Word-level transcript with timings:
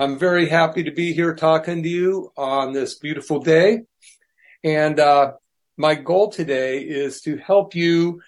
I'm 0.00 0.18
very 0.18 0.48
happy 0.48 0.84
to 0.84 0.90
be 0.90 1.12
here 1.12 1.34
talking 1.34 1.82
to 1.82 1.88
you 1.88 2.32
on 2.34 2.72
this 2.72 2.94
beautiful 2.94 3.40
day. 3.40 3.82
And 4.62 4.98
uh, 4.98 5.32
my 5.76 5.96
goal 5.96 6.30
today 6.30 6.78
is 6.78 7.20
to 7.22 7.36
help 7.36 7.74
you 7.74 8.22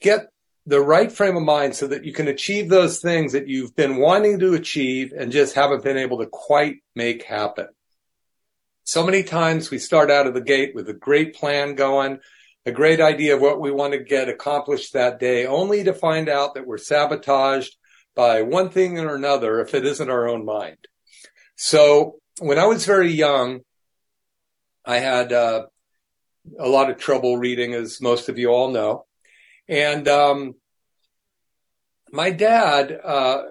get 0.00 0.26
the 0.66 0.80
right 0.80 1.12
frame 1.12 1.36
of 1.36 1.44
mind 1.44 1.76
so 1.76 1.86
that 1.86 2.04
you 2.04 2.12
can 2.12 2.26
achieve 2.26 2.68
those 2.68 2.98
things 2.98 3.32
that 3.34 3.46
you've 3.46 3.76
been 3.76 3.98
wanting 3.98 4.40
to 4.40 4.54
achieve 4.54 5.12
and 5.16 5.30
just 5.30 5.54
haven't 5.54 5.84
been 5.84 5.98
able 5.98 6.18
to 6.18 6.26
quite 6.26 6.78
make 6.96 7.22
happen. 7.22 7.68
So 8.84 9.02
many 9.02 9.22
times 9.22 9.70
we 9.70 9.78
start 9.78 10.10
out 10.10 10.26
of 10.26 10.34
the 10.34 10.42
gate 10.42 10.74
with 10.74 10.90
a 10.90 10.94
great 10.94 11.34
plan 11.34 11.74
going, 11.74 12.18
a 12.66 12.70
great 12.70 13.00
idea 13.00 13.34
of 13.34 13.40
what 13.40 13.58
we 13.58 13.70
want 13.70 13.94
to 13.94 13.98
get 13.98 14.28
accomplished 14.28 14.92
that 14.92 15.18
day, 15.18 15.46
only 15.46 15.84
to 15.84 15.94
find 15.94 16.28
out 16.28 16.54
that 16.54 16.66
we're 16.66 16.76
sabotaged 16.76 17.74
by 18.14 18.42
one 18.42 18.68
thing 18.68 18.98
or 18.98 19.14
another 19.14 19.60
if 19.60 19.74
it 19.74 19.86
isn't 19.86 20.10
our 20.10 20.28
own 20.28 20.44
mind. 20.44 20.76
So 21.56 22.16
when 22.40 22.58
I 22.58 22.66
was 22.66 22.84
very 22.84 23.10
young, 23.10 23.60
I 24.84 24.98
had 24.98 25.32
uh, 25.32 25.64
a 26.58 26.68
lot 26.68 26.90
of 26.90 26.98
trouble 26.98 27.38
reading, 27.38 27.72
as 27.72 28.02
most 28.02 28.28
of 28.28 28.38
you 28.38 28.50
all 28.50 28.70
know. 28.70 29.06
And 29.66 30.06
um, 30.08 30.56
my 32.12 32.30
dad 32.30 32.92
uh, 33.02 33.42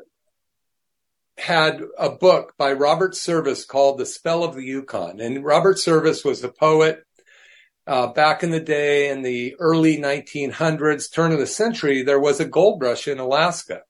had 1.37 1.81
a 1.97 2.09
book 2.09 2.53
by 2.57 2.73
Robert 2.73 3.15
Service 3.15 3.65
called 3.65 3.97
The 3.97 4.05
Spell 4.05 4.43
of 4.43 4.55
the 4.55 4.63
Yukon. 4.63 5.19
And 5.19 5.43
Robert 5.43 5.79
Service 5.79 6.23
was 6.23 6.43
a 6.43 6.49
poet 6.49 7.03
uh, 7.85 8.07
back 8.07 8.43
in 8.43 8.51
the 8.51 8.59
day 8.59 9.09
in 9.09 9.23
the 9.23 9.55
early 9.59 9.97
1900s, 9.97 11.11
turn 11.11 11.31
of 11.31 11.39
the 11.39 11.47
century, 11.47 12.01
there 12.01 12.19
was 12.19 12.39
a 12.39 12.45
gold 12.45 12.81
rush 12.81 13.07
in 13.07 13.19
Alaska. 13.19 13.81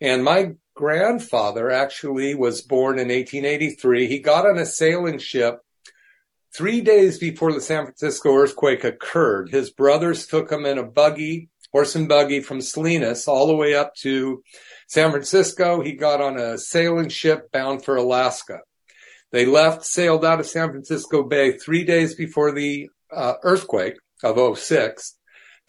And 0.00 0.22
my 0.22 0.52
grandfather 0.74 1.70
actually 1.70 2.34
was 2.34 2.60
born 2.60 2.98
in 2.98 3.08
1883. 3.08 4.06
He 4.06 4.18
got 4.20 4.46
on 4.46 4.58
a 4.58 4.66
sailing 4.66 5.18
ship 5.18 5.60
three 6.54 6.80
days 6.80 7.18
before 7.18 7.52
the 7.52 7.60
San 7.60 7.84
Francisco 7.84 8.34
earthquake 8.34 8.84
occurred. 8.84 9.50
His 9.50 9.70
brothers 9.70 10.26
took 10.26 10.52
him 10.52 10.64
in 10.64 10.78
a 10.78 10.84
buggy, 10.84 11.48
horse 11.72 11.96
and 11.96 12.08
buggy 12.08 12.40
from 12.40 12.60
Salinas 12.60 13.26
all 13.26 13.46
the 13.46 13.56
way 13.56 13.74
up 13.74 13.94
to 13.96 14.42
San 14.86 15.10
Francisco. 15.10 15.82
He 15.82 15.92
got 15.92 16.20
on 16.20 16.38
a 16.38 16.58
sailing 16.58 17.08
ship 17.08 17.50
bound 17.52 17.84
for 17.84 17.96
Alaska. 17.96 18.60
They 19.32 19.44
left, 19.44 19.84
sailed 19.84 20.24
out 20.24 20.40
of 20.40 20.46
San 20.46 20.70
Francisco 20.70 21.22
Bay 21.22 21.52
three 21.52 21.84
days 21.84 22.14
before 22.14 22.52
the 22.52 22.88
uh, 23.12 23.34
earthquake 23.42 23.94
of 24.22 24.58
06. 24.58 25.16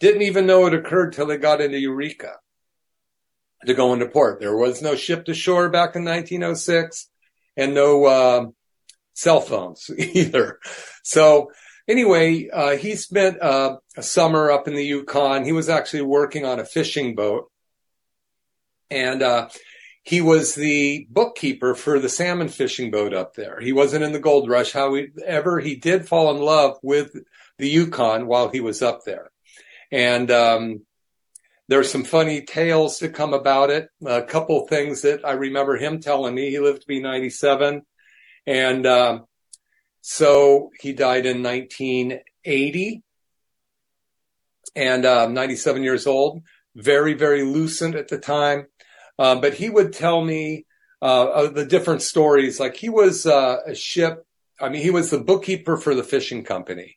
Didn't 0.00 0.22
even 0.22 0.46
know 0.46 0.66
it 0.66 0.74
occurred 0.74 1.12
till 1.12 1.26
they 1.26 1.38
got 1.38 1.60
into 1.60 1.78
Eureka 1.78 2.36
to 3.66 3.74
go 3.74 3.92
into 3.92 4.06
port. 4.06 4.40
There 4.40 4.56
was 4.56 4.80
no 4.80 4.94
ship 4.94 5.24
to 5.24 5.34
shore 5.34 5.68
back 5.68 5.96
in 5.96 6.04
1906 6.04 7.08
and 7.56 7.74
no 7.74 8.04
uh, 8.04 8.46
cell 9.14 9.40
phones 9.40 9.90
either. 9.98 10.60
So 11.02 11.50
anyway, 11.88 12.48
uh, 12.48 12.76
he 12.76 12.94
spent 12.94 13.42
uh, 13.42 13.78
a 13.96 14.02
summer 14.02 14.52
up 14.52 14.68
in 14.68 14.74
the 14.74 14.84
Yukon. 14.84 15.44
He 15.44 15.52
was 15.52 15.68
actually 15.68 16.02
working 16.02 16.44
on 16.44 16.60
a 16.60 16.64
fishing 16.64 17.16
boat 17.16 17.50
and 18.90 19.22
uh, 19.22 19.48
he 20.02 20.20
was 20.20 20.54
the 20.54 21.06
bookkeeper 21.10 21.74
for 21.74 21.98
the 21.98 22.08
salmon 22.08 22.48
fishing 22.48 22.90
boat 22.90 23.12
up 23.12 23.34
there. 23.34 23.60
He 23.60 23.72
wasn't 23.72 24.04
in 24.04 24.12
the 24.12 24.18
gold 24.18 24.48
rush. 24.48 24.72
However, 24.72 25.60
he 25.60 25.76
did 25.76 26.08
fall 26.08 26.34
in 26.34 26.42
love 26.42 26.78
with 26.82 27.14
the 27.58 27.68
Yukon 27.68 28.26
while 28.26 28.48
he 28.48 28.60
was 28.60 28.80
up 28.80 29.00
there. 29.04 29.30
And 29.90 30.30
um, 30.30 30.82
there's 31.68 31.90
some 31.90 32.04
funny 32.04 32.42
tales 32.42 32.98
to 32.98 33.10
come 33.10 33.34
about 33.34 33.68
it. 33.68 33.90
A 34.04 34.22
couple 34.22 34.66
things 34.66 35.02
that 35.02 35.26
I 35.26 35.32
remember 35.32 35.76
him 35.76 36.00
telling 36.00 36.34
me. 36.34 36.50
He 36.50 36.58
lived 36.58 36.80
to 36.80 36.86
be 36.86 37.00
97. 37.00 37.82
And 38.46 38.86
um, 38.86 39.26
so 40.00 40.70
he 40.80 40.94
died 40.94 41.26
in 41.26 41.42
1980 41.42 43.02
and 44.74 45.04
uh, 45.04 45.28
97 45.28 45.82
years 45.82 46.06
old. 46.06 46.42
Very, 46.74 47.12
very 47.12 47.42
lucent 47.42 47.94
at 47.94 48.08
the 48.08 48.18
time. 48.18 48.68
Uh, 49.18 49.36
but 49.40 49.54
he 49.54 49.68
would 49.68 49.92
tell 49.92 50.22
me 50.22 50.66
uh, 51.02 51.48
the 51.48 51.66
different 51.66 52.02
stories. 52.02 52.60
Like 52.60 52.76
he 52.76 52.88
was 52.88 53.26
uh, 53.26 53.58
a 53.66 53.74
ship. 53.74 54.24
I 54.60 54.68
mean, 54.68 54.82
he 54.82 54.90
was 54.90 55.10
the 55.10 55.20
bookkeeper 55.20 55.76
for 55.76 55.94
the 55.94 56.04
fishing 56.04 56.44
company. 56.44 56.96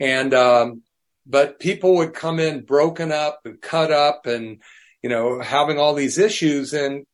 And 0.00 0.34
um, 0.34 0.82
but 1.26 1.60
people 1.60 1.96
would 1.96 2.14
come 2.14 2.40
in 2.40 2.64
broken 2.64 3.12
up 3.12 3.40
and 3.44 3.60
cut 3.60 3.92
up 3.92 4.26
and, 4.26 4.60
you 5.02 5.10
know, 5.10 5.40
having 5.40 5.78
all 5.78 5.94
these 5.94 6.18
issues 6.18 6.72
and 6.72 7.06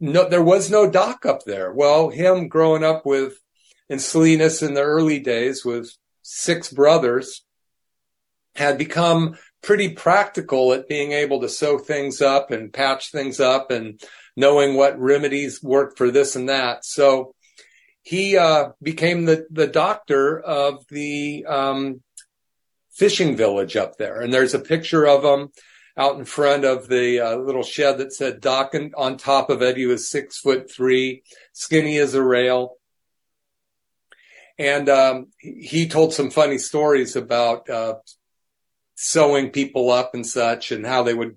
no, 0.00 0.28
there 0.28 0.42
was 0.42 0.70
no 0.70 0.90
doc 0.90 1.26
up 1.26 1.44
there. 1.44 1.72
Well, 1.72 2.08
him 2.08 2.48
growing 2.48 2.82
up 2.82 3.04
with 3.04 3.38
in 3.88 3.98
Salinas 3.98 4.62
in 4.62 4.74
the 4.74 4.82
early 4.82 5.18
days 5.18 5.64
with 5.64 5.90
six 6.22 6.72
brothers 6.72 7.44
had 8.54 8.78
become 8.78 9.36
pretty 9.62 9.90
practical 9.90 10.72
at 10.72 10.88
being 10.88 11.12
able 11.12 11.40
to 11.40 11.48
sew 11.48 11.78
things 11.78 12.20
up 12.22 12.50
and 12.50 12.72
patch 12.72 13.10
things 13.10 13.40
up 13.40 13.70
and 13.70 14.00
knowing 14.36 14.74
what 14.74 14.98
remedies 14.98 15.62
work 15.62 15.96
for 15.96 16.10
this 16.10 16.36
and 16.36 16.48
that. 16.48 16.84
So 16.84 17.34
he 18.02 18.36
uh, 18.36 18.70
became 18.82 19.26
the 19.26 19.46
the 19.50 19.66
doctor 19.66 20.40
of 20.40 20.86
the 20.88 21.44
um, 21.46 22.02
fishing 22.92 23.36
village 23.36 23.76
up 23.76 23.96
there. 23.98 24.20
And 24.20 24.32
there's 24.32 24.54
a 24.54 24.58
picture 24.58 25.06
of 25.06 25.24
him 25.24 25.50
out 25.96 26.16
in 26.16 26.24
front 26.24 26.64
of 26.64 26.88
the 26.88 27.20
uh, 27.20 27.36
little 27.36 27.62
shed 27.62 27.98
that 27.98 28.12
said 28.12 28.40
Doc 28.40 28.74
and 28.74 28.94
on 28.94 29.16
top 29.16 29.50
of 29.50 29.60
it. 29.62 29.76
He 29.76 29.86
was 29.86 30.08
six 30.08 30.38
foot 30.38 30.70
three, 30.70 31.22
skinny 31.52 31.98
as 31.98 32.14
a 32.14 32.22
rail. 32.22 32.76
And 34.58 34.88
um, 34.88 35.28
he 35.38 35.88
told 35.88 36.12
some 36.12 36.30
funny 36.30 36.58
stories 36.58 37.16
about 37.16 37.68
uh, 37.70 37.94
sewing 39.02 39.48
people 39.48 39.90
up 39.90 40.14
and 40.14 40.26
such 40.26 40.72
and 40.72 40.84
how 40.84 41.02
they 41.02 41.14
would 41.14 41.34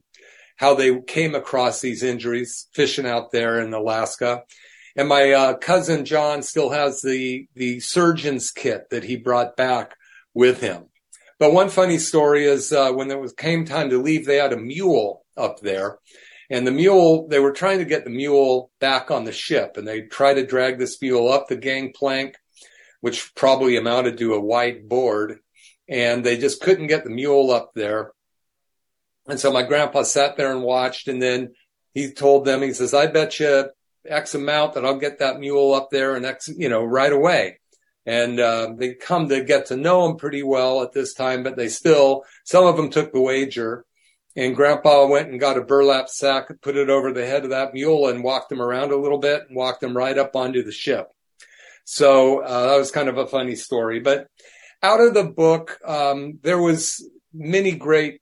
how 0.57 0.75
they 0.75 0.99
came 1.01 1.33
across 1.33 1.79
these 1.79 2.03
injuries 2.03 2.67
fishing 2.73 3.07
out 3.07 3.31
there 3.31 3.59
in 3.59 3.73
Alaska. 3.73 4.43
And 4.95 5.07
my 5.07 5.31
uh, 5.31 5.53
cousin 5.55 6.03
John 6.05 6.43
still 6.43 6.69
has 6.71 7.01
the 7.01 7.47
the 7.55 7.79
surgeon's 7.79 8.51
kit 8.51 8.89
that 8.91 9.05
he 9.05 9.15
brought 9.15 9.55
back 9.55 9.95
with 10.33 10.59
him. 10.59 10.89
But 11.39 11.53
one 11.53 11.69
funny 11.69 11.99
story 11.99 12.45
is 12.45 12.73
uh, 12.73 12.91
when 12.91 13.09
it 13.09 13.19
was 13.19 13.31
came 13.33 13.65
time 13.65 13.89
to 13.89 13.97
leave, 14.01 14.25
they 14.25 14.37
had 14.37 14.53
a 14.53 14.57
mule 14.57 15.25
up 15.37 15.61
there, 15.61 15.99
and 16.49 16.67
the 16.67 16.71
mule 16.71 17.27
they 17.29 17.39
were 17.39 17.53
trying 17.53 17.79
to 17.79 17.85
get 17.85 18.03
the 18.03 18.09
mule 18.09 18.71
back 18.81 19.09
on 19.09 19.23
the 19.23 19.31
ship, 19.31 19.77
and 19.77 19.87
they 19.87 20.01
tried 20.01 20.35
to 20.35 20.45
drag 20.45 20.79
this 20.79 21.01
mule 21.01 21.31
up 21.31 21.47
the 21.47 21.55
gangplank, 21.55 22.35
which 22.99 23.33
probably 23.35 23.77
amounted 23.77 24.17
to 24.17 24.33
a 24.33 24.39
white 24.39 24.87
board, 24.87 25.39
and 25.87 26.23
they 26.23 26.37
just 26.37 26.61
couldn't 26.61 26.87
get 26.87 27.03
the 27.03 27.09
mule 27.09 27.51
up 27.51 27.71
there. 27.75 28.11
And 29.27 29.39
so 29.39 29.51
my 29.51 29.63
grandpa 29.63 30.03
sat 30.03 30.37
there 30.37 30.51
and 30.51 30.63
watched, 30.63 31.07
and 31.07 31.21
then 31.21 31.53
he 31.93 32.11
told 32.11 32.45
them, 32.45 32.61
he 32.61 32.73
says, 32.73 32.93
"I 32.93 33.07
bet 33.07 33.39
you 33.39 33.69
X 34.05 34.35
amount 34.35 34.73
that 34.73 34.85
I'll 34.85 34.99
get 34.99 35.19
that 35.19 35.39
mule 35.39 35.73
up 35.73 35.89
there 35.91 36.15
and 36.15 36.25
X, 36.25 36.49
you 36.49 36.69
know, 36.69 36.83
right 36.83 37.11
away." 37.11 37.59
and 38.05 38.39
uh, 38.39 38.73
they 38.75 38.93
come 38.93 39.29
to 39.29 39.43
get 39.43 39.67
to 39.67 39.77
know 39.77 40.09
him 40.09 40.17
pretty 40.17 40.43
well 40.43 40.81
at 40.81 40.91
this 40.91 41.13
time, 41.13 41.43
but 41.43 41.55
they 41.55 41.69
still, 41.69 42.23
some 42.43 42.65
of 42.65 42.75
them 42.75 42.89
took 42.89 43.13
the 43.13 43.21
wager. 43.21 43.85
And 44.35 44.55
grandpa 44.55 45.05
went 45.05 45.29
and 45.29 45.39
got 45.39 45.59
a 45.59 45.63
burlap 45.63 46.09
sack, 46.09 46.49
put 46.61 46.75
it 46.75 46.89
over 46.89 47.13
the 47.13 47.25
head 47.25 47.43
of 47.43 47.51
that 47.51 47.73
mule 47.73 48.07
and 48.07 48.23
walked 48.23 48.51
him 48.51 48.61
around 48.61 48.91
a 48.91 48.97
little 48.97 49.19
bit 49.19 49.43
and 49.47 49.55
walked 49.55 49.83
him 49.83 49.95
right 49.95 50.17
up 50.17 50.35
onto 50.35 50.63
the 50.63 50.71
ship. 50.71 51.07
So 51.85 52.39
uh, 52.39 52.71
that 52.71 52.77
was 52.77 52.91
kind 52.91 53.09
of 53.09 53.19
a 53.19 53.27
funny 53.27 53.55
story. 53.55 53.99
But 53.99 54.27
out 54.83 54.99
of 54.99 55.13
the 55.13 55.23
book, 55.23 55.79
um, 55.85 56.39
there 56.43 56.61
was 56.61 57.07
many 57.33 57.71
great 57.71 58.21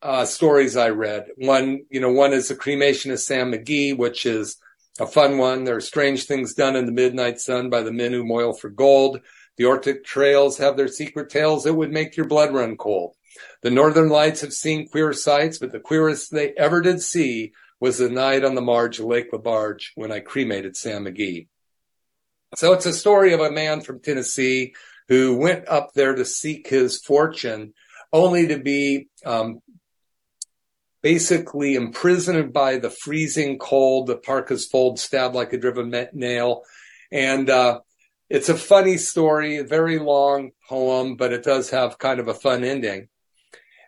uh, 0.00 0.24
stories 0.24 0.76
I 0.76 0.90
read. 0.90 1.26
One, 1.36 1.80
you 1.90 2.00
know, 2.00 2.12
one 2.12 2.32
is 2.32 2.48
the 2.48 2.54
cremation 2.54 3.10
of 3.10 3.18
Sam 3.18 3.52
McGee, 3.52 3.98
which 3.98 4.24
is 4.24 4.56
a 5.00 5.06
fun 5.06 5.38
one. 5.38 5.64
There 5.64 5.76
are 5.76 5.80
strange 5.80 6.24
things 6.24 6.54
done 6.54 6.76
in 6.76 6.86
the 6.86 6.92
midnight 6.92 7.40
sun 7.40 7.68
by 7.68 7.82
the 7.82 7.92
men 7.92 8.12
who 8.12 8.24
moil 8.24 8.52
for 8.52 8.70
gold. 8.70 9.20
The 9.56 9.64
Arctic 9.64 10.04
trails 10.04 10.58
have 10.58 10.76
their 10.76 10.86
secret 10.86 11.30
tales 11.30 11.64
that 11.64 11.74
would 11.74 11.90
make 11.90 12.16
your 12.16 12.26
blood 12.26 12.54
run 12.54 12.76
cold. 12.76 13.16
The 13.62 13.70
Northern 13.70 14.08
Lights 14.08 14.40
have 14.42 14.52
seen 14.52 14.88
queer 14.88 15.12
sights, 15.12 15.58
but 15.58 15.72
the 15.72 15.80
queerest 15.80 16.30
they 16.30 16.52
ever 16.56 16.80
did 16.80 17.02
see 17.02 17.52
was 17.80 17.98
the 17.98 18.08
night 18.08 18.44
on 18.44 18.54
the 18.54 18.60
marge 18.60 19.00
of 19.00 19.06
Lake 19.06 19.32
LeBarge 19.32 19.90
when 19.96 20.12
I 20.12 20.20
cremated 20.20 20.76
Sam 20.76 21.04
McGee. 21.04 21.48
So 22.56 22.72
it's 22.72 22.86
a 22.86 22.92
story 22.92 23.32
of 23.32 23.40
a 23.40 23.50
man 23.50 23.80
from 23.80 24.00
Tennessee 24.00 24.74
who 25.08 25.36
went 25.36 25.68
up 25.68 25.92
there 25.94 26.14
to 26.14 26.24
seek 26.24 26.68
his 26.68 27.00
fortune 27.00 27.72
only 28.12 28.48
to 28.48 28.58
be 28.58 29.08
um, 29.24 29.60
basically 31.02 31.74
imprisoned 31.74 32.52
by 32.52 32.78
the 32.78 32.90
freezing 32.90 33.58
cold, 33.58 34.06
the 34.06 34.16
parka's 34.16 34.66
fold 34.66 34.98
stabbed 34.98 35.34
like 35.34 35.52
a 35.52 35.58
driven 35.58 35.94
nail. 36.12 36.62
And 37.10 37.48
uh, 37.48 37.80
it's 38.28 38.48
a 38.48 38.56
funny 38.56 38.98
story, 38.98 39.56
a 39.56 39.64
very 39.64 39.98
long 39.98 40.50
poem, 40.68 41.16
but 41.16 41.32
it 41.32 41.44
does 41.44 41.70
have 41.70 41.98
kind 41.98 42.20
of 42.20 42.28
a 42.28 42.34
fun 42.34 42.64
ending. 42.64 43.08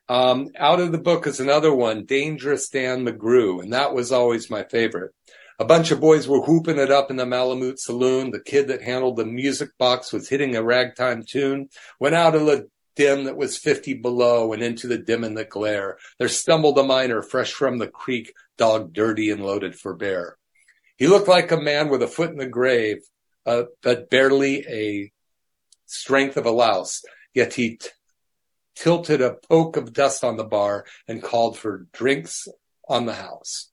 Um, 0.09 0.49
out 0.59 0.81
of 0.81 0.91
the 0.91 0.99
book 0.99 1.27
is 1.27 1.39
another 1.39 1.73
one, 1.73 2.05
Dangerous 2.05 2.69
Dan 2.69 3.07
McGrew, 3.07 3.63
and 3.63 3.73
that 3.73 3.95
was 3.95 4.11
always 4.11 4.51
my 4.51 4.65
favorite. 4.65 5.13
A 5.61 5.65
bunch 5.67 5.91
of 5.91 6.01
boys 6.01 6.27
were 6.27 6.41
whooping 6.41 6.79
it 6.79 6.91
up 6.91 7.11
in 7.11 7.19
the 7.19 7.27
Malamute 7.27 7.79
saloon. 7.79 8.31
The 8.31 8.41
kid 8.41 8.69
that 8.69 8.81
handled 8.81 9.17
the 9.17 9.27
music 9.27 9.77
box 9.77 10.11
was 10.11 10.27
hitting 10.27 10.57
a 10.57 10.63
ragtime 10.63 11.23
tune. 11.23 11.69
Went 11.99 12.15
out 12.15 12.35
of 12.35 12.47
the 12.47 12.71
dim 12.97 13.25
that 13.25 13.37
was 13.37 13.59
50 13.59 13.93
below 13.95 14.55
and 14.55 14.63
into 14.63 14.87
the 14.87 14.97
dim 14.97 15.23
and 15.23 15.37
the 15.37 15.45
glare. 15.45 15.99
There 16.19 16.29
stumbled 16.29 16.79
a 16.79 16.83
miner 16.83 17.21
fresh 17.21 17.53
from 17.53 17.77
the 17.77 17.89
creek, 17.89 18.33
dog 18.57 18.95
dirty 18.95 19.29
and 19.29 19.45
loaded 19.45 19.79
for 19.79 19.95
bear. 19.95 20.39
He 20.97 21.07
looked 21.07 21.29
like 21.29 21.53
a 21.53 21.61
man 21.61 21.91
with 21.91 22.03
a 22.03 22.09
foot 22.09 22.31
in 22.31 22.39
the 22.39 22.47
grave, 22.47 23.03
uh, 23.45 23.65
but 23.83 24.09
barely 24.09 24.65
a 24.67 25.13
strength 25.85 26.39
of 26.39 26.47
a 26.47 26.51
louse. 26.51 27.03
Yet 27.35 27.53
he 27.53 27.77
t- 27.77 27.91
tilted 28.77 29.21
a 29.21 29.35
poke 29.35 29.77
of 29.77 29.93
dust 29.93 30.25
on 30.25 30.39
the 30.39 30.45
bar 30.45 30.87
and 31.07 31.23
called 31.23 31.59
for 31.59 31.87
drinks 31.93 32.49
on 32.89 33.05
the 33.05 33.15
house. 33.15 33.71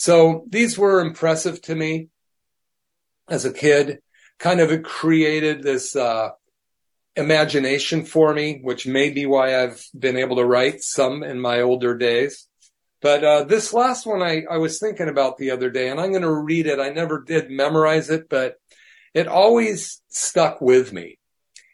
So 0.00 0.46
these 0.48 0.78
were 0.78 1.02
impressive 1.02 1.60
to 1.64 1.74
me 1.74 2.08
as 3.28 3.44
a 3.44 3.52
kid. 3.52 3.98
Kind 4.38 4.60
of 4.60 4.82
created 4.82 5.62
this 5.62 5.94
uh, 5.94 6.30
imagination 7.16 8.06
for 8.06 8.32
me, 8.32 8.60
which 8.62 8.86
may 8.86 9.10
be 9.10 9.26
why 9.26 9.62
I've 9.62 9.84
been 9.96 10.16
able 10.16 10.36
to 10.36 10.46
write 10.46 10.80
some 10.80 11.22
in 11.22 11.38
my 11.38 11.60
older 11.60 11.98
days. 11.98 12.48
But 13.02 13.22
uh, 13.22 13.44
this 13.44 13.74
last 13.74 14.06
one 14.06 14.22
I, 14.22 14.44
I 14.50 14.56
was 14.56 14.78
thinking 14.78 15.10
about 15.10 15.36
the 15.36 15.50
other 15.50 15.68
day, 15.68 15.90
and 15.90 16.00
I'm 16.00 16.12
going 16.12 16.22
to 16.22 16.32
read 16.32 16.66
it. 16.66 16.80
I 16.80 16.88
never 16.88 17.20
did 17.20 17.50
memorize 17.50 18.08
it, 18.08 18.30
but 18.30 18.54
it 19.12 19.28
always 19.28 20.00
stuck 20.08 20.62
with 20.62 20.94
me. 20.94 21.18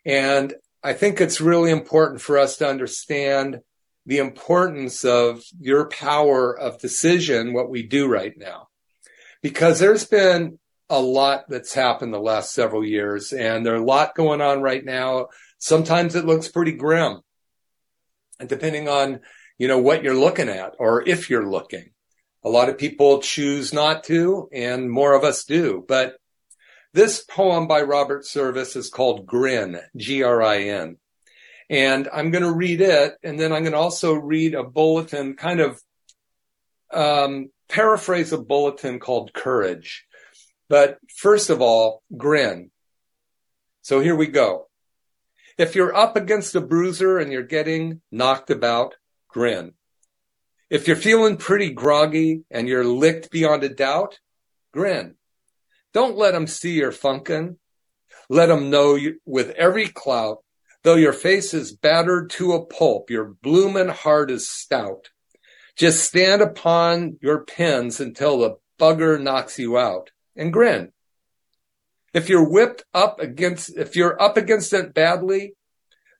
And 0.05 0.53
I 0.83 0.95
think 0.95 1.21
it's 1.21 1.41
really 1.41 1.71
important 1.71 2.21
for 2.21 2.39
us 2.39 2.57
to 2.57 2.69
understand 2.69 3.61
the 4.07 4.19
importance 4.19 5.05
of 5.05 5.43
your 5.61 5.89
power 5.89 6.57
of 6.57 6.81
decision, 6.81 7.53
what 7.53 7.69
we 7.69 7.83
do 7.83 8.07
right 8.07 8.35
now. 8.37 8.69
Because 9.43 9.79
there's 9.79 10.05
been 10.05 10.59
a 10.89 11.01
lot 11.01 11.49
that's 11.49 11.75
happened 11.75 12.15
the 12.15 12.19
last 12.19 12.55
several 12.55 12.85
years 12.85 13.33
and 13.33 13.67
there's 13.67 13.81
a 13.81 13.85
lot 13.85 14.15
going 14.15 14.41
on 14.41 14.63
right 14.63 14.85
now. 14.85 15.27
Sometimes 15.59 16.15
it 16.15 16.25
looks 16.25 16.49
pretty 16.49 16.73
grim. 16.73 17.21
And 18.39 18.49
depending 18.49 18.89
on, 18.89 19.21
you 19.59 19.67
know, 19.67 19.79
what 19.79 20.05
you're 20.05 20.15
looking 20.15 20.49
at 20.49 20.75
or 20.79 21.07
if 21.07 21.29
you're 21.29 21.49
looking. 21.49 21.91
A 22.45 22.49
lot 22.49 22.69
of 22.69 22.79
people 22.79 23.21
choose 23.21 23.73
not 23.73 24.05
to 24.05 24.49
and 24.53 24.89
more 24.89 25.15
of 25.15 25.25
us 25.25 25.45
do. 25.45 25.85
But 25.87 26.17
this 26.93 27.25
poem 27.25 27.67
by 27.67 27.83
Robert 27.83 28.25
Service 28.25 28.77
is 28.77 28.89
called 28.89 29.27
Grin, 29.27 29.81
G-R-I-N. 29.97 30.99
And 31.69 32.09
I'm 32.13 32.31
going 32.31 32.45
to 32.45 32.53
read 32.53 32.81
it. 32.81 33.17
And 33.23 33.39
then 33.39 33.53
I'm 33.53 33.63
going 33.63 33.73
to 33.73 33.79
also 33.79 34.15
read 34.15 34.55
a 34.55 34.63
bulletin, 34.63 35.35
kind 35.35 35.61
of 35.61 35.81
um, 36.93 37.51
paraphrase 37.69 38.33
a 38.33 38.39
bulletin 38.39 39.01
called 39.01 39.33
Courage. 39.33 40.07
But 40.69 40.99
first 41.17 41.51
of 41.51 41.61
all, 41.61 42.03
grin. 42.17 42.71
So 43.83 44.01
here 44.01 44.17
we 44.17 44.27
go. 44.27 44.69
If 45.59 45.75
you're 45.75 45.95
up 45.95 46.17
against 46.17 46.55
a 46.55 46.61
bruiser 46.61 47.19
and 47.19 47.33
you're 47.33 47.43
getting 47.43 48.01
knocked 48.11 48.51
about, 48.51 48.95
grin. 49.29 49.73
If 50.69 50.87
you're 50.87 50.97
feeling 50.97 51.37
pretty 51.37 51.71
groggy 51.71 52.43
and 52.51 52.69
you're 52.69 52.85
licked 52.85 53.31
beyond 53.31 53.63
a 53.65 53.69
doubt, 53.69 54.19
grin. 54.73 55.15
Don't 55.95 56.17
let 56.17 56.33
them 56.33 56.47
see 56.47 56.73
you're 56.73 56.93
funkin'. 56.93 57.57
Let 58.29 58.47
them 58.47 58.71
know 58.71 58.97
you, 58.97 59.21
with 59.25 59.51
every 59.51 59.89
clout 59.89 60.39
Though 60.87 60.95
your 60.95 61.13
face 61.13 61.53
is 61.53 61.73
battered 61.73 62.31
to 62.39 62.53
a 62.53 62.65
pulp, 62.65 63.11
your 63.11 63.35
bloomin' 63.43 63.89
heart 63.89 64.31
is 64.31 64.49
stout. 64.49 65.11
Just 65.75 66.05
stand 66.05 66.43
upon 66.43 67.19
your 67.21 67.45
pins 67.45 67.99
until 67.99 68.39
the 68.39 68.59
bugger 68.79 69.21
knocks 69.21 69.59
you 69.59 69.77
out 69.77 70.13
and 70.37 70.53
grin. 70.53 70.93
If 72.15 72.29
you're 72.29 72.49
whipped 72.49 72.85
up 72.95 73.19
against, 73.19 73.77
if 73.77 73.97
you're 73.97 74.23
up 74.23 74.37
against 74.37 74.73
it 74.73 74.95
badly, 74.95 75.55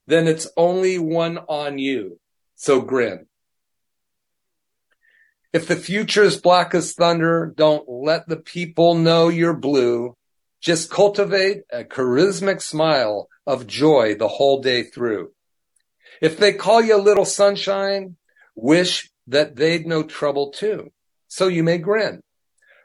then 0.09 0.27
it's 0.27 0.49
only 0.57 0.99
one 0.99 1.39
on 1.39 1.79
you. 1.79 2.19
So 2.57 2.81
grin. 2.81 3.29
If 5.53 5.69
the 5.69 5.77
future 5.77 6.25
is 6.25 6.41
black 6.41 6.75
as 6.75 6.93
thunder, 6.93 7.55
don't 7.57 7.89
let 7.89 8.27
the 8.27 8.37
people 8.37 8.97
know 8.97 9.29
you're 9.29 9.55
blue. 9.55 10.17
Just 10.61 10.91
cultivate 10.91 11.63
a 11.71 11.85
charismatic 11.85 12.63
smile 12.63 13.29
of 13.47 13.67
joy 13.67 14.15
the 14.15 14.29
whole 14.29 14.61
day 14.61 14.83
through. 14.83 15.33
If 16.21 16.39
they 16.39 16.53
call 16.53 16.83
you 16.83 16.97
a 16.97 17.03
little 17.03 17.25
sunshine, 17.25 18.17
wish 18.55 19.11
that 19.27 19.57
they'd 19.57 19.87
no 19.87 20.03
trouble 20.03 20.51
too. 20.51 20.93
So 21.29 21.49
you 21.49 21.63
may 21.63 21.79
grin. 21.79 22.23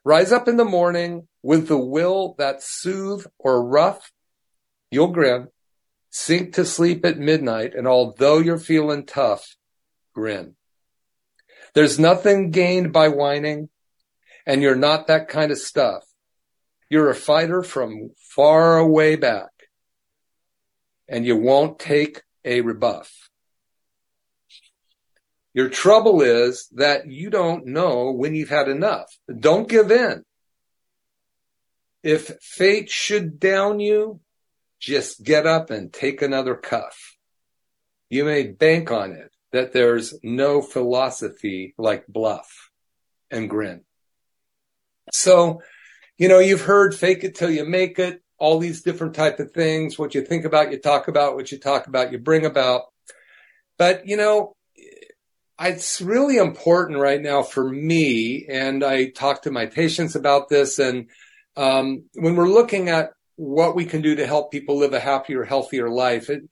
Rise 0.03 0.31
up 0.31 0.47
in 0.47 0.57
the 0.57 0.65
morning 0.65 1.27
with 1.43 1.67
the 1.67 1.77
will 1.77 2.35
that 2.37 2.63
soothe 2.63 3.25
or 3.37 3.65
rough. 3.65 4.11
You'll 4.89 5.07
grin. 5.07 5.47
Sink 6.09 6.55
to 6.55 6.65
sleep 6.65 7.05
at 7.05 7.17
midnight. 7.17 7.73
And 7.75 7.87
although 7.87 8.39
you're 8.39 8.59
feeling 8.59 9.05
tough, 9.05 9.55
grin. 10.13 10.55
There's 11.73 11.99
nothing 11.99 12.51
gained 12.51 12.91
by 12.91 13.07
whining 13.07 13.69
and 14.45 14.61
you're 14.61 14.75
not 14.75 15.07
that 15.07 15.29
kind 15.29 15.51
of 15.51 15.57
stuff. 15.57 16.03
You're 16.91 17.09
a 17.09 17.15
fighter 17.15 17.63
from 17.63 18.09
far 18.17 18.77
away 18.77 19.15
back 19.15 19.51
and 21.07 21.25
you 21.25 21.37
won't 21.37 21.79
take 21.79 22.21
a 22.43 22.59
rebuff. 22.59 23.29
Your 25.53 25.69
trouble 25.69 26.21
is 26.21 26.67
that 26.73 27.07
you 27.07 27.29
don't 27.29 27.65
know 27.67 28.11
when 28.11 28.35
you've 28.35 28.49
had 28.49 28.67
enough. 28.67 29.17
Don't 29.33 29.69
give 29.69 29.89
in. 29.89 30.25
If 32.03 32.37
fate 32.41 32.89
should 32.89 33.39
down 33.39 33.79
you, 33.79 34.19
just 34.77 35.23
get 35.23 35.47
up 35.47 35.69
and 35.69 35.93
take 35.93 36.21
another 36.21 36.55
cuff. 36.55 37.15
You 38.09 38.25
may 38.25 38.47
bank 38.47 38.91
on 38.91 39.13
it 39.13 39.31
that 39.53 39.71
there's 39.71 40.13
no 40.23 40.61
philosophy 40.61 41.73
like 41.77 42.05
bluff 42.07 42.69
and 43.29 43.49
grin. 43.49 43.85
So 45.13 45.61
you 46.21 46.27
know, 46.27 46.37
you've 46.37 46.61
heard 46.61 46.93
fake 46.93 47.23
it 47.23 47.33
till 47.33 47.49
you 47.49 47.65
make 47.65 47.97
it, 47.97 48.21
all 48.37 48.59
these 48.59 48.83
different 48.83 49.15
type 49.15 49.39
of 49.39 49.53
things. 49.53 49.97
What 49.97 50.13
you 50.13 50.23
think 50.23 50.45
about, 50.45 50.71
you 50.71 50.77
talk 50.77 51.07
about, 51.07 51.33
what 51.33 51.51
you 51.51 51.57
talk 51.57 51.87
about, 51.87 52.11
you 52.11 52.19
bring 52.19 52.45
about. 52.45 52.83
But, 53.79 54.05
you 54.05 54.17
know, 54.17 54.55
it's 55.59 55.99
really 55.99 56.37
important 56.37 56.99
right 56.99 57.19
now 57.19 57.41
for 57.41 57.67
me. 57.67 58.45
And 58.47 58.83
I 58.83 59.09
talk 59.09 59.41
to 59.41 59.51
my 59.51 59.65
patients 59.65 60.13
about 60.13 60.47
this. 60.47 60.77
And, 60.77 61.09
um, 61.57 62.03
when 62.13 62.35
we're 62.35 62.47
looking 62.47 62.89
at 62.89 63.13
what 63.35 63.75
we 63.75 63.85
can 63.85 64.03
do 64.03 64.13
to 64.17 64.27
help 64.27 64.51
people 64.51 64.77
live 64.77 64.93
a 64.93 64.99
happier, 64.99 65.43
healthier 65.43 65.89
life, 65.89 66.29
it, 66.29 66.43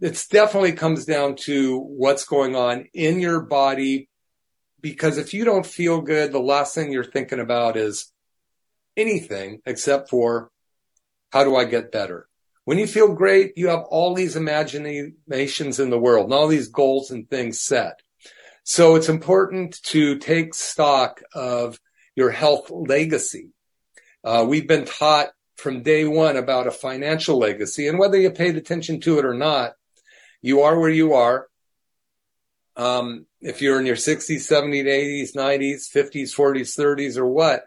it 0.00 0.26
definitely 0.32 0.72
comes 0.72 1.04
down 1.04 1.36
to 1.36 1.78
what's 1.78 2.24
going 2.24 2.56
on 2.56 2.86
in 2.92 3.20
your 3.20 3.42
body. 3.42 4.08
Because 4.80 5.16
if 5.16 5.32
you 5.32 5.44
don't 5.44 5.64
feel 5.64 6.00
good, 6.00 6.32
the 6.32 6.40
last 6.40 6.74
thing 6.74 6.90
you're 6.90 7.04
thinking 7.04 7.38
about 7.38 7.76
is, 7.76 8.11
anything 8.96 9.60
except 9.66 10.10
for 10.10 10.50
how 11.30 11.44
do 11.44 11.56
I 11.56 11.64
get 11.64 11.92
better? 11.92 12.28
When 12.64 12.78
you 12.78 12.86
feel 12.86 13.14
great, 13.14 13.54
you 13.56 13.68
have 13.68 13.84
all 13.90 14.14
these 14.14 14.36
imaginations 14.36 15.80
in 15.80 15.90
the 15.90 15.98
world 15.98 16.26
and 16.26 16.34
all 16.34 16.46
these 16.46 16.68
goals 16.68 17.10
and 17.10 17.28
things 17.28 17.60
set. 17.60 18.00
So 18.64 18.94
it's 18.94 19.08
important 19.08 19.82
to 19.84 20.18
take 20.18 20.54
stock 20.54 21.22
of 21.34 21.80
your 22.14 22.30
health 22.30 22.70
legacy. 22.70 23.50
Uh, 24.22 24.44
we've 24.48 24.68
been 24.68 24.84
taught 24.84 25.30
from 25.56 25.82
day 25.82 26.04
one 26.04 26.36
about 26.36 26.68
a 26.68 26.72
financial 26.72 27.38
legacy 27.38 27.88
and 27.88 27.98
whether 27.98 28.18
you 28.18 28.30
paid 28.30 28.56
attention 28.56 29.00
to 29.00 29.18
it 29.18 29.24
or 29.24 29.34
not, 29.34 29.72
you 30.40 30.62
are 30.62 30.78
where 30.78 30.90
you 30.90 31.14
are. 31.14 31.48
Um, 32.76 33.26
if 33.40 33.60
you're 33.60 33.80
in 33.80 33.86
your 33.86 33.96
60s, 33.96 34.48
70s, 34.48 34.84
80s, 34.84 35.34
90s, 35.34 35.92
50s, 35.92 36.34
40s, 36.34 36.78
30s, 36.78 37.16
or 37.16 37.26
what, 37.26 37.64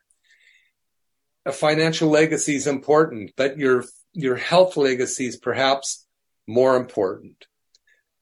a 1.45 1.51
financial 1.51 2.09
legacy 2.09 2.55
is 2.55 2.67
important, 2.67 3.31
but 3.35 3.57
your 3.57 3.83
your 4.13 4.35
health 4.35 4.77
legacy 4.77 5.27
is 5.27 5.37
perhaps 5.37 6.05
more 6.47 6.75
important 6.77 7.45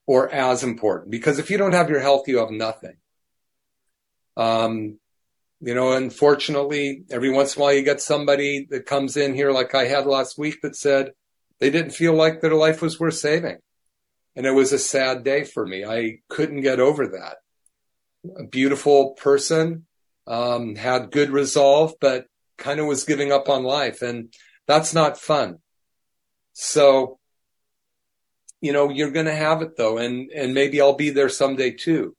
or 0.06 0.28
as 0.30 0.62
important 0.62 1.10
because 1.10 1.38
if 1.38 1.50
you 1.50 1.56
don't 1.56 1.72
have 1.72 1.88
your 1.88 2.00
health, 2.00 2.28
you 2.28 2.38
have 2.38 2.50
nothing. 2.50 2.96
Um, 4.36 4.98
you 5.60 5.74
know, 5.74 5.92
unfortunately, 5.92 7.04
every 7.10 7.30
once 7.30 7.56
in 7.56 7.60
a 7.60 7.64
while 7.64 7.72
you 7.72 7.82
get 7.82 8.00
somebody 8.00 8.66
that 8.70 8.86
comes 8.86 9.16
in 9.16 9.34
here 9.34 9.50
like 9.52 9.74
I 9.74 9.86
had 9.86 10.06
last 10.06 10.36
week 10.36 10.60
that 10.62 10.76
said 10.76 11.12
they 11.60 11.70
didn't 11.70 11.92
feel 11.92 12.12
like 12.12 12.40
their 12.40 12.54
life 12.54 12.82
was 12.82 13.00
worth 13.00 13.14
saving. 13.14 13.58
And 14.36 14.46
it 14.46 14.50
was 14.50 14.72
a 14.72 14.78
sad 14.78 15.22
day 15.22 15.44
for 15.44 15.64
me. 15.64 15.84
I 15.84 16.18
couldn't 16.28 16.62
get 16.62 16.80
over 16.80 17.06
that. 17.06 17.36
A 18.38 18.44
beautiful 18.44 19.12
person, 19.12 19.86
um, 20.26 20.74
had 20.74 21.12
good 21.12 21.30
resolve, 21.30 21.94
but 22.00 22.26
kind 22.64 22.80
of 22.80 22.86
was 22.86 23.04
giving 23.04 23.30
up 23.30 23.50
on 23.50 23.62
life. 23.62 24.00
And 24.00 24.32
that's 24.66 24.94
not 24.94 25.20
fun. 25.20 25.58
So, 26.54 27.18
you 28.62 28.72
know, 28.72 28.88
you're 28.88 29.10
going 29.10 29.26
to 29.26 29.34
have 29.34 29.60
it 29.60 29.76
though. 29.76 29.98
And, 29.98 30.30
and 30.30 30.54
maybe 30.54 30.80
I'll 30.80 30.96
be 30.96 31.10
there 31.10 31.28
someday 31.28 31.72
too, 31.72 32.16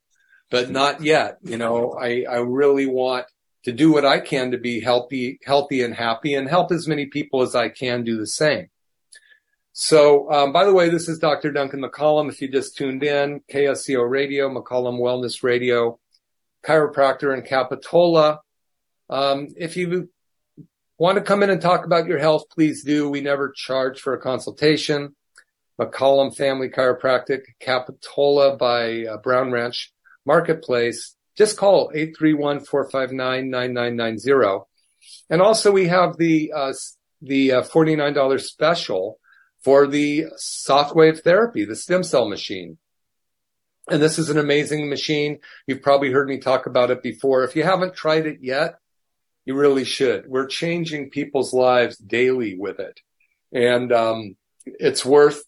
but 0.50 0.70
not 0.70 1.02
yet. 1.02 1.38
You 1.42 1.56
know, 1.56 1.98
I, 2.00 2.24
I 2.30 2.36
really 2.36 2.86
want 2.86 3.26
to 3.64 3.72
do 3.72 3.92
what 3.92 4.06
I 4.06 4.20
can 4.20 4.52
to 4.52 4.58
be 4.58 4.80
healthy, 4.80 5.40
healthy 5.44 5.82
and 5.82 5.92
happy 5.92 6.34
and 6.34 6.48
help 6.48 6.70
as 6.70 6.86
many 6.86 7.06
people 7.06 7.42
as 7.42 7.56
I 7.56 7.68
can 7.68 8.04
do 8.04 8.16
the 8.16 8.26
same. 8.28 8.68
So, 9.72 10.30
um, 10.30 10.52
by 10.52 10.64
the 10.64 10.72
way, 10.72 10.88
this 10.88 11.08
is 11.08 11.18
Dr. 11.18 11.50
Duncan 11.50 11.82
McCollum. 11.82 12.30
If 12.30 12.40
you 12.40 12.48
just 12.48 12.76
tuned 12.76 13.02
in, 13.02 13.40
KSCO 13.52 14.08
Radio, 14.08 14.48
McCollum 14.48 15.00
Wellness 15.00 15.42
Radio, 15.42 15.98
chiropractor 16.64 17.36
in 17.36 17.42
Capitola. 17.42 18.40
Um, 19.10 19.48
if 19.56 19.76
you 19.76 20.08
want 20.98 21.16
to 21.16 21.22
come 21.22 21.42
in 21.42 21.50
and 21.50 21.60
talk 21.60 21.84
about 21.84 22.06
your 22.06 22.18
health, 22.18 22.44
please 22.50 22.82
do. 22.84 23.10
We 23.10 23.20
never 23.20 23.52
charge 23.54 24.00
for 24.00 24.14
a 24.14 24.20
consultation. 24.20 25.14
McCollum 25.80 26.34
Family 26.34 26.68
Chiropractic, 26.70 27.42
Capitola 27.60 28.56
by 28.56 29.04
uh, 29.04 29.18
Brown 29.18 29.52
Ranch 29.52 29.92
Marketplace. 30.24 31.14
Just 31.36 31.58
call 31.58 31.92
831-459-9990. 31.92 34.64
And 35.28 35.42
also 35.42 35.70
we 35.70 35.88
have 35.88 36.16
the, 36.16 36.50
uh, 36.54 36.72
the 37.20 37.52
uh, 37.52 37.60
$49 37.62 38.40
special 38.40 39.18
for 39.62 39.86
the 39.86 40.24
Softwave 40.38 41.22
therapy, 41.22 41.66
the 41.66 41.76
stem 41.76 42.02
cell 42.02 42.26
machine. 42.28 42.78
And 43.88 44.02
this 44.02 44.18
is 44.18 44.30
an 44.30 44.38
amazing 44.38 44.88
machine. 44.88 45.40
You've 45.66 45.82
probably 45.82 46.10
heard 46.10 46.28
me 46.28 46.38
talk 46.38 46.64
about 46.66 46.90
it 46.90 47.02
before. 47.02 47.44
If 47.44 47.54
you 47.54 47.64
haven't 47.64 47.94
tried 47.94 48.24
it 48.26 48.38
yet, 48.40 48.78
you 49.46 49.54
really 49.54 49.84
should. 49.84 50.26
We're 50.26 50.46
changing 50.46 51.10
people's 51.10 51.54
lives 51.54 51.96
daily 51.96 52.58
with 52.58 52.78
it. 52.80 53.00
And, 53.52 53.92
um, 53.92 54.36
it's 54.66 55.04
worth, 55.04 55.42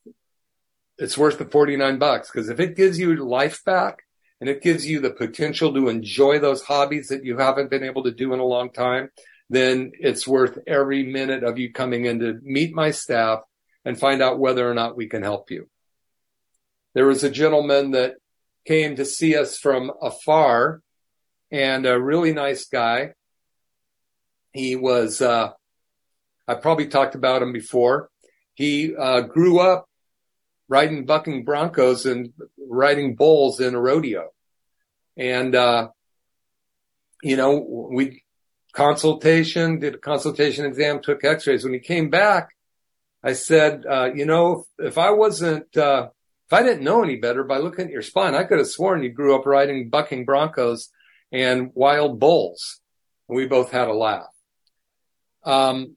it's 0.97 1.19
worth 1.19 1.39
the 1.39 1.45
49 1.45 1.99
bucks 1.99 2.31
because 2.31 2.49
if 2.49 2.61
it 2.61 2.77
gives 2.77 2.99
you 2.99 3.15
life 3.17 3.63
back 3.65 3.99
and 4.41 4.49
it 4.49 4.63
gives 4.63 4.87
you 4.87 5.01
the 5.01 5.11
potential 5.11 5.75
to 5.75 5.89
enjoy 5.89 6.39
those 6.39 6.63
hobbies 6.63 7.09
that 7.09 7.25
you 7.25 7.37
haven't 7.37 7.71
been 7.71 7.85
able 7.85 8.05
to 8.05 8.13
do 8.13 8.33
in 8.33 8.41
a 8.41 8.45
long 8.45 8.71
time, 8.71 9.11
then 9.51 9.93
it's 9.99 10.29
worth 10.29 10.59
every 10.67 11.05
minute 11.05 11.43
of 11.43 11.59
you 11.59 11.73
coming 11.73 12.05
in 12.05 12.21
to 12.21 12.39
meet 12.43 12.75
my 12.75 12.91
staff 12.91 13.41
and 13.85 13.99
find 13.99 14.23
out 14.23 14.39
whether 14.39 14.69
or 14.69 14.75
not 14.75 14.97
we 14.97 15.09
can 15.09 15.23
help 15.23 15.51
you. 15.51 15.69
There 16.95 17.07
was 17.07 17.25
a 17.25 17.31
gentleman 17.31 17.93
that 17.93 18.17
came 18.67 18.97
to 18.97 19.05
see 19.05 19.37
us 19.37 19.59
from 19.59 19.91
afar 20.03 20.83
and 21.51 21.87
a 21.87 22.01
really 22.01 22.33
nice 22.33 22.67
guy. 22.67 23.13
He 24.53 24.77
was, 24.77 25.21
uh, 25.21 25.51
I 26.47 26.55
probably 26.55 26.89
talked 26.89 27.15
about 27.15 27.43
him 27.43 27.53
before. 27.53 28.11
He, 28.55 28.95
uh, 28.97 29.21
grew 29.21 29.61
up 29.61 29.89
riding 30.69 31.07
bucking 31.07 31.45
broncos 31.45 32.07
and 32.07 32.33
riding 32.59 33.15
bulls 33.15 33.61
in 33.61 33.75
a 33.75 33.81
rodeo. 33.81 34.31
And, 35.17 35.55
uh, 35.55 35.89
you 37.23 37.37
know, 37.37 37.89
we 37.91 38.23
consultation, 38.73 39.81
did 39.81 39.97
a 39.97 39.99
consultation 39.99 40.65
exam, 40.65 41.01
took 41.01 41.25
x-rays. 41.25 41.65
When 41.65 41.73
he 41.73 41.81
came 41.81 42.11
back, 42.11 42.51
I 43.23 43.33
said, 43.33 43.85
uh, 43.91 44.11
you 44.15 44.27
know, 44.27 44.67
if 44.79 44.99
I 44.99 45.11
wasn't, 45.11 45.77
uh, 45.77 46.09
if 46.47 46.53
I 46.53 46.63
didn't 46.63 46.85
know 46.85 47.03
any 47.03 47.17
better 47.17 47.45
by 47.45 47.59
looking 47.59 47.87
at 47.87 47.91
your 47.91 48.03
spine, 48.03 48.35
I 48.35 48.45
could 48.45 48.59
have 48.59 48.69
sworn 48.69 49.03
you 49.03 49.11
grew 49.11 49.35
up 49.35 49.47
riding 49.47 49.91
bucking 49.91 50.25
broncos 50.25 50.91
and 51.33 51.73
wild 51.75 52.21
bulls. 52.21 52.81
And 53.29 53.37
we 53.37 53.47
both 53.47 53.71
had 53.71 53.89
a 53.89 53.93
laugh. 53.93 54.29
Um, 55.49 55.97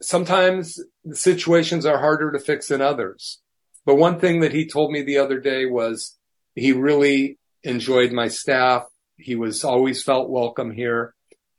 sometimes 0.00 0.80
situations 1.12 1.84
are 1.84 1.98
harder 1.98 2.32
to 2.32 2.38
fix 2.38 2.68
than 2.68 2.80
others. 2.80 3.40
But 3.84 3.96
one 3.96 4.18
thing 4.18 4.40
that 4.40 4.52
he 4.52 4.66
told 4.66 4.90
me 4.90 5.02
the 5.02 5.18
other 5.18 5.38
day 5.38 5.66
was 5.66 6.16
he 6.54 6.72
really 6.72 7.38
enjoyed 7.62 8.12
my 8.12 8.28
staff. 8.28 8.84
He 9.16 9.36
was 9.36 9.64
always 9.64 10.02
felt 10.02 10.30
welcome 10.30 10.70
here. 10.70 11.14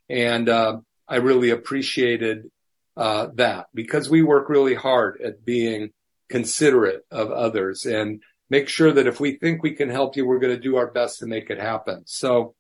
And, 0.10 0.50
uh, 0.50 0.78
I 1.08 1.18
really 1.18 1.52
appreciated 1.52 2.50
uh, 2.98 3.28
that 3.36 3.68
because 3.74 4.10
we 4.10 4.22
work 4.22 4.50
really 4.50 4.76
hard 4.76 5.22
at 5.22 5.46
being 5.46 5.92
considerate 6.30 7.06
of 7.12 7.32
others 7.32 7.86
and 7.86 8.22
make 8.50 8.68
sure 8.68 8.92
that 8.92 9.08
if 9.08 9.20
we 9.20 9.38
think 9.38 9.64
we 9.64 9.74
can 9.74 9.90
help 9.90 10.18
you, 10.18 10.26
we're 10.26 10.40
going 10.40 10.56
to 10.56 10.62
do 10.62 10.78
our 10.78 10.92
best 10.92 11.20
to 11.20 11.28
make 11.28 11.50
it 11.50 11.60
happen. 11.60 12.04
So 12.08 12.56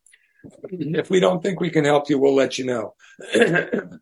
if 0.72 1.10
we 1.10 1.19
don't 1.19 1.43
think 1.43 1.60
we 1.60 1.72
can 1.72 1.84
help 1.84 2.10
you, 2.10 2.19
we'll 2.19 2.36
let 2.36 2.57
you 2.57 2.65
know. 2.65 2.93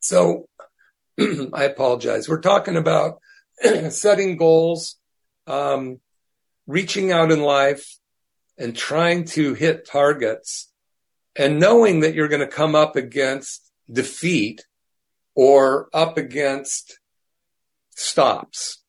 so 0.00 0.48
I 1.52 1.64
apologize. 1.64 2.28
We're 2.28 2.40
talking 2.40 2.76
about 2.76 3.20
setting 3.90 4.36
goals, 4.36 4.96
um, 5.46 6.00
reaching 6.66 7.12
out 7.12 7.32
in 7.32 7.40
life 7.40 7.98
and 8.58 8.76
trying 8.76 9.24
to 9.24 9.54
hit 9.54 9.86
targets 9.86 10.70
and 11.36 11.60
knowing 11.60 12.00
that 12.00 12.14
you're 12.14 12.28
going 12.28 12.40
to 12.40 12.46
come 12.46 12.74
up 12.74 12.96
against 12.96 13.70
defeat 13.90 14.66
or 15.34 15.88
up 15.92 16.18
against 16.18 16.98
stops. 17.90 18.82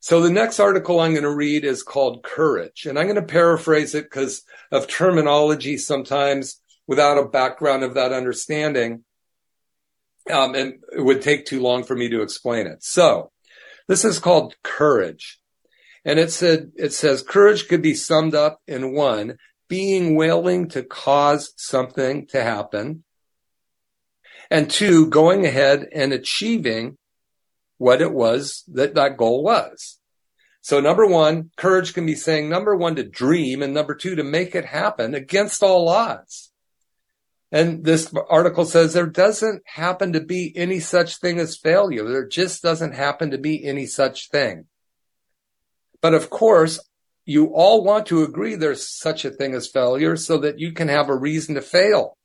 So 0.00 0.20
the 0.20 0.30
next 0.30 0.60
article 0.60 1.00
I'm 1.00 1.12
going 1.12 1.24
to 1.24 1.34
read 1.34 1.64
is 1.64 1.82
called 1.82 2.22
Courage. 2.22 2.86
And 2.86 2.98
I'm 2.98 3.06
going 3.06 3.16
to 3.16 3.22
paraphrase 3.22 3.94
it 3.94 4.04
because 4.04 4.42
of 4.70 4.86
terminology 4.86 5.78
sometimes 5.78 6.60
without 6.86 7.16
a 7.16 7.28
background 7.28 7.84
of 7.84 7.94
that 7.94 8.12
understanding. 8.12 9.04
Um, 10.32 10.54
and 10.54 10.74
it 10.92 11.00
would 11.00 11.22
take 11.22 11.44
too 11.44 11.60
long 11.60 11.84
for 11.84 11.94
me 11.94 12.08
to 12.08 12.22
explain 12.22 12.66
it. 12.66 12.82
So 12.82 13.30
this 13.88 14.04
is 14.04 14.18
called 14.18 14.54
courage. 14.62 15.38
And 16.04 16.18
it 16.18 16.30
said, 16.30 16.72
it 16.76 16.92
says 16.92 17.22
courage 17.22 17.68
could 17.68 17.82
be 17.82 17.94
summed 17.94 18.34
up 18.34 18.60
in 18.66 18.94
one, 18.94 19.38
being 19.68 20.16
willing 20.16 20.68
to 20.70 20.82
cause 20.82 21.52
something 21.56 22.26
to 22.28 22.42
happen 22.42 23.04
and 24.50 24.70
two, 24.70 25.08
going 25.08 25.44
ahead 25.44 25.88
and 25.92 26.12
achieving 26.12 26.96
what 27.78 28.00
it 28.00 28.12
was 28.12 28.62
that 28.68 28.94
that 28.94 29.16
goal 29.16 29.42
was. 29.42 29.98
So 30.60 30.80
number 30.80 31.06
one, 31.06 31.50
courage 31.56 31.92
can 31.92 32.06
be 32.06 32.14
saying 32.14 32.48
number 32.48 32.74
one 32.74 32.94
to 32.96 33.02
dream 33.02 33.62
and 33.62 33.74
number 33.74 33.94
two 33.94 34.14
to 34.14 34.24
make 34.24 34.54
it 34.54 34.64
happen 34.64 35.14
against 35.14 35.62
all 35.62 35.88
odds. 35.88 36.52
And 37.54 37.84
this 37.84 38.12
article 38.28 38.64
says 38.64 38.92
there 38.92 39.06
doesn't 39.06 39.62
happen 39.64 40.14
to 40.14 40.20
be 40.20 40.52
any 40.56 40.80
such 40.80 41.18
thing 41.18 41.38
as 41.38 41.56
failure. 41.56 42.02
There 42.02 42.26
just 42.26 42.64
doesn't 42.64 42.96
happen 42.96 43.30
to 43.30 43.38
be 43.38 43.64
any 43.64 43.86
such 43.86 44.28
thing. 44.28 44.64
But 46.00 46.14
of 46.14 46.30
course, 46.30 46.80
you 47.24 47.54
all 47.54 47.84
want 47.84 48.06
to 48.06 48.24
agree 48.24 48.56
there's 48.56 48.88
such 48.88 49.24
a 49.24 49.30
thing 49.30 49.54
as 49.54 49.68
failure 49.68 50.16
so 50.16 50.38
that 50.38 50.58
you 50.58 50.72
can 50.72 50.88
have 50.88 51.08
a 51.08 51.16
reason 51.16 51.54
to 51.54 51.62
fail. 51.62 52.18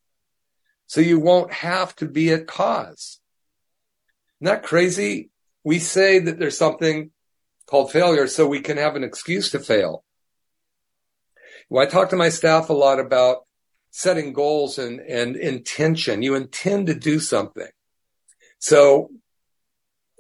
So 0.88 1.00
you 1.00 1.20
won't 1.20 1.54
have 1.54 1.96
to 1.98 2.08
be 2.08 2.32
a 2.32 2.44
cause. 2.44 3.20
Isn't 4.42 4.52
that 4.52 4.64
crazy? 4.64 5.30
We 5.64 5.78
say 5.78 6.18
that 6.18 6.40
there's 6.40 6.58
something 6.58 7.12
called 7.68 7.92
failure 7.92 8.26
so 8.26 8.48
we 8.48 8.62
can 8.62 8.78
have 8.78 8.96
an 8.96 9.04
excuse 9.04 9.52
to 9.52 9.60
fail. 9.60 10.04
Well, 11.70 11.86
I 11.86 11.88
talk 11.88 12.10
to 12.10 12.16
my 12.16 12.30
staff 12.30 12.72
a 12.72 12.74
lot 12.74 13.00
about 13.00 13.46
setting 13.92 14.34
goals 14.34 14.78
and, 14.78 15.00
and 15.00 15.36
intention. 15.36 16.22
You 16.22 16.36
intend 16.36 16.88
to 16.88 16.94
do 16.94 17.20
something. 17.20 17.70
So 18.60 19.10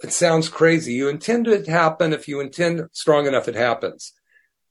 it 0.01 0.11
sounds 0.11 0.49
crazy. 0.49 0.93
You 0.93 1.09
intend 1.09 1.47
it 1.47 1.65
to 1.65 1.71
happen. 1.71 2.13
If 2.13 2.27
you 2.27 2.39
intend 2.39 2.87
strong 2.93 3.27
enough, 3.27 3.47
it 3.47 3.55
happens. 3.55 4.13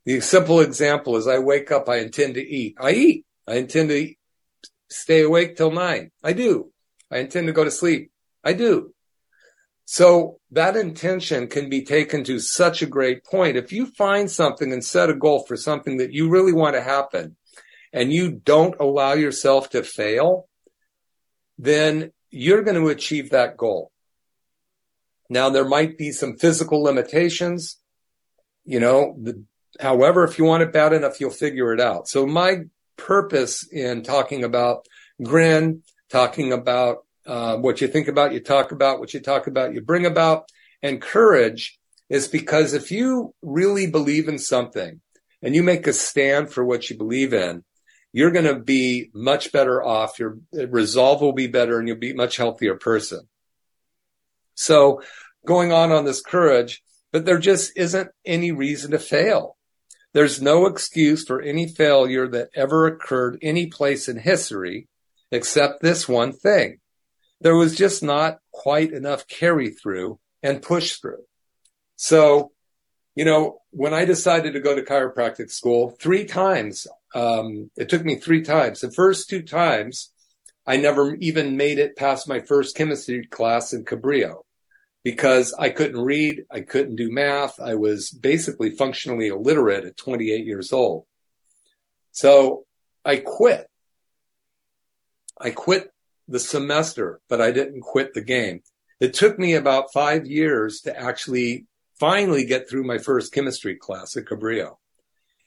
The 0.05 0.21
simple 0.21 0.61
example 0.61 1.17
is 1.17 1.27
I 1.27 1.39
wake 1.39 1.71
up, 1.71 1.89
I 1.89 1.99
intend 1.99 2.35
to 2.35 2.43
eat. 2.43 2.77
I 2.81 2.93
eat. 2.93 3.27
I 3.47 3.57
intend 3.57 3.91
to 3.91 4.15
stay 4.89 5.23
awake 5.23 5.57
till 5.57 5.71
nine. 5.71 6.11
I 6.23 6.33
do. 6.33 6.73
I 7.11 7.19
intend 7.19 7.47
to 7.47 7.53
go 7.53 7.65
to 7.65 7.71
sleep. 7.71 8.11
I 8.43 8.55
do. 8.55 8.95
So 9.85 10.39
that 10.51 10.77
intention 10.77 11.47
can 11.47 11.69
be 11.69 11.83
taken 11.83 12.25
to 12.25 12.39
such 12.39 12.83
a 12.83 12.87
great 12.87 13.25
point. 13.25 13.57
If 13.57 13.73
you 13.73 13.87
find 13.87 14.31
something 14.31 14.73
and 14.73 14.85
set 14.85 15.11
a 15.11 15.15
goal 15.15 15.45
for 15.47 15.57
something 15.57 15.97
that 15.99 16.13
you 16.13 16.29
really 16.29 16.53
want 16.53 16.75
to 16.75 16.83
happen 16.83 17.37
and 17.93 18.13
you 18.13 18.33
don't 18.33 18.79
allow 18.81 19.15
yourself 19.15 19.71
to 19.71 19.83
fail, 19.83 20.49
then 21.59 22.13
you're 22.31 22.63
going 22.63 22.81
to 22.81 22.89
achieve 22.89 23.31
that 23.31 23.57
goal. 23.57 23.91
Now 25.31 25.51
there 25.51 25.65
might 25.65 25.99
be 25.99 26.13
some 26.13 26.37
physical 26.37 26.83
limitations, 26.83 27.79
you 28.65 28.81
know, 28.81 29.17
the, 29.21 29.45
however, 29.81 30.25
if 30.25 30.39
you 30.39 30.45
want 30.45 30.63
it 30.63 30.73
bad 30.73 30.93
enough, 30.93 31.21
you'll 31.21 31.31
figure 31.31 31.73
it 31.73 31.81
out. 31.81 32.09
So 32.09 32.27
my 32.27 32.63
purpose 32.97 33.67
in 33.71 34.03
talking 34.03 34.45
about 34.45 34.87
grin, 35.23 35.83
talking 36.11 36.53
about 36.53 36.99
uh, 37.27 37.57
what 37.57 37.81
you 37.81 37.89
think 37.89 38.09
about, 38.09 38.33
you 38.33 38.41
talk 38.41 38.73
about, 38.73 39.01
what 39.01 39.13
you 39.13 39.21
talk 39.21 39.47
about, 39.47 39.75
you 39.75 39.83
bring 39.83 40.07
about, 40.07 40.49
and 40.83 41.03
courage 41.03 41.79
is 42.09 42.29
because 42.29 42.73
if 42.73 42.91
you 42.91 43.35
really 43.43 43.91
believe 43.91 44.29
in 44.29 44.39
something 44.39 45.01
and 45.43 45.55
you 45.55 45.63
make 45.63 45.87
a 45.87 45.93
stand 45.93 46.51
for 46.51 46.65
what 46.65 46.89
you 46.89 46.97
believe 46.97 47.35
in, 47.35 47.65
you're 48.19 48.33
going 48.33 48.47
to 48.47 48.59
be 48.59 49.13
much 49.15 49.53
better 49.53 49.81
off. 49.81 50.19
Your 50.19 50.39
resolve 50.53 51.21
will 51.21 51.35
be 51.35 51.47
better 51.47 51.79
and 51.79 51.87
you'll 51.87 51.99
be 51.99 52.13
much 52.13 52.37
healthier 52.37 52.75
person. 52.75 53.21
So 54.57 55.03
going 55.47 55.73
on 55.73 55.93
on 55.93 56.05
this 56.05 56.21
courage, 56.21 56.83
but 57.13 57.25
there 57.25 57.39
just 57.39 57.71
isn't 57.77 58.11
any 58.27 58.51
reason 58.51 58.91
to 58.91 58.99
fail. 58.99 59.57
There's 60.15 60.43
no 60.43 60.67
excuse 60.67 61.25
for 61.25 61.41
any 61.41 61.69
failure 61.69 62.27
that 62.27 62.49
ever 62.57 62.89
occurred 62.89 63.39
any 63.41 63.69
place 63.69 64.09
in 64.09 64.19
history 64.19 64.89
except 65.31 65.81
this 65.81 66.09
one 66.09 66.33
thing. 66.33 66.81
There 67.41 67.55
was 67.55 67.77
just 67.77 68.03
not 68.03 68.39
quite 68.51 68.93
enough 68.93 69.29
carry 69.29 69.71
through 69.71 70.19
and 70.43 70.61
push 70.61 70.97
through. 70.97 71.23
So, 71.95 72.51
you 73.15 73.25
know, 73.25 73.61
when 73.71 73.95
I 73.95 74.07
decided 74.07 74.55
to 74.55 74.61
go 74.61 74.75
to 74.75 74.83
chiropractic 74.83 75.53
school 75.53 75.91
three 75.91 76.25
times, 76.25 76.89
um, 77.15 77.71
it 77.77 77.89
took 77.89 78.05
me 78.05 78.17
three 78.17 78.43
times. 78.43 78.81
The 78.81 78.91
first 78.91 79.29
two 79.29 79.43
times, 79.43 80.13
I 80.67 80.77
never 80.77 81.15
even 81.17 81.57
made 81.57 81.79
it 81.79 81.97
past 81.97 82.29
my 82.29 82.41
first 82.41 82.77
chemistry 82.77 83.27
class 83.27 83.73
in 83.73 83.85
Cabrillo 83.85 84.43
because 85.05 85.55
I 85.59 85.71
couldn't 85.71 86.01
read. 86.01 86.45
I 86.51 86.61
couldn't 86.61 86.97
do 86.97 87.11
math. 87.11 87.59
I 87.61 87.77
was 87.77 88.11
basically 88.11 88.71
functionally 88.71 89.29
illiterate 89.29 89.85
at 89.85 89.97
28 89.97 90.45
years 90.45 90.73
old. 90.73 91.07
So 92.13 92.67
I 93.05 93.17
quit. 93.17 93.67
I 95.41 95.51
quit 95.51 95.91
the 96.27 96.39
semester, 96.39 97.21
but 97.29 97.41
I 97.41 97.53
didn't 97.53 97.81
quit 97.81 98.13
the 98.13 98.21
game. 98.21 98.61
It 99.01 99.15
took 99.15 99.39
me 99.39 99.55
about 99.55 99.93
five 99.93 100.27
years 100.27 100.81
to 100.83 100.99
actually 100.99 101.67
finally 101.99 102.45
get 102.45 102.69
through 102.69 102.85
my 102.85 102.99
first 102.99 103.33
chemistry 103.33 103.77
class 103.77 104.17
at 104.17 104.25
Cabrillo. 104.25 104.77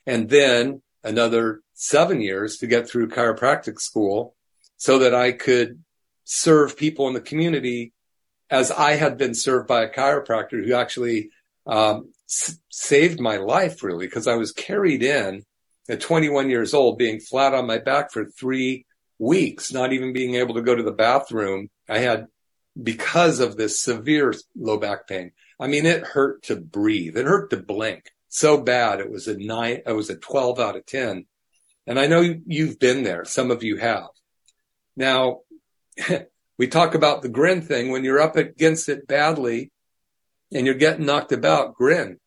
And 0.07 0.29
then 0.29 0.81
another 1.03 1.61
seven 1.73 2.21
years 2.21 2.57
to 2.57 2.67
get 2.67 2.87
through 2.87 3.09
chiropractic 3.09 3.79
school 3.79 4.35
so 4.77 4.99
that 4.99 5.13
I 5.15 5.31
could 5.31 5.83
serve 6.23 6.77
people 6.77 7.07
in 7.07 7.13
the 7.13 7.21
community 7.21 7.93
as 8.49 8.71
I 8.71 8.93
had 8.93 9.17
been 9.17 9.33
served 9.33 9.67
by 9.67 9.83
a 9.83 9.89
chiropractor 9.89 10.65
who 10.65 10.73
actually 10.73 11.29
um, 11.65 12.11
s- 12.29 12.59
saved 12.69 13.19
my 13.19 13.37
life 13.37 13.83
really 13.83 14.07
because 14.07 14.27
I 14.27 14.35
was 14.35 14.51
carried 14.51 15.03
in 15.03 15.43
at 15.89 16.01
21 16.01 16.49
years 16.49 16.73
old 16.73 16.97
being 16.97 17.19
flat 17.19 17.53
on 17.53 17.65
my 17.67 17.77
back 17.77 18.11
for 18.11 18.25
three 18.25 18.85
weeks, 19.19 19.71
not 19.71 19.93
even 19.93 20.13
being 20.13 20.35
able 20.35 20.55
to 20.55 20.61
go 20.61 20.75
to 20.75 20.83
the 20.83 20.91
bathroom. 20.91 21.69
I 21.89 21.99
had 21.99 22.27
because 22.81 23.39
of 23.39 23.57
this 23.57 23.81
severe 23.81 24.33
low 24.55 24.77
back 24.77 25.07
pain. 25.07 25.31
I 25.59 25.67
mean, 25.67 25.85
it 25.85 26.03
hurt 26.03 26.43
to 26.43 26.55
breathe. 26.55 27.17
It 27.17 27.25
hurt 27.25 27.49
to 27.51 27.57
blink 27.57 28.11
so 28.31 28.61
bad. 28.61 29.01
It 29.01 29.11
was 29.11 29.27
a 29.27 29.37
nine, 29.37 29.81
it 29.85 29.91
was 29.91 30.09
a 30.09 30.15
12 30.15 30.59
out 30.59 30.77
of 30.77 30.85
10. 30.85 31.25
And 31.85 31.99
I 31.99 32.07
know 32.07 32.21
you've 32.45 32.79
been 32.79 33.03
there. 33.03 33.25
Some 33.25 33.51
of 33.51 33.61
you 33.61 33.77
have. 33.77 34.07
Now, 34.95 35.41
we 36.57 36.67
talk 36.67 36.95
about 36.95 37.21
the 37.21 37.29
grin 37.29 37.61
thing. 37.61 37.91
When 37.91 38.03
you're 38.03 38.21
up 38.21 38.37
against 38.37 38.87
it 38.87 39.05
badly 39.05 39.71
and 40.53 40.65
you're 40.65 40.75
getting 40.75 41.05
knocked 41.05 41.33
about, 41.33 41.75
grin. 41.75 42.19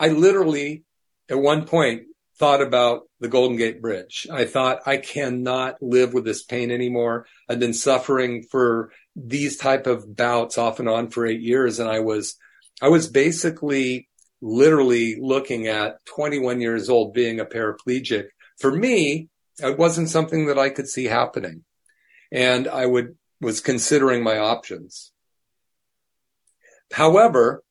I 0.00 0.08
literally 0.08 0.84
at 1.28 1.38
one 1.38 1.66
point 1.66 2.04
thought 2.38 2.62
about 2.62 3.02
the 3.20 3.28
Golden 3.28 3.58
Gate 3.58 3.82
Bridge. 3.82 4.26
I 4.32 4.46
thought 4.46 4.80
I 4.86 4.96
cannot 4.96 5.76
live 5.82 6.14
with 6.14 6.24
this 6.24 6.42
pain 6.42 6.70
anymore. 6.70 7.26
I've 7.48 7.60
been 7.60 7.74
suffering 7.74 8.44
for 8.50 8.92
these 9.14 9.56
type 9.58 9.86
of 9.86 10.16
bouts 10.16 10.56
off 10.56 10.80
and 10.80 10.88
on 10.88 11.10
for 11.10 11.26
eight 11.26 11.40
years. 11.40 11.78
And 11.78 11.88
I 11.88 12.00
was, 12.00 12.36
I 12.80 12.88
was 12.88 13.08
basically 13.08 14.08
literally 14.44 15.16
looking 15.18 15.68
at 15.68 16.04
21 16.04 16.60
years 16.60 16.90
old 16.90 17.14
being 17.14 17.40
a 17.40 17.46
paraplegic. 17.46 18.26
For 18.58 18.70
me, 18.70 19.30
it 19.58 19.78
wasn't 19.78 20.10
something 20.10 20.46
that 20.46 20.58
I 20.58 20.68
could 20.68 20.86
see 20.86 21.06
happening. 21.06 21.64
And 22.30 22.68
I 22.68 22.84
would, 22.84 23.16
was 23.40 23.62
considering 23.62 24.22
my 24.22 24.38
options. 24.38 25.12
However, 26.92 27.62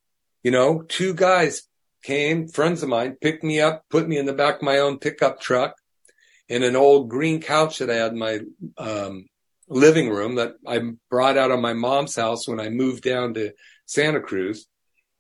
you 0.42 0.50
know, 0.50 0.82
two 0.82 1.14
guys 1.14 1.62
came, 2.02 2.48
friends 2.48 2.82
of 2.82 2.90
mine, 2.90 3.18
picked 3.22 3.44
me 3.44 3.62
up, 3.62 3.84
put 3.92 4.08
me 4.08 4.18
in 4.18 4.26
the 4.26 4.34
back 4.34 4.56
of 4.56 4.62
my 4.64 4.80
own 4.80 4.98
pickup 4.98 5.40
truck 5.40 5.76
in 6.50 6.64
an 6.64 6.76
old 6.76 7.08
green 7.08 7.40
couch 7.40 7.78
that 7.78 7.92
I 7.92 7.96
had 7.96 8.14
in 8.14 8.18
my 8.18 8.40
um, 8.80 9.28
living 9.68 10.10
room 10.10 10.36
that 10.36 10.56
I 10.68 10.82
brought 11.12 11.38
out 11.38 11.52
of 11.52 11.60
my 11.60 11.74
mom's 11.74 12.16
house 12.16 12.48
when 12.48 12.60
I 12.60 12.70
moved 12.70 13.04
down 13.04 13.36
to 13.36 13.52
Santa 13.86 14.20
Cruz 14.20 14.66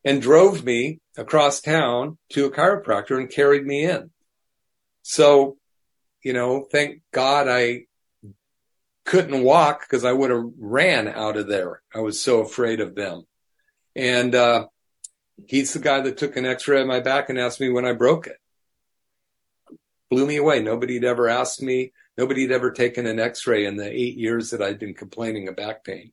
and 0.05 0.21
drove 0.21 0.63
me 0.63 0.99
across 1.17 1.61
town 1.61 2.17
to 2.29 2.45
a 2.45 2.51
chiropractor 2.51 3.17
and 3.17 3.29
carried 3.29 3.65
me 3.65 3.85
in. 3.85 4.11
So, 5.01 5.57
you 6.23 6.33
know, 6.33 6.65
thank 6.71 7.01
God 7.11 7.47
I 7.47 7.85
couldn't 9.05 9.43
walk 9.43 9.81
because 9.81 10.05
I 10.05 10.11
would 10.11 10.31
have 10.31 10.45
ran 10.57 11.07
out 11.07 11.37
of 11.37 11.47
there. 11.47 11.81
I 11.93 11.99
was 11.99 12.19
so 12.19 12.41
afraid 12.41 12.79
of 12.79 12.95
them. 12.95 13.23
And, 13.95 14.33
uh, 14.33 14.67
he's 15.47 15.73
the 15.73 15.79
guy 15.79 16.01
that 16.01 16.17
took 16.17 16.37
an 16.37 16.45
x-ray 16.45 16.81
of 16.81 16.87
my 16.87 16.99
back 16.99 17.29
and 17.29 17.39
asked 17.39 17.59
me 17.59 17.69
when 17.69 17.85
I 17.85 17.93
broke 17.93 18.27
it. 18.27 18.37
Blew 20.09 20.25
me 20.25 20.37
away. 20.37 20.61
Nobody 20.61 20.95
had 20.95 21.03
ever 21.03 21.27
asked 21.27 21.61
me. 21.61 21.91
Nobody 22.17 22.43
had 22.43 22.51
ever 22.51 22.71
taken 22.71 23.07
an 23.07 23.19
x-ray 23.19 23.65
in 23.65 23.75
the 23.75 23.89
eight 23.89 24.15
years 24.15 24.51
that 24.51 24.61
I'd 24.61 24.79
been 24.79 24.93
complaining 24.93 25.47
of 25.47 25.55
back 25.55 25.83
pain. 25.83 26.11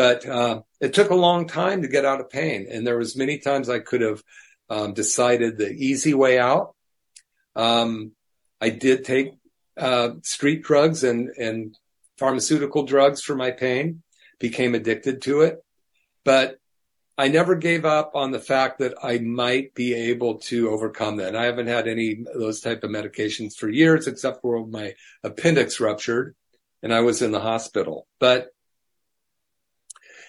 But, 0.00 0.24
uh, 0.24 0.62
it 0.80 0.94
took 0.94 1.10
a 1.10 1.24
long 1.28 1.46
time 1.46 1.82
to 1.82 1.88
get 1.88 2.06
out 2.06 2.22
of 2.22 2.30
pain. 2.30 2.66
And 2.70 2.86
there 2.86 2.96
was 2.96 3.22
many 3.24 3.36
times 3.36 3.68
I 3.68 3.80
could 3.80 4.00
have, 4.00 4.22
um, 4.70 4.94
decided 4.94 5.58
the 5.58 5.70
easy 5.70 6.14
way 6.14 6.38
out. 6.38 6.74
Um, 7.54 8.12
I 8.62 8.70
did 8.70 9.04
take, 9.04 9.32
uh, 9.76 10.12
street 10.22 10.62
drugs 10.62 11.04
and, 11.04 11.28
and 11.36 11.76
pharmaceutical 12.16 12.84
drugs 12.84 13.20
for 13.20 13.36
my 13.36 13.50
pain, 13.50 14.02
became 14.38 14.74
addicted 14.74 15.20
to 15.22 15.42
it. 15.42 15.62
But 16.24 16.56
I 17.18 17.28
never 17.28 17.54
gave 17.54 17.84
up 17.84 18.12
on 18.14 18.30
the 18.30 18.40
fact 18.40 18.78
that 18.78 18.94
I 19.02 19.18
might 19.18 19.74
be 19.74 19.92
able 19.92 20.38
to 20.50 20.70
overcome 20.70 21.16
that. 21.16 21.28
And 21.28 21.36
I 21.36 21.44
haven't 21.44 21.66
had 21.66 21.86
any 21.86 22.24
of 22.32 22.40
those 22.40 22.62
type 22.62 22.84
of 22.84 22.90
medications 22.90 23.54
for 23.54 23.68
years, 23.68 24.06
except 24.06 24.40
for 24.40 24.66
my 24.66 24.94
appendix 25.22 25.78
ruptured 25.78 26.34
and 26.82 26.94
I 26.94 27.00
was 27.00 27.20
in 27.20 27.32
the 27.32 27.46
hospital. 27.52 28.06
But, 28.18 28.48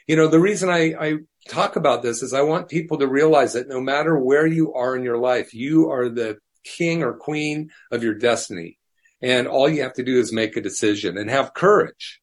you 0.07 0.15
know, 0.15 0.27
the 0.27 0.39
reason 0.39 0.69
I, 0.69 0.93
I 0.99 1.13
talk 1.47 1.75
about 1.75 2.01
this 2.01 2.21
is 2.21 2.33
I 2.33 2.41
want 2.41 2.69
people 2.69 2.99
to 2.99 3.07
realize 3.07 3.53
that 3.53 3.67
no 3.67 3.81
matter 3.81 4.17
where 4.17 4.47
you 4.47 4.73
are 4.73 4.95
in 4.95 5.03
your 5.03 5.17
life, 5.17 5.53
you 5.53 5.89
are 5.89 6.09
the 6.09 6.37
king 6.63 7.03
or 7.03 7.13
queen 7.13 7.71
of 7.91 8.03
your 8.03 8.13
destiny. 8.13 8.77
And 9.21 9.47
all 9.47 9.69
you 9.69 9.83
have 9.83 9.93
to 9.93 10.03
do 10.03 10.19
is 10.19 10.33
make 10.33 10.57
a 10.57 10.61
decision 10.61 11.17
and 11.17 11.29
have 11.29 11.53
courage 11.53 12.21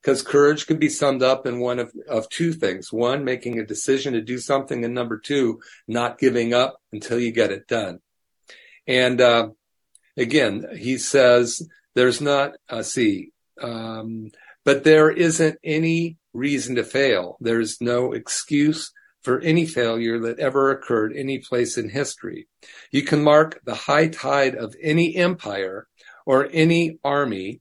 because 0.00 0.22
courage 0.22 0.66
can 0.66 0.78
be 0.78 0.88
summed 0.88 1.22
up 1.22 1.46
in 1.46 1.60
one 1.60 1.78
of, 1.78 1.92
of 2.08 2.28
two 2.28 2.52
things. 2.52 2.92
One, 2.92 3.24
making 3.24 3.58
a 3.58 3.66
decision 3.66 4.14
to 4.14 4.20
do 4.20 4.38
something. 4.38 4.84
And 4.84 4.94
number 4.94 5.18
two, 5.18 5.60
not 5.86 6.18
giving 6.18 6.54
up 6.54 6.78
until 6.92 7.20
you 7.20 7.32
get 7.32 7.52
it 7.52 7.68
done. 7.68 8.00
And, 8.86 9.20
uh, 9.20 9.50
again, 10.16 10.66
he 10.76 10.98
says 10.98 11.68
there's 11.94 12.20
not, 12.20 12.52
uh, 12.68 12.82
see, 12.82 13.30
um, 13.60 14.30
but 14.64 14.84
there 14.84 15.10
isn't 15.10 15.58
any 15.62 16.16
reason 16.32 16.76
to 16.76 16.84
fail. 16.84 17.36
There's 17.40 17.80
no 17.80 18.12
excuse 18.12 18.92
for 19.22 19.40
any 19.40 19.66
failure 19.66 20.18
that 20.20 20.40
ever 20.40 20.70
occurred 20.70 21.14
any 21.14 21.38
place 21.38 21.78
in 21.78 21.88
history. 21.88 22.48
You 22.90 23.02
can 23.02 23.22
mark 23.22 23.60
the 23.64 23.74
high 23.74 24.08
tide 24.08 24.56
of 24.56 24.74
any 24.82 25.14
empire 25.16 25.86
or 26.26 26.48
any 26.52 26.98
army 27.04 27.60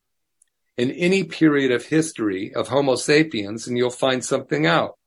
in 0.77 0.91
any 0.91 1.23
period 1.23 1.71
of 1.71 1.85
history 1.85 2.53
of 2.55 2.67
Homo 2.67 2.95
sapiens 2.95 3.67
and 3.67 3.77
you'll 3.77 3.91
find 3.91 4.25
something 4.25 4.65
out. 4.65 4.97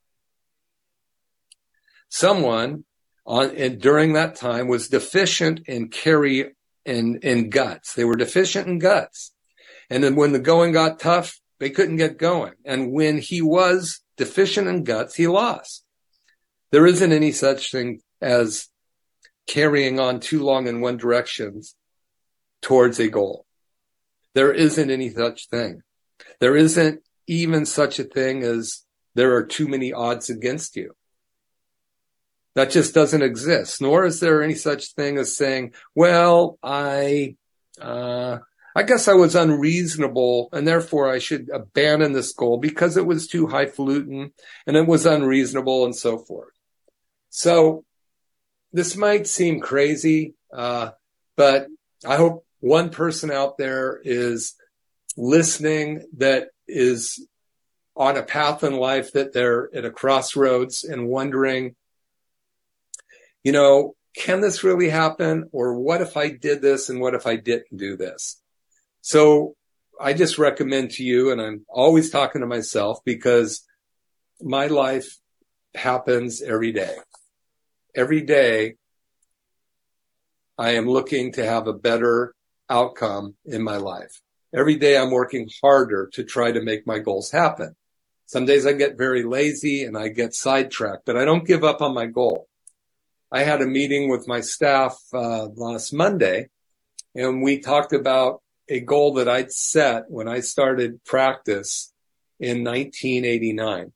Someone 2.09 2.85
on, 3.27 3.79
during 3.79 4.13
that 4.13 4.37
time 4.37 4.69
was 4.69 4.89
deficient 4.89 5.61
in 5.67 5.89
carry 5.89 6.53
in, 6.85 7.19
in 7.23 7.51
guts. 7.51 7.95
They 7.95 8.05
were 8.05 8.17
deficient 8.17 8.69
in 8.69 8.79
guts. 8.79 9.33
And 9.91 10.05
then 10.05 10.15
when 10.15 10.33
the 10.33 10.39
going 10.39 10.73
got 10.73 11.01
tough, 11.01 11.41
they 11.59 11.71
couldn't 11.71 11.97
get 11.97 12.19
going. 12.19 12.55
And 12.65 12.93
when 12.93 13.19
he 13.19 13.41
was 13.41 14.01
deficient 14.17 14.69
in 14.69 14.85
guts, 14.85 15.15
he 15.15 15.27
lost. 15.27 15.85
There 16.71 16.87
isn't 16.87 17.13
any 17.13 17.33
such 17.33 17.71
thing 17.71 18.01
as 18.21 18.69
carrying 19.47 20.01
on 20.01 20.21
too 20.21 20.43
long 20.43 20.67
in 20.67 20.81
one 20.81 20.97
direction 20.97 21.63
towards 22.63 22.99
a 22.99 23.09
goal. 23.09 23.47
There 24.35 24.53
isn't 24.53 24.91
any 24.91 25.11
such 25.11 25.49
thing. 25.49 25.83
There 26.41 26.57
isn't 26.57 27.03
even 27.27 27.67
such 27.67 27.99
a 27.99 28.05
thing 28.05 28.43
as 28.43 28.83
there 29.15 29.35
are 29.37 29.45
too 29.45 29.69
many 29.69 29.93
odds 29.93 30.31
against 30.31 30.77
you. 30.77 30.95
That 32.55 32.71
just 32.71 32.95
doesn't 32.95 33.23
exist. 33.23 33.81
Nor 33.81 34.05
is 34.05 34.21
there 34.21 34.43
any 34.43 34.55
such 34.55 34.95
thing 34.95 35.19
as 35.19 35.37
saying, 35.37 35.75
well, 35.95 36.59
I, 36.63 37.37
uh, 37.81 38.39
I 38.75 38.83
guess 38.83 39.07
I 39.07 39.15
was 39.15 39.37
unreasonable 39.37 40.49
and 40.53 40.67
therefore 40.67 41.09
I 41.09 41.19
should 41.19 41.49
abandon 41.53 42.13
this 42.13 42.33
goal 42.33 42.59
because 42.59 42.97
it 42.97 43.07
was 43.07 43.29
too 43.29 43.47
highfalutin 43.47 44.33
and 44.67 44.77
it 44.77 44.87
was 44.87 45.07
unreasonable 45.07 45.85
and 45.85 45.95
so 45.95 46.19
forth. 46.19 46.53
So 47.31 47.85
this 48.73 48.97
might 48.97 49.29
seem 49.29 49.61
crazy, 49.61 50.35
uh, 50.53 50.91
but 51.37 51.69
I 52.05 52.17
hope 52.17 52.45
one 52.59 52.91
person 52.91 53.31
out 53.31 53.59
there 53.59 54.01
is 54.03 54.55
listening 55.17 56.07
that 56.17 56.49
is 56.67 57.25
on 57.97 58.17
a 58.17 58.23
path 58.23 58.65
in 58.65 58.75
life 58.75 59.13
that 59.13 59.33
they're 59.33 59.69
at 59.75 59.85
a 59.85 59.91
crossroads 59.91 60.83
and 60.83 61.09
wondering, 61.09 61.77
you 63.45 63.53
know, 63.53 63.95
can 64.17 64.41
this 64.41 64.65
really 64.65 64.89
happen? 64.89 65.49
Or 65.53 65.79
what 65.79 66.01
if 66.01 66.17
I 66.17 66.31
did 66.31 66.63
this 66.63 66.89
and 66.89 67.01
what 67.01 67.15
if 67.15 67.27
I 67.27 67.37
didn't 67.37 67.77
do 67.77 67.97
this? 67.97 68.41
So 69.05 69.55
I 70.01 70.15
just 70.15 70.39
recommend 70.39 70.93
to 70.93 71.05
you, 71.05 71.31
and 71.31 71.39
I'm 71.39 71.67
always 71.69 72.09
talking 72.09 72.41
to 72.41 72.47
myself 72.47 73.01
because 73.05 73.63
my 74.41 74.69
life 74.69 75.19
happens 75.75 76.41
every 76.41 76.73
day. 76.73 76.97
Every 77.95 78.23
day, 78.23 78.77
I 80.57 80.71
am 80.71 80.89
looking 80.89 81.33
to 81.33 81.45
have 81.45 81.67
a 81.67 81.75
better 81.75 82.35
outcome 82.71 83.35
in 83.45 83.63
my 83.63 83.77
life. 83.77 84.23
Every 84.55 84.77
day 84.77 84.97
I'm 84.97 85.11
working 85.11 85.51
harder 85.63 86.09
to 86.15 86.25
try 86.25 86.53
to 86.53 86.63
make 86.63 86.87
my 86.87 86.99
goals 86.99 87.31
happen. 87.31 87.77
Some 88.25 88.47
days 88.47 88.65
I 88.65 88.73
get 88.73 88.97
very 88.97 89.23
lazy 89.23 89.85
and 89.85 89.99
I 89.99 90.09
get 90.09 90.33
sidetracked, 90.33 91.05
but 91.05 91.19
I 91.19 91.27
don't 91.27 91.47
give 91.47 91.63
up 91.63 91.83
on 91.83 91.93
my 91.93 92.07
goal. 92.07 92.49
I 93.31 93.43
had 93.43 93.61
a 93.61 93.67
meeting 93.67 94.09
with 94.09 94.27
my 94.27 94.41
staff 94.41 94.99
uh, 95.13 95.49
last 95.57 95.93
Monday 95.93 96.49
and 97.15 97.43
we 97.43 97.59
talked 97.59 97.93
about 97.93 98.41
a 98.69 98.81
goal 98.81 99.15
that 99.15 99.29
I'd 99.29 99.53
set 99.53 100.05
when 100.09 100.29
I 100.29 100.41
started 100.41 101.05
practice 101.05 101.93
in 102.41 102.65
1989. 102.65 103.93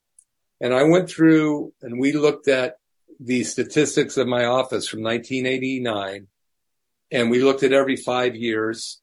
And 0.61 0.75
I 0.75 0.85
went 0.85 1.09
through 1.09 1.73
and 1.83 2.01
we 2.01 2.13
looked 2.13 2.49
at 2.49 2.77
the 3.21 3.45
statistics 3.45 4.17
of 4.17 4.29
my 4.29 4.45
office 4.45 4.89
from 4.89 5.03
1989 5.03 6.27
and 7.11 7.31
we 7.31 7.43
looked 7.43 7.63
at 7.63 7.73
every 7.73 7.97
five 7.97 8.37
years 8.37 9.01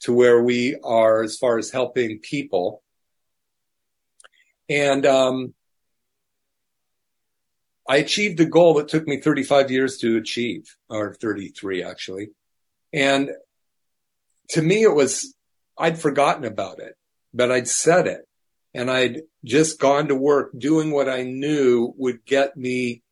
to 0.00 0.12
where 0.12 0.42
we 0.42 0.76
are 0.82 1.22
as 1.22 1.36
far 1.36 1.58
as 1.58 1.70
helping 1.70 2.18
people. 2.18 2.82
And, 4.68 5.04
um, 5.04 5.54
I 7.86 7.98
achieved 7.98 8.40
a 8.40 8.46
goal 8.46 8.74
that 8.74 8.88
took 8.88 9.06
me 9.06 9.20
35 9.20 9.70
years 9.70 9.98
to 9.98 10.16
achieve, 10.16 10.74
or 10.88 11.14
33 11.14 11.82
actually. 11.82 12.30
And 12.92 13.30
to 14.50 14.62
me, 14.62 14.82
it 14.82 14.94
was, 14.94 15.34
I'd 15.78 15.98
forgotten 15.98 16.44
about 16.44 16.78
it, 16.78 16.94
but 17.32 17.50
I'd 17.50 17.68
said 17.68 18.06
it 18.06 18.26
and 18.74 18.90
I'd 18.90 19.22
just 19.44 19.78
gone 19.78 20.08
to 20.08 20.14
work 20.14 20.50
doing 20.56 20.90
what 20.90 21.08
I 21.08 21.22
knew 21.22 21.94
would 21.96 22.24
get 22.24 22.56
me 22.56 23.02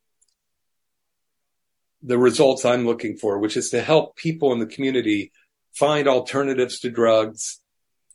the 2.03 2.19
results 2.19 2.65
I'm 2.65 2.85
looking 2.85 3.17
for, 3.17 3.39
which 3.39 3.57
is 3.57 3.71
to 3.71 3.81
help 3.81 4.17
people 4.17 4.53
in 4.53 4.59
the 4.59 4.67
community 4.67 5.31
find 5.73 6.09
alternatives 6.09 6.81
to 6.81 6.91
drugs 6.91 7.61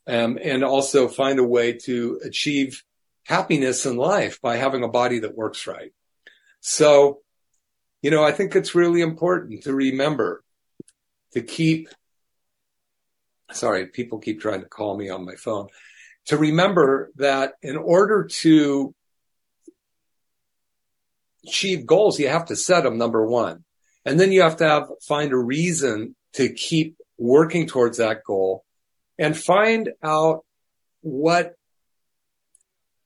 um, 0.08 0.38
and 0.41 0.63
also 0.63 1.08
find 1.08 1.39
a 1.39 1.43
way 1.43 1.73
to 1.73 2.19
achieve 2.23 2.84
happiness 3.25 3.86
in 3.86 3.95
life 3.97 4.41
by 4.41 4.58
having 4.58 4.84
a 4.84 4.89
body 4.89 5.19
that 5.19 5.36
works 5.36 5.67
right. 5.67 5.91
So, 6.60 7.19
you 8.01 8.12
know, 8.12 8.23
I 8.23 8.32
think 8.32 8.56
it's 8.56 8.75
really 8.75 9.01
important 9.01 9.63
to 9.63 9.73
remember 9.73 10.43
to 11.34 11.41
keep 11.41 11.89
sorry, 13.52 13.88
people 13.88 14.20
keep 14.20 14.42
trying 14.42 14.62
to 14.62 14.68
call 14.68 14.98
me 14.98 15.10
on 15.10 15.26
my 15.26 15.36
phone, 15.36 15.68
to 16.26 16.38
remember 16.38 17.12
that 17.16 17.54
in 17.62 17.78
order 17.78 18.26
to 18.26 18.94
achieve 21.46 21.86
goals, 21.86 22.20
you 22.20 22.28
have 22.28 22.46
to 22.46 22.56
set 22.56 22.84
them, 22.84 22.98
number 22.98 23.26
one. 23.26 23.64
And 24.06 24.20
then 24.20 24.32
you 24.32 24.42
have 24.42 24.58
to 24.58 24.68
have, 24.68 24.90
find 25.02 25.32
a 25.32 25.38
reason 25.38 26.16
to 26.34 26.50
keep 26.50 26.98
working 27.18 27.68
towards 27.68 27.98
that 27.98 28.24
goal 28.26 28.64
and 29.18 29.36
find 29.36 29.90
out 30.04 30.46
what 31.02 31.54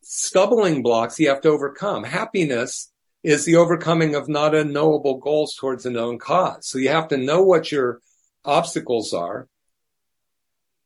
stumbling 0.02 0.82
blocks 0.82 1.20
you 1.20 1.30
have 1.30 1.42
to 1.42 1.50
overcome. 1.50 2.04
Happiness 2.04 2.92
is 3.24 3.46
the 3.46 3.56
overcoming 3.56 4.16
of 4.16 4.28
not 4.28 4.56
unknowable 4.56 5.20
goals 5.20 5.56
towards 5.56 5.86
a 5.86 5.92
known 5.92 6.18
cause. 6.18 6.68
So 6.68 6.80
you 6.80 6.90
have 6.90 7.08
to 7.10 7.18
know 7.18 7.44
what 7.44 7.72
your 7.72 8.02
obstacles 8.44 9.14
are. 9.14 9.48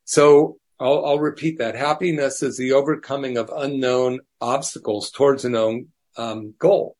So 0.05 0.57
I'll, 0.79 1.05
I'll, 1.05 1.19
repeat 1.19 1.57
that. 1.57 1.75
Happiness 1.75 2.43
is 2.43 2.57
the 2.57 2.73
overcoming 2.73 3.37
of 3.37 3.51
unknown 3.55 4.19
obstacles 4.39 5.11
towards 5.11 5.45
a 5.45 5.49
known 5.49 5.87
um, 6.17 6.53
goal. 6.57 6.95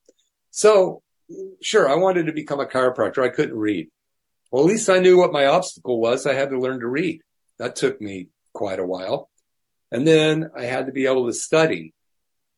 So 0.52 1.02
sure, 1.62 1.89
I 1.89 1.96
wanted 1.96 2.28
to 2.28 2.34
become 2.34 2.60
a 2.60 2.65
chiropractor. 2.65 3.24
I 3.24 3.30
couldn't 3.30 3.58
read. 3.58 3.89
Well, 4.52 4.63
at 4.63 4.70
least 4.70 4.89
I 4.89 5.00
knew 5.00 5.18
what 5.18 5.34
my 5.34 5.48
obstacle 5.48 6.00
was. 6.00 6.26
I 6.26 6.34
had 6.34 6.50
to 6.52 6.60
learn 6.60 6.80
to 6.80 6.88
read. 6.88 7.22
That 7.58 7.76
took 7.76 8.00
me 8.00 8.30
quite 8.54 8.80
a 8.80 8.86
while. 8.86 9.30
And 9.91 10.08
then 10.08 10.50
I 10.56 10.63
had 10.63 10.88
to 10.88 10.91
be 10.91 11.06
able 11.06 11.28
to 11.28 11.34
study. 11.34 11.94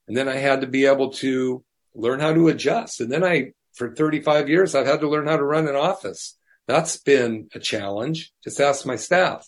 And 0.07 0.15
then 0.15 0.29
I 0.29 0.35
had 0.35 0.61
to 0.61 0.67
be 0.67 0.85
able 0.85 1.11
to 1.13 1.63
learn 1.93 2.19
how 2.19 2.33
to 2.33 2.47
adjust. 2.47 3.01
And 3.01 3.11
then 3.11 3.23
I, 3.23 3.53
for 3.73 3.93
35 3.93 4.49
years, 4.49 4.75
I've 4.75 4.85
had 4.85 5.01
to 5.01 5.09
learn 5.09 5.27
how 5.27 5.37
to 5.37 5.43
run 5.43 5.67
an 5.67 5.75
office. 5.75 6.37
That's 6.67 6.97
been 6.97 7.49
a 7.53 7.59
challenge. 7.59 8.31
Just 8.43 8.59
ask 8.59 8.85
my 8.85 8.95
staff. 8.95 9.47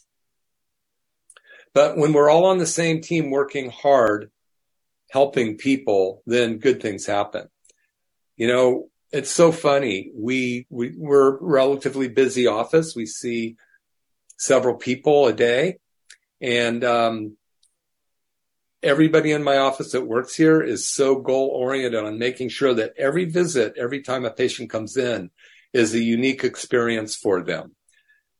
But 1.73 1.97
when 1.97 2.13
we're 2.13 2.29
all 2.29 2.45
on 2.45 2.57
the 2.57 2.65
same 2.65 3.01
team 3.01 3.29
working 3.29 3.69
hard, 3.69 4.31
helping 5.09 5.57
people, 5.57 6.23
then 6.25 6.57
good 6.57 6.81
things 6.81 7.05
happen. 7.05 7.47
You 8.37 8.47
know, 8.47 8.89
it's 9.11 9.31
so 9.31 9.51
funny. 9.51 10.11
We, 10.15 10.67
we, 10.69 10.93
we're 10.95 11.37
relatively 11.39 12.07
busy 12.07 12.47
office. 12.47 12.95
We 12.95 13.05
see 13.05 13.57
several 14.37 14.75
people 14.75 15.27
a 15.27 15.33
day 15.33 15.77
and, 16.41 16.83
um, 16.83 17.37
everybody 18.81 19.31
in 19.31 19.43
my 19.43 19.57
office 19.57 19.91
that 19.91 20.07
works 20.07 20.35
here 20.35 20.61
is 20.61 20.87
so 20.87 21.15
goal 21.15 21.49
oriented 21.49 22.01
on 22.01 22.17
making 22.17 22.49
sure 22.49 22.73
that 22.73 22.93
every 22.97 23.25
visit, 23.25 23.73
every 23.77 24.01
time 24.01 24.25
a 24.25 24.31
patient 24.31 24.69
comes 24.69 24.95
in 24.95 25.29
is 25.73 25.93
a 25.93 25.99
unique 25.99 26.43
experience 26.43 27.15
for 27.15 27.43
them. 27.43 27.75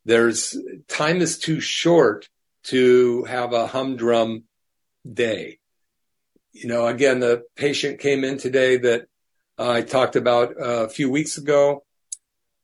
There's 0.05 0.57
time 0.87 1.17
is 1.17 1.37
too 1.37 1.59
short 1.59 2.29
to 2.69 3.23
have 3.25 3.53
a 3.53 3.67
humdrum 3.67 4.43
day. 5.11 5.59
You 6.51 6.67
know, 6.67 6.87
again, 6.87 7.19
the 7.19 7.43
patient 7.55 7.99
came 7.99 8.23
in 8.23 8.37
today 8.37 8.77
that 8.77 9.05
I 9.57 9.81
talked 9.81 10.15
about 10.15 10.53
a 10.57 10.89
few 10.89 11.09
weeks 11.09 11.37
ago. 11.37 11.83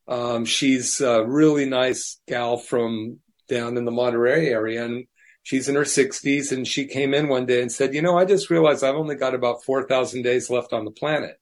Um, 0.07 0.45
she's 0.45 1.01
a 1.01 1.23
really 1.25 1.65
nice 1.65 2.19
gal 2.27 2.57
from 2.57 3.19
down 3.47 3.77
in 3.77 3.85
the 3.85 3.91
Monterey 3.91 4.47
area 4.47 4.85
and 4.85 5.05
she's 5.43 5.67
in 5.67 5.75
her 5.75 5.85
sixties 5.85 6.51
and 6.51 6.67
she 6.67 6.85
came 6.85 7.13
in 7.13 7.27
one 7.27 7.45
day 7.45 7.61
and 7.61 7.71
said, 7.71 7.93
you 7.93 8.01
know, 8.01 8.17
I 8.17 8.25
just 8.25 8.49
realized 8.49 8.83
I've 8.83 8.95
only 8.95 9.15
got 9.15 9.35
about 9.35 9.63
4,000 9.63 10.21
days 10.21 10.49
left 10.49 10.73
on 10.73 10.85
the 10.85 10.91
planet. 10.91 11.39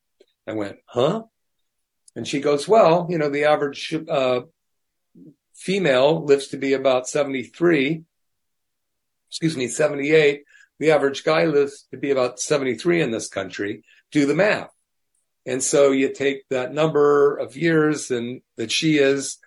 I 0.48 0.54
went, 0.54 0.78
huh? 0.86 1.24
And 2.16 2.28
she 2.28 2.40
goes, 2.40 2.68
well, 2.68 3.08
you 3.10 3.18
know, 3.18 3.30
the 3.30 3.46
average, 3.46 3.96
uh, 4.10 4.42
female 5.54 6.24
lives 6.26 6.48
to 6.50 6.58
be 6.58 6.74
about 6.74 7.08
73 7.08 8.04
excuse 9.34 9.58
me, 9.58 9.68
78. 9.68 10.44
The 10.78 10.92
average 10.92 11.24
guy 11.24 11.46
lives 11.46 11.88
to 11.90 11.98
be 11.98 12.12
about 12.12 12.40
73 12.40 13.02
in 13.02 13.10
this 13.10 13.28
country. 13.28 13.84
Do 14.12 14.28
the 14.28 14.36
math. 14.36 14.70
And 15.48 15.64
so 15.64 15.90
you 15.90 16.14
take 16.14 16.48
that 16.50 16.72
number 16.72 17.36
of 17.36 17.58
years 17.58 18.12
and 18.12 18.42
that 18.58 18.72
she 18.72 19.00
is, 19.00 19.40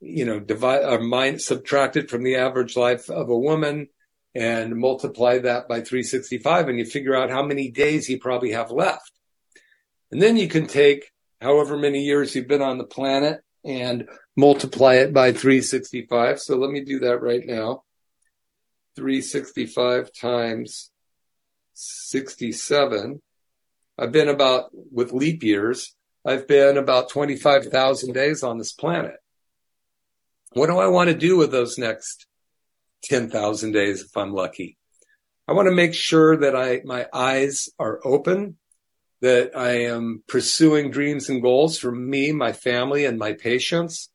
you 0.00 0.24
know, 0.24 0.40
divide 0.40 0.82
or 0.82 0.98
mind 0.98 1.40
subtracted 1.40 2.10
from 2.10 2.24
the 2.24 2.34
average 2.34 2.76
life 2.76 3.08
of 3.08 3.28
a 3.28 3.38
woman 3.38 3.88
and 4.34 4.74
multiply 4.74 5.38
that 5.38 5.68
by 5.68 5.82
365 5.82 6.68
and 6.68 6.78
you 6.78 6.84
figure 6.84 7.14
out 7.14 7.30
how 7.30 7.44
many 7.44 7.70
days 7.70 8.08
you 8.08 8.18
probably 8.18 8.50
have 8.52 8.72
left. 8.72 9.12
And 10.10 10.20
then 10.20 10.36
you 10.36 10.48
can 10.48 10.66
take 10.66 11.12
however 11.40 11.78
many 11.78 12.00
years 12.00 12.34
you've 12.34 12.48
been 12.48 12.60
on 12.60 12.78
the 12.78 12.84
planet 12.84 13.40
and 13.64 14.08
multiply 14.36 14.94
it 14.94 15.12
by 15.12 15.30
365. 15.30 16.40
So 16.40 16.56
let 16.56 16.70
me 16.70 16.80
do 16.80 16.98
that 17.00 17.22
right 17.22 17.46
now. 17.46 17.84
365 18.98 20.12
times 20.12 20.90
67. 21.74 23.22
I've 23.96 24.10
been 24.10 24.28
about, 24.28 24.70
with 24.72 25.12
leap 25.12 25.44
years, 25.44 25.94
I've 26.26 26.48
been 26.48 26.76
about 26.76 27.10
25,000 27.10 28.12
days 28.12 28.42
on 28.42 28.58
this 28.58 28.72
planet. 28.72 29.14
What 30.52 30.66
do 30.66 30.78
I 30.78 30.88
want 30.88 31.10
to 31.10 31.16
do 31.16 31.36
with 31.36 31.52
those 31.52 31.78
next 31.78 32.26
10,000 33.04 33.70
days 33.70 34.02
if 34.02 34.16
I'm 34.16 34.32
lucky? 34.32 34.76
I 35.46 35.52
want 35.52 35.68
to 35.68 35.74
make 35.74 35.94
sure 35.94 36.38
that 36.38 36.56
I, 36.56 36.80
my 36.84 37.06
eyes 37.14 37.68
are 37.78 38.00
open 38.04 38.56
that 39.20 39.56
I 39.56 39.84
am 39.84 40.24
pursuing 40.26 40.90
dreams 40.90 41.28
and 41.28 41.40
goals 41.40 41.78
for 41.78 41.92
me, 41.92 42.32
my 42.32 42.52
family, 42.52 43.04
and 43.04 43.16
my 43.16 43.34
patients. 43.34 44.10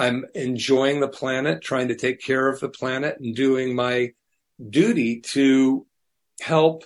I'm 0.00 0.24
enjoying 0.34 1.00
the 1.00 1.08
planet, 1.08 1.60
trying 1.60 1.88
to 1.88 1.94
take 1.94 2.22
care 2.22 2.48
of 2.48 2.58
the 2.58 2.70
planet 2.70 3.20
and 3.20 3.36
doing 3.36 3.74
my 3.74 4.12
duty 4.66 5.20
to 5.32 5.86
help 6.40 6.84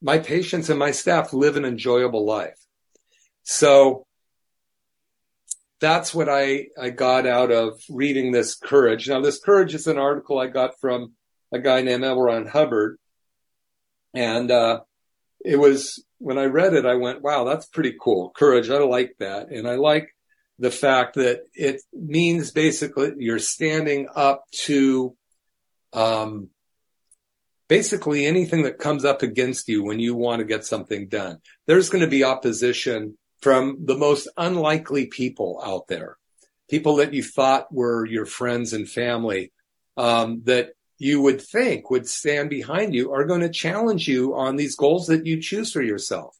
my 0.00 0.20
patients 0.20 0.70
and 0.70 0.78
my 0.78 0.92
staff 0.92 1.32
live 1.32 1.56
an 1.56 1.64
enjoyable 1.64 2.24
life. 2.24 2.64
So 3.42 4.06
that's 5.80 6.14
what 6.14 6.28
I, 6.28 6.66
I 6.80 6.90
got 6.90 7.26
out 7.26 7.50
of 7.50 7.80
reading 7.90 8.30
this 8.30 8.54
courage. 8.54 9.08
Now, 9.08 9.20
this 9.20 9.40
courage 9.40 9.74
is 9.74 9.88
an 9.88 9.98
article 9.98 10.38
I 10.38 10.46
got 10.46 10.78
from 10.80 11.14
a 11.52 11.58
guy 11.58 11.82
named 11.82 12.04
L. 12.04 12.20
Ron 12.20 12.46
Hubbard. 12.46 12.98
And, 14.14 14.48
uh, 14.52 14.80
it 15.44 15.56
was 15.56 16.04
when 16.18 16.38
I 16.38 16.44
read 16.44 16.74
it, 16.74 16.86
I 16.86 16.94
went, 16.94 17.22
wow, 17.22 17.42
that's 17.42 17.66
pretty 17.66 17.96
cool. 18.00 18.30
Courage. 18.30 18.70
I 18.70 18.78
like 18.78 19.16
that. 19.18 19.48
And 19.48 19.66
I 19.66 19.74
like 19.74 20.14
the 20.60 20.70
fact 20.70 21.14
that 21.14 21.40
it 21.54 21.80
means 21.92 22.50
basically 22.50 23.12
you're 23.18 23.38
standing 23.38 24.08
up 24.14 24.44
to, 24.52 25.16
um, 25.94 26.50
basically 27.66 28.26
anything 28.26 28.64
that 28.64 28.78
comes 28.78 29.04
up 29.04 29.22
against 29.22 29.68
you 29.68 29.82
when 29.82 29.98
you 29.98 30.14
want 30.14 30.40
to 30.40 30.44
get 30.44 30.66
something 30.66 31.08
done. 31.08 31.38
There's 31.66 31.88
going 31.88 32.02
to 32.04 32.10
be 32.10 32.24
opposition 32.24 33.16
from 33.40 33.78
the 33.86 33.96
most 33.96 34.28
unlikely 34.36 35.06
people 35.06 35.62
out 35.64 35.88
there, 35.88 36.18
people 36.68 36.96
that 36.96 37.14
you 37.14 37.22
thought 37.22 37.72
were 37.72 38.04
your 38.04 38.26
friends 38.26 38.74
and 38.74 38.88
family, 38.88 39.52
um, 39.96 40.42
that 40.44 40.74
you 40.98 41.22
would 41.22 41.40
think 41.40 41.90
would 41.90 42.06
stand 42.06 42.50
behind 42.50 42.94
you 42.94 43.12
are 43.14 43.24
going 43.24 43.40
to 43.40 43.48
challenge 43.48 44.06
you 44.06 44.34
on 44.34 44.56
these 44.56 44.76
goals 44.76 45.06
that 45.06 45.24
you 45.24 45.40
choose 45.40 45.72
for 45.72 45.80
yourself. 45.80 46.36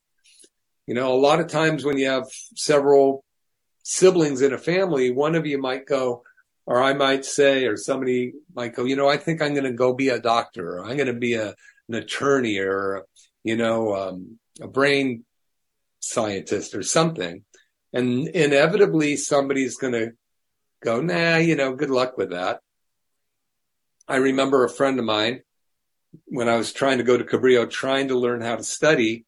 You 0.87 0.93
know, 0.95 1.15
a 1.15 1.17
lot 1.17 1.41
of 1.41 1.47
times 1.47 1.85
when 1.85 1.97
you 1.97 2.09
have 2.09 2.27
several 2.55 3.25
siblings 3.91 4.41
in 4.41 4.53
a 4.53 4.59
family, 4.59 5.11
one 5.11 5.35
of 5.35 5.47
you 5.47 5.59
might 5.59 5.85
go, 5.85 6.23
or 6.65 6.81
I 6.81 6.93
might 6.93 7.25
say, 7.25 7.67
or 7.67 7.77
somebody 7.77 8.35
might 8.55 8.77
go, 8.77 8.85
you 8.85 8.95
know, 8.95 9.09
I 9.09 9.17
think 9.17 9.43
I'm 9.43 9.53
going 9.53 9.65
to 9.65 9.73
go 9.73 9.93
be 9.93 10.11
a 10.11 10.21
doctor, 10.21 10.79
or 10.79 10.85
I'm 10.85 10.97
going 10.97 11.13
to 11.13 11.13
be 11.13 11.35
a, 11.35 11.55
an 11.89 11.95
attorney, 11.97 12.59
or 12.59 13.05
you 13.43 13.57
know, 13.57 13.97
um, 13.97 14.39
a 14.61 14.69
brain 14.69 15.25
scientist 15.99 16.77
or 16.77 16.85
something. 16.85 17.45
And 17.93 18.29
inevitably 18.29 19.17
somebody's 19.17 19.77
going 19.77 19.95
to 19.95 20.13
go, 20.85 21.01
nah, 21.01 21.39
you 21.39 21.57
know, 21.57 21.75
good 21.75 21.91
luck 21.91 22.17
with 22.17 22.31
that. 22.31 22.61
I 24.07 24.17
remember 24.17 24.65
a 24.65 24.71
friend 24.71 25.01
of 25.01 25.05
mine 25.05 25.43
when 26.27 26.49
I 26.49 26.57
was 26.57 26.73
trying 26.73 26.99
to 26.99 27.05
go 27.05 27.17
to 27.17 27.25
Cabrillo, 27.25 27.69
trying 27.69 28.09
to 28.09 28.19
learn 28.19 28.41
how 28.41 28.55
to 28.55 28.63
study. 28.63 29.25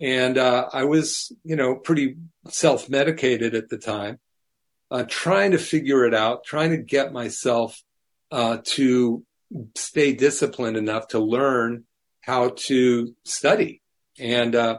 And 0.00 0.38
uh, 0.38 0.68
I 0.72 0.84
was, 0.84 1.32
you 1.44 1.56
know, 1.56 1.74
pretty 1.74 2.16
self 2.48 2.88
medicated 2.88 3.54
at 3.54 3.68
the 3.68 3.78
time, 3.78 4.18
uh, 4.90 5.04
trying 5.08 5.52
to 5.52 5.58
figure 5.58 6.04
it 6.04 6.14
out, 6.14 6.44
trying 6.44 6.70
to 6.70 6.76
get 6.78 7.12
myself 7.12 7.82
uh, 8.30 8.58
to 8.62 9.24
stay 9.74 10.12
disciplined 10.12 10.76
enough 10.76 11.08
to 11.08 11.18
learn 11.18 11.84
how 12.20 12.50
to 12.50 13.14
study. 13.24 13.82
And 14.18 14.54
uh, 14.54 14.78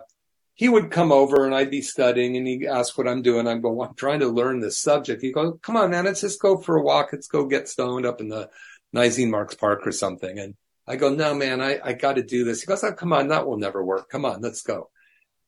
he 0.53 0.69
would 0.69 0.91
come 0.91 1.11
over 1.11 1.45
and 1.45 1.55
I'd 1.55 1.71
be 1.71 1.81
studying 1.81 2.37
and 2.37 2.47
he'd 2.47 2.65
ask 2.65 2.97
what 2.97 3.07
I'm 3.07 3.21
doing. 3.21 3.47
I'm 3.47 3.61
going, 3.61 3.79
I'm 3.81 3.95
trying 3.95 4.19
to 4.19 4.27
learn 4.27 4.59
this 4.59 4.79
subject. 4.79 5.21
He 5.21 5.31
goes, 5.31 5.57
come 5.61 5.75
on, 5.75 5.89
man, 5.89 6.05
let's 6.05 6.21
just 6.21 6.41
go 6.41 6.57
for 6.57 6.77
a 6.77 6.83
walk. 6.83 7.09
Let's 7.11 7.27
go 7.27 7.45
get 7.45 7.69
stoned 7.69 8.05
up 8.05 8.21
in 8.21 8.29
the 8.29 8.49
Nisene 8.93 9.31
Marks 9.31 9.55
Park 9.55 9.85
or 9.85 9.91
something. 9.91 10.37
And 10.37 10.55
I 10.87 10.95
go, 10.95 11.13
no, 11.13 11.33
man, 11.33 11.61
I, 11.61 11.79
I 11.83 11.93
got 11.93 12.17
to 12.17 12.23
do 12.23 12.43
this. 12.43 12.61
He 12.61 12.67
goes, 12.67 12.83
oh, 12.83 12.93
come 12.93 13.13
on, 13.13 13.29
that 13.29 13.47
will 13.47 13.57
never 13.57 13.83
work. 13.83 14.09
Come 14.09 14.25
on, 14.25 14.41
let's 14.41 14.61
go. 14.61 14.89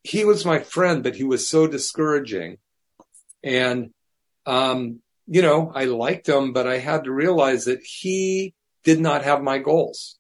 He 0.03 0.25
was 0.25 0.45
my 0.45 0.59
friend, 0.59 1.03
but 1.03 1.15
he 1.15 1.23
was 1.23 1.47
so 1.47 1.67
discouraging. 1.67 2.57
And, 3.43 3.91
um, 4.45 4.99
you 5.27 5.41
know, 5.41 5.71
I 5.73 5.85
liked 5.85 6.27
him, 6.27 6.53
but 6.53 6.67
I 6.67 6.77
had 6.77 7.03
to 7.03 7.11
realize 7.11 7.65
that 7.65 7.81
he 7.83 8.53
did 8.83 8.99
not 8.99 9.23
have 9.23 9.41
my 9.41 9.59
goals. 9.59 10.17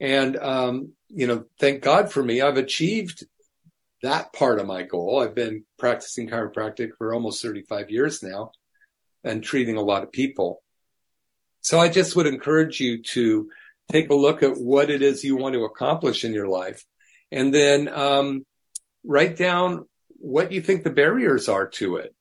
And, 0.00 0.36
um, 0.36 0.92
you 1.08 1.26
know, 1.26 1.44
thank 1.60 1.82
God 1.82 2.10
for 2.10 2.22
me. 2.22 2.40
I've 2.40 2.56
achieved 2.56 3.24
that 4.02 4.32
part 4.32 4.58
of 4.58 4.66
my 4.66 4.82
goal. 4.82 5.22
I've 5.22 5.34
been 5.34 5.64
practicing 5.78 6.28
chiropractic 6.28 6.90
for 6.98 7.14
almost 7.14 7.40
35 7.40 7.90
years 7.90 8.22
now 8.22 8.50
and 9.22 9.44
treating 9.44 9.76
a 9.76 9.82
lot 9.82 10.02
of 10.02 10.10
people. 10.10 10.62
So 11.60 11.78
I 11.78 11.88
just 11.88 12.16
would 12.16 12.26
encourage 12.26 12.80
you 12.80 13.02
to 13.02 13.48
take 13.92 14.10
a 14.10 14.14
look 14.14 14.42
at 14.42 14.56
what 14.56 14.90
it 14.90 15.02
is 15.02 15.22
you 15.22 15.36
want 15.36 15.54
to 15.54 15.64
accomplish 15.64 16.24
in 16.24 16.32
your 16.32 16.48
life 16.48 16.84
and 17.32 17.52
then 17.52 17.88
um, 17.88 18.44
write 19.04 19.36
down 19.36 19.86
what 20.08 20.52
you 20.52 20.60
think 20.60 20.84
the 20.84 20.90
barriers 20.90 21.48
are 21.48 21.68
to 21.68 21.96
it. 21.96 22.14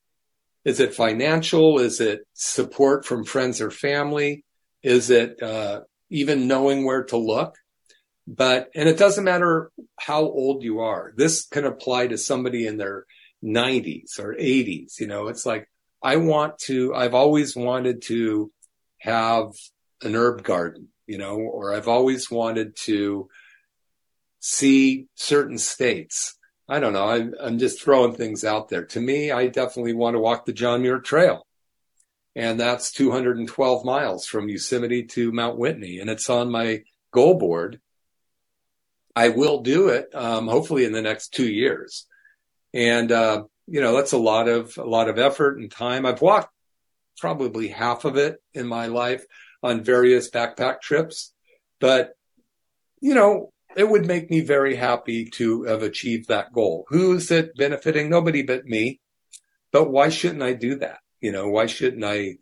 Is 0.64 0.80
it 0.80 0.94
financial? 0.94 1.80
Is 1.80 2.00
it 2.00 2.22
support 2.34 3.06
from 3.06 3.26
friends 3.26 3.62
or 3.62 3.72
family? 3.72 4.44
Is 4.84 5.10
it 5.10 5.42
uh, 5.42 5.82
even 6.10 6.48
knowing 6.48 6.86
where 6.86 7.04
to 7.06 7.18
look? 7.18 7.56
But, 8.28 8.70
and 8.76 8.88
it 8.88 8.98
doesn't 8.98 9.24
matter 9.24 9.72
how 10.00 10.22
old 10.22 10.64
you 10.64 10.80
are. 10.82 11.14
This 11.16 11.48
can 11.48 11.66
apply 11.66 12.08
to 12.08 12.18
somebody 12.18 12.68
in 12.68 12.78
their 12.78 13.06
90s 13.44 14.20
or 14.20 14.36
80s. 14.36 15.00
You 15.00 15.08
know, 15.08 15.28
it's 15.28 15.46
like, 15.46 15.68
I 16.04 16.18
want 16.18 16.58
to, 16.60 16.94
I've 16.96 17.14
always 17.14 17.56
wanted 17.56 18.04
to 18.04 18.52
have 19.00 19.54
an 20.02 20.16
herb 20.16 20.44
garden, 20.44 20.90
you 21.08 21.18
know, 21.18 21.38
or 21.38 21.74
I've 21.74 21.88
always 21.88 22.30
wanted 22.30 22.76
to 22.84 23.30
see 24.40 25.08
certain 25.16 25.58
states. 25.58 26.38
I 26.72 26.80
don't 26.80 26.94
know. 26.94 27.06
I, 27.06 27.48
am 27.48 27.60
just 27.60 27.82
throwing 27.82 28.14
things 28.14 28.46
out 28.46 28.70
there. 28.70 28.86
To 28.86 29.00
me, 29.02 29.30
I 29.30 29.48
definitely 29.48 29.92
want 29.92 30.16
to 30.16 30.22
walk 30.22 30.46
the 30.46 30.54
John 30.54 30.82
Muir 30.82 31.00
Trail. 31.00 31.46
And 32.34 32.58
that's 32.58 32.94
212 32.94 33.84
miles 33.84 34.26
from 34.26 34.48
Yosemite 34.48 35.04
to 35.08 35.34
Mount 35.34 35.58
Whitney. 35.58 36.00
And 36.00 36.10
it's 36.10 36.30
on 36.30 36.50
my 36.50 36.84
goal 37.12 37.34
board. 37.34 37.82
I 39.14 39.28
will 39.28 39.64
do 39.64 39.90
it, 39.90 40.16
um, 40.16 40.48
hopefully 40.48 40.86
in 40.86 40.94
the 40.94 41.02
next 41.02 41.34
two 41.34 41.52
years. 41.52 42.08
And, 42.74 43.12
uh, 43.12 43.44
you 43.68 43.82
know, 43.82 43.94
that's 43.94 44.14
a 44.14 44.18
lot 44.18 44.48
of, 44.48 44.78
a 44.78 44.86
lot 44.86 45.10
of 45.10 45.20
effort 45.20 45.58
and 45.58 45.70
time. 45.70 46.06
I've 46.06 46.22
walked 46.22 46.54
probably 47.20 47.68
half 47.68 48.06
of 48.06 48.16
it 48.16 48.42
in 48.54 48.66
my 48.66 48.86
life 48.86 49.26
on 49.62 49.84
various 49.84 50.30
backpack 50.30 50.80
trips, 50.80 51.34
but, 51.82 52.14
you 53.02 53.14
know, 53.14 53.51
it 53.76 53.90
would 53.90 54.06
make 54.06 54.30
me 54.30 54.42
very 54.42 54.76
happy 54.76 55.26
to 55.26 55.64
have 55.64 55.84
achieved 55.84 56.28
that 56.28 56.54
goal. 56.54 56.86
Who's 56.90 57.32
it 57.32 57.56
benefiting? 57.56 58.10
Nobody 58.10 58.44
but 58.44 58.66
me. 58.66 59.00
But 59.72 59.90
why 59.90 60.10
shouldn't 60.10 60.44
I 60.44 60.54
do 60.54 60.76
that? 60.76 61.00
You 61.22 61.32
know, 61.32 61.48
why 61.50 61.68
shouldn't 61.68 62.04
I 62.04 62.38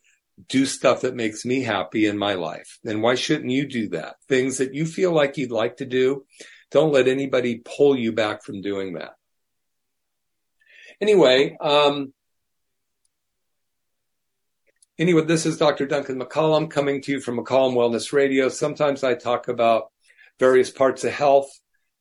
do 0.48 0.65
stuff 0.65 1.02
that 1.02 1.15
makes 1.15 1.46
me 1.46 1.62
happy 1.62 2.06
in 2.06 2.18
my 2.18 2.34
life? 2.34 2.80
And 2.86 3.02
why 3.02 3.15
shouldn't 3.15 3.52
you 3.52 3.68
do 3.68 3.89
that? 3.89 4.15
Things 4.28 4.58
that 4.58 4.74
you 4.74 4.86
feel 4.86 5.12
like 5.12 5.38
you'd 5.38 5.52
like 5.52 5.78
to 5.78 5.86
do 5.86 6.26
don't 6.72 6.94
let 6.94 7.08
anybody 7.08 7.62
pull 7.63 7.98
you 7.98 8.12
back 8.12 8.44
from 8.44 8.62
doing 8.62 8.94
that. 8.94 9.13
Anyway, 11.02 11.58
um, 11.60 12.13
anyway, 14.98 15.24
this 15.24 15.46
is 15.46 15.58
Dr. 15.58 15.86
Duncan 15.86 16.20
McCollum 16.20 16.70
coming 16.70 17.02
to 17.04 17.13
you 17.13 17.22
from 17.22 17.38
McCollum 17.38 17.74
Wellness 17.74 18.13
Radio. 18.13 18.50
Sometimes 18.50 19.04
I 19.04 19.15
talk 19.15 19.48
about 19.48 19.92
various 20.39 20.71
parts 20.71 21.04
of 21.04 21.12
health. 21.12 21.49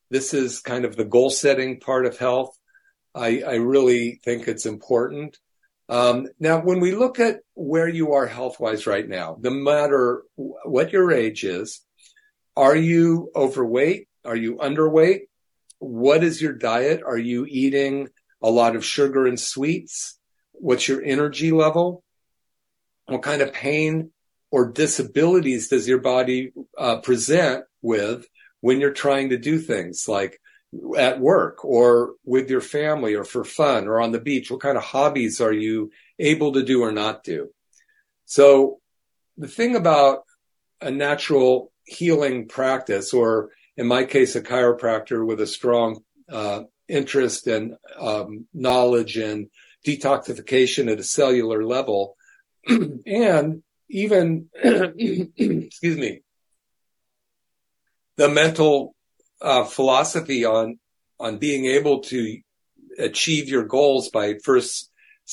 This 0.09 0.33
is 0.33 0.61
kind 0.61 0.85
of 0.85 0.95
the 0.95 1.05
goal 1.05 1.29
setting 1.29 1.79
part 1.79 2.05
of 2.05 2.17
health. 2.17 2.57
I, 3.13 3.41
I 3.45 3.55
really 3.55 4.19
think 4.23 4.47
it's 4.47 4.65
important. 4.65 5.37
Um, 5.89 6.27
now, 6.39 6.61
when 6.61 6.79
we 6.79 6.93
look 6.93 7.19
at 7.19 7.39
where 7.55 7.87
you 7.87 8.13
are 8.13 8.27
health 8.27 8.59
wise 8.59 8.85
right 8.87 9.07
now, 9.07 9.37
no 9.39 9.49
matter 9.49 10.23
what 10.35 10.93
your 10.93 11.11
age 11.11 11.43
is, 11.43 11.81
are 12.55 12.75
you 12.75 13.31
overweight? 13.35 14.07
Are 14.23 14.35
you 14.35 14.57
underweight? 14.57 15.21
What 15.79 16.23
is 16.23 16.41
your 16.41 16.53
diet? 16.53 17.01
Are 17.05 17.17
you 17.17 17.45
eating 17.47 18.09
a 18.41 18.49
lot 18.49 18.75
of 18.75 18.85
sugar 18.85 19.25
and 19.25 19.39
sweets? 19.39 20.19
What's 20.51 20.87
your 20.87 21.03
energy 21.03 21.51
level? 21.51 22.03
What 23.05 23.23
kind 23.23 23.41
of 23.41 23.53
pain 23.53 24.11
or 24.51 24.71
disabilities 24.71 25.67
does 25.67 25.87
your 25.87 25.99
body 25.99 26.51
uh, 26.77 26.97
present 26.97 27.65
with 27.81 28.25
when 28.61 28.79
you're 28.79 28.91
trying 28.91 29.29
to 29.29 29.37
do 29.37 29.59
things 29.59 30.07
like 30.07 30.39
at 30.97 31.19
work 31.19 31.63
or 31.65 32.13
with 32.25 32.49
your 32.49 32.61
family 32.61 33.15
or 33.15 33.23
for 33.23 33.43
fun 33.43 33.87
or 33.87 34.01
on 34.01 34.11
the 34.11 34.19
beach? 34.19 34.51
What 34.51 34.61
kind 34.61 34.77
of 34.77 34.83
hobbies 34.83 35.41
are 35.41 35.53
you 35.53 35.91
able 36.17 36.53
to 36.53 36.63
do 36.63 36.81
or 36.81 36.91
not 36.91 37.23
do? 37.23 37.49
So 38.25 38.79
the 39.37 39.47
thing 39.47 39.75
about 39.75 40.23
a 40.81 40.91
natural 40.91 41.71
healing 41.85 42.47
practice 42.47 43.13
or 43.13 43.49
in 43.79 43.87
my 43.87 44.03
case, 44.03 44.35
a 44.35 44.41
chiropractor 44.41 45.25
with 45.25 45.39
a 45.39 45.47
strong 45.47 46.03
uh, 46.29 46.63
interest 46.89 47.47
and 47.47 47.75
um, 47.97 48.45
knowledge 48.53 49.17
in 49.17 49.49
detoxification 49.87 50.91
at 50.91 50.99
a 50.99 51.03
cellular 51.03 51.63
level, 51.63 52.17
and 52.67 53.63
even, 53.89 54.49
excuse 54.63 55.97
me, 55.97 56.21
the 58.17 58.29
mental 58.29 58.95
uh, 59.41 59.63
philosophy 59.63 60.45
on 60.45 60.79
on 61.19 61.37
being 61.37 61.65
able 61.65 61.99
to 61.99 62.39
achieve 62.97 63.49
your 63.49 63.65
goals 63.65 64.09
by 64.09 64.35
first 64.43 64.89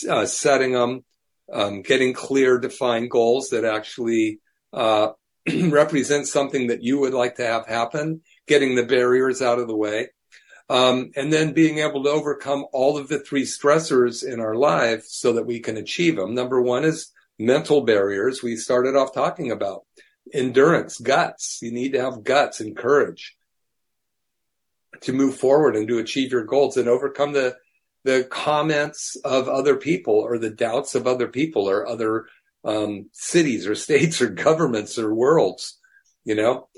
uh, 0.09 0.27
setting 0.27 0.73
them, 0.73 1.05
um, 1.53 1.83
getting 1.83 2.13
clear, 2.13 2.59
defined 2.59 3.11
goals 3.11 3.51
that 3.51 3.65
actually 3.65 4.41
uh, 4.73 5.11
represent 5.69 6.27
something 6.27 6.69
that 6.69 6.83
you 6.83 6.99
would 6.99 7.15
like 7.15 7.37
to 7.37 7.47
have 7.47 7.67
happen, 7.67 8.21
getting 8.47 8.75
the 8.75 8.85
barriers 8.85 9.43
out 9.43 9.59
of 9.59 9.69
the 9.69 9.77
way, 9.77 10.09
um, 10.69 11.11
and 11.17 11.33
then 11.33 11.53
being 11.53 11.79
able 11.79 12.03
to 12.03 12.11
overcome 12.11 12.65
all 12.73 12.99
of 12.99 13.09
the 13.09 13.21
three 13.21 13.45
stressors 13.45 14.25
in 14.25 14.41
our 14.41 14.55
life 14.55 15.05
so 15.07 15.35
that 15.35 15.47
we 15.47 15.61
can 15.61 15.77
achieve 15.77 16.17
them. 16.17 16.35
Number 16.35 16.61
one 16.61 16.85
is 16.85 17.13
mental 17.39 17.83
barriers. 17.83 18.43
We 18.43 18.57
started 18.57 18.97
off 18.97 19.13
talking 19.15 19.51
about 19.51 19.85
endurance, 20.33 20.99
guts. 20.99 21.59
You 21.63 21.73
need 21.73 21.93
to 21.93 22.03
have 22.03 22.25
guts 22.25 22.61
and 22.61 22.77
courage 22.77 23.37
to 25.03 25.13
move 25.13 25.37
forward 25.37 25.77
and 25.77 25.87
to 25.89 25.99
achieve 25.99 26.33
your 26.33 26.45
goals 26.45 26.77
and 26.77 26.89
overcome 26.89 27.33
the 27.33 27.57
the 28.05 28.23
comments 28.23 29.17
of 29.25 29.49
other 29.49 29.75
people 29.75 30.15
or 30.15 30.39
the 30.39 30.51
doubts 30.51 30.95
of 30.95 31.09
other 31.09 31.27
people 31.27 31.69
or 31.69 31.89
other 31.89 32.27
um, 32.65 33.11
cities 33.13 33.67
or 33.67 33.75
states 33.87 34.23
or 34.23 34.29
governments 34.29 34.99
or 34.99 35.15
worlds. 35.15 35.79
You 36.25 36.35
know, 36.35 36.69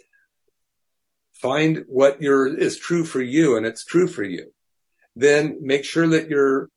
find 1.35 1.85
what 1.87 2.21
your 2.21 2.47
is 2.47 2.79
true 2.79 3.05
for 3.05 3.21
you 3.21 3.57
and 3.57 3.66
it's 3.66 3.85
true 3.85 4.09
for 4.09 4.25
you. 4.25 4.53
Then 5.14 5.59
make 5.61 5.85
sure 5.85 6.07
that 6.09 6.29
your 6.29 6.71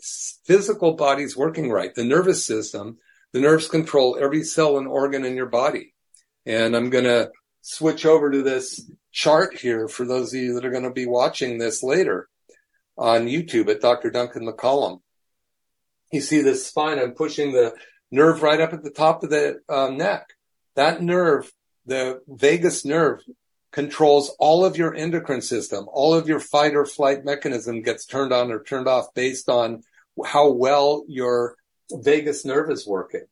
physical 0.00 0.92
body's 0.92 1.36
working 1.36 1.70
right. 1.70 1.94
The 1.94 2.04
nervous 2.04 2.44
system, 2.44 2.98
the 3.32 3.40
nerves 3.40 3.68
control 3.68 4.18
every 4.20 4.42
cell 4.42 4.78
and 4.78 4.86
organ 4.86 5.24
in 5.24 5.36
your 5.36 5.46
body. 5.46 5.94
And 6.46 6.74
I'm 6.74 6.90
going 6.90 7.04
to 7.04 7.30
switch 7.60 8.06
over 8.06 8.30
to 8.30 8.42
this 8.42 8.90
chart 9.12 9.56
here 9.58 9.88
for 9.88 10.06
those 10.06 10.32
of 10.32 10.40
you 10.40 10.54
that 10.54 10.64
are 10.64 10.70
going 10.70 10.84
to 10.84 10.90
be 10.90 11.06
watching 11.06 11.58
this 11.58 11.82
later 11.82 12.28
on 12.96 13.26
YouTube 13.26 13.68
at 13.68 13.80
Dr. 13.80 14.10
Duncan 14.10 14.46
McCollum. 14.46 15.00
You 16.12 16.20
see 16.20 16.40
this 16.40 16.66
spine, 16.66 16.98
I'm 16.98 17.12
pushing 17.12 17.52
the 17.52 17.74
nerve 18.10 18.42
right 18.42 18.60
up 18.60 18.72
at 18.72 18.82
the 18.82 18.90
top 18.90 19.22
of 19.22 19.30
the 19.30 19.60
uh, 19.68 19.90
neck. 19.90 20.28
That 20.74 21.02
nerve, 21.02 21.52
the 21.84 22.22
vagus 22.26 22.84
nerve, 22.84 23.20
controls 23.72 24.34
all 24.38 24.64
of 24.64 24.76
your 24.76 24.94
endocrine 24.94 25.42
system. 25.42 25.86
All 25.92 26.14
of 26.14 26.28
your 26.28 26.40
fight 26.40 26.74
or 26.74 26.86
flight 26.86 27.24
mechanism 27.24 27.82
gets 27.82 28.06
turned 28.06 28.32
on 28.32 28.50
or 28.50 28.62
turned 28.62 28.88
off 28.88 29.12
based 29.14 29.48
on 29.48 29.82
how 30.24 30.50
well 30.50 31.04
your 31.08 31.56
vagus 31.90 32.44
nerve 32.44 32.70
is 32.70 32.86
working. 32.86 33.24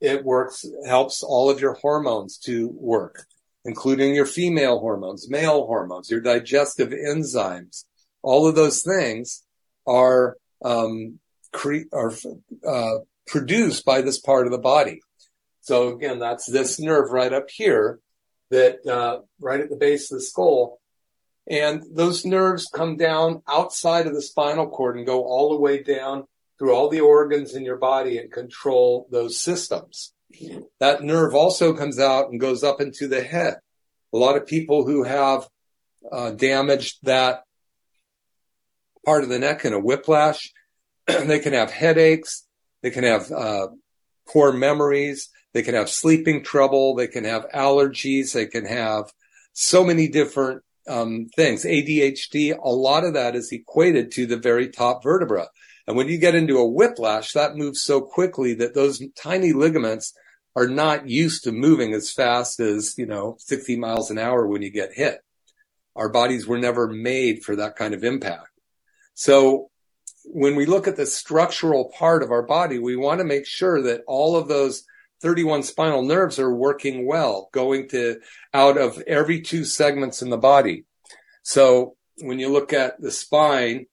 It 0.00 0.24
works, 0.24 0.64
helps 0.86 1.22
all 1.22 1.50
of 1.50 1.60
your 1.60 1.74
hormones 1.74 2.38
to 2.38 2.68
work, 2.74 3.26
including 3.64 4.14
your 4.14 4.26
female 4.26 4.80
hormones, 4.80 5.30
male 5.30 5.66
hormones, 5.66 6.10
your 6.10 6.20
digestive 6.20 6.90
enzymes. 6.90 7.84
All 8.22 8.46
of 8.46 8.54
those 8.54 8.82
things 8.82 9.44
are, 9.86 10.36
um, 10.64 11.20
cre- 11.52 11.88
are, 11.92 12.12
uh, 12.66 12.98
produced 13.26 13.84
by 13.84 14.02
this 14.02 14.20
part 14.20 14.46
of 14.46 14.52
the 14.52 14.58
body. 14.58 15.00
So 15.62 15.88
again, 15.88 16.18
that's 16.18 16.46
this 16.46 16.78
nerve 16.78 17.10
right 17.10 17.32
up 17.32 17.48
here 17.48 18.00
that, 18.50 18.86
uh, 18.86 19.20
right 19.40 19.60
at 19.60 19.70
the 19.70 19.76
base 19.76 20.12
of 20.12 20.18
the 20.18 20.24
skull. 20.24 20.80
And 21.46 21.82
those 21.90 22.24
nerves 22.24 22.66
come 22.72 22.96
down 22.96 23.42
outside 23.48 24.06
of 24.06 24.14
the 24.14 24.22
spinal 24.22 24.68
cord 24.68 24.96
and 24.96 25.06
go 25.06 25.24
all 25.24 25.50
the 25.50 25.60
way 25.60 25.82
down 25.82 26.26
through 26.58 26.74
all 26.74 26.88
the 26.88 27.00
organs 27.00 27.54
in 27.54 27.64
your 27.64 27.76
body 27.76 28.18
and 28.18 28.30
control 28.30 29.08
those 29.10 29.38
systems. 29.38 30.12
That 30.80 31.02
nerve 31.02 31.34
also 31.34 31.74
comes 31.74 31.98
out 31.98 32.30
and 32.30 32.40
goes 32.40 32.64
up 32.64 32.80
into 32.80 33.08
the 33.08 33.22
head. 33.22 33.56
A 34.12 34.16
lot 34.16 34.36
of 34.36 34.46
people 34.46 34.86
who 34.86 35.04
have 35.04 35.48
uh, 36.10 36.30
damaged 36.30 36.98
that 37.02 37.42
part 39.04 39.22
of 39.22 39.28
the 39.28 39.38
neck 39.38 39.64
in 39.64 39.72
a 39.72 39.80
whiplash, 39.80 40.52
they 41.06 41.38
can 41.38 41.52
have 41.52 41.70
headaches, 41.70 42.46
they 42.82 42.90
can 42.90 43.04
have 43.04 43.30
uh, 43.30 43.68
poor 44.28 44.52
memories, 44.52 45.30
they 45.52 45.62
can 45.62 45.74
have 45.74 45.88
sleeping 45.88 46.42
trouble, 46.42 46.94
they 46.94 47.06
can 47.06 47.24
have 47.24 47.46
allergies, 47.54 48.32
they 48.32 48.46
can 48.46 48.64
have 48.64 49.12
so 49.52 49.84
many 49.84 50.08
different 50.08 50.62
um, 50.88 51.28
things. 51.36 51.64
ADHD, 51.64 52.56
a 52.56 52.68
lot 52.68 53.04
of 53.04 53.14
that 53.14 53.36
is 53.36 53.52
equated 53.52 54.12
to 54.12 54.26
the 54.26 54.36
very 54.36 54.68
top 54.68 55.02
vertebra. 55.02 55.48
And 55.86 55.96
when 55.96 56.08
you 56.08 56.18
get 56.18 56.34
into 56.34 56.58
a 56.58 56.68
whiplash, 56.68 57.32
that 57.32 57.56
moves 57.56 57.82
so 57.82 58.00
quickly 58.00 58.54
that 58.54 58.74
those 58.74 59.02
tiny 59.16 59.52
ligaments 59.52 60.14
are 60.56 60.68
not 60.68 61.08
used 61.08 61.44
to 61.44 61.52
moving 61.52 61.92
as 61.92 62.10
fast 62.10 62.60
as, 62.60 62.96
you 62.96 63.06
know, 63.06 63.36
60 63.38 63.76
miles 63.76 64.10
an 64.10 64.18
hour 64.18 64.46
when 64.46 64.62
you 64.62 64.70
get 64.70 64.94
hit. 64.94 65.20
Our 65.96 66.08
bodies 66.08 66.46
were 66.46 66.58
never 66.58 66.88
made 66.88 67.42
for 67.42 67.56
that 67.56 67.76
kind 67.76 67.92
of 67.92 68.04
impact. 68.04 68.48
So 69.14 69.70
when 70.24 70.56
we 70.56 70.66
look 70.66 70.88
at 70.88 70.96
the 70.96 71.06
structural 71.06 71.92
part 71.96 72.22
of 72.22 72.30
our 72.30 72.42
body, 72.42 72.78
we 72.78 72.96
want 72.96 73.18
to 73.18 73.24
make 73.24 73.46
sure 73.46 73.82
that 73.82 74.02
all 74.06 74.36
of 74.36 74.48
those 74.48 74.84
31 75.22 75.62
spinal 75.62 76.02
nerves 76.02 76.38
are 76.38 76.54
working 76.54 77.06
well, 77.06 77.48
going 77.52 77.88
to 77.88 78.20
out 78.52 78.78
of 78.78 79.02
every 79.06 79.40
two 79.40 79.64
segments 79.64 80.22
in 80.22 80.30
the 80.30 80.38
body. 80.38 80.84
So 81.42 81.96
when 82.18 82.38
you 82.38 82.48
look 82.48 82.72
at 82.72 83.00
the 83.00 83.10
spine, 83.10 83.86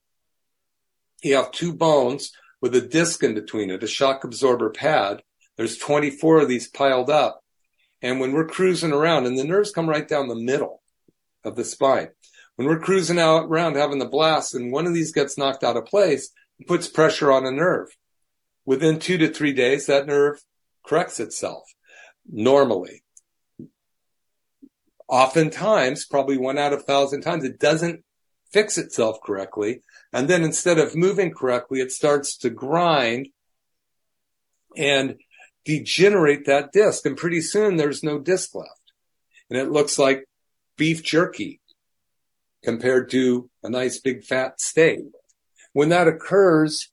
you 1.23 1.35
have 1.35 1.51
two 1.51 1.73
bones 1.73 2.31
with 2.61 2.75
a 2.75 2.81
disc 2.81 3.23
in 3.23 3.33
between 3.33 3.69
it, 3.69 3.83
a 3.83 3.87
shock 3.87 4.23
absorber 4.23 4.69
pad. 4.69 5.23
There's 5.57 5.77
24 5.77 6.41
of 6.41 6.47
these 6.47 6.69
piled 6.69 7.09
up. 7.09 7.41
And 8.01 8.19
when 8.19 8.33
we're 8.33 8.47
cruising 8.47 8.93
around, 8.93 9.25
and 9.25 9.37
the 9.37 9.43
nerves 9.43 9.71
come 9.71 9.89
right 9.89 10.07
down 10.07 10.27
the 10.27 10.35
middle 10.35 10.81
of 11.43 11.55
the 11.55 11.63
spine. 11.63 12.09
When 12.55 12.67
we're 12.67 12.79
cruising 12.79 13.19
out 13.19 13.45
around 13.45 13.75
having 13.75 13.99
the 13.99 14.05
blast 14.05 14.55
and 14.55 14.71
one 14.71 14.87
of 14.87 14.93
these 14.93 15.11
gets 15.11 15.37
knocked 15.37 15.63
out 15.63 15.77
of 15.77 15.85
place, 15.85 16.31
it 16.59 16.67
puts 16.67 16.87
pressure 16.87 17.31
on 17.31 17.45
a 17.45 17.51
nerve. 17.51 17.87
Within 18.65 18.99
two 18.99 19.17
to 19.17 19.29
three 19.29 19.53
days, 19.53 19.87
that 19.87 20.07
nerve 20.07 20.41
corrects 20.85 21.19
itself 21.19 21.63
normally. 22.29 23.03
Oftentimes, 25.07 26.05
probably 26.05 26.37
one 26.37 26.57
out 26.57 26.73
of 26.73 26.83
thousand 26.83 27.21
times, 27.21 27.43
it 27.43 27.59
doesn't 27.59 28.03
fix 28.53 28.77
itself 28.77 29.17
correctly. 29.23 29.81
And 30.13 30.27
then 30.27 30.43
instead 30.43 30.77
of 30.77 30.95
moving 30.95 31.31
correctly, 31.31 31.79
it 31.79 31.91
starts 31.91 32.37
to 32.39 32.49
grind 32.49 33.29
and 34.75 35.17
degenerate 35.65 36.45
that 36.45 36.71
disc. 36.71 37.05
And 37.05 37.17
pretty 37.17 37.41
soon 37.41 37.77
there's 37.77 38.03
no 38.03 38.19
disc 38.19 38.53
left. 38.55 38.93
And 39.49 39.57
it 39.57 39.71
looks 39.71 39.97
like 39.97 40.25
beef 40.77 41.03
jerky 41.03 41.61
compared 42.63 43.09
to 43.11 43.49
a 43.63 43.69
nice 43.69 43.99
big 43.99 44.23
fat 44.23 44.59
steak. 44.59 44.99
When 45.73 45.89
that 45.89 46.07
occurs, 46.07 46.89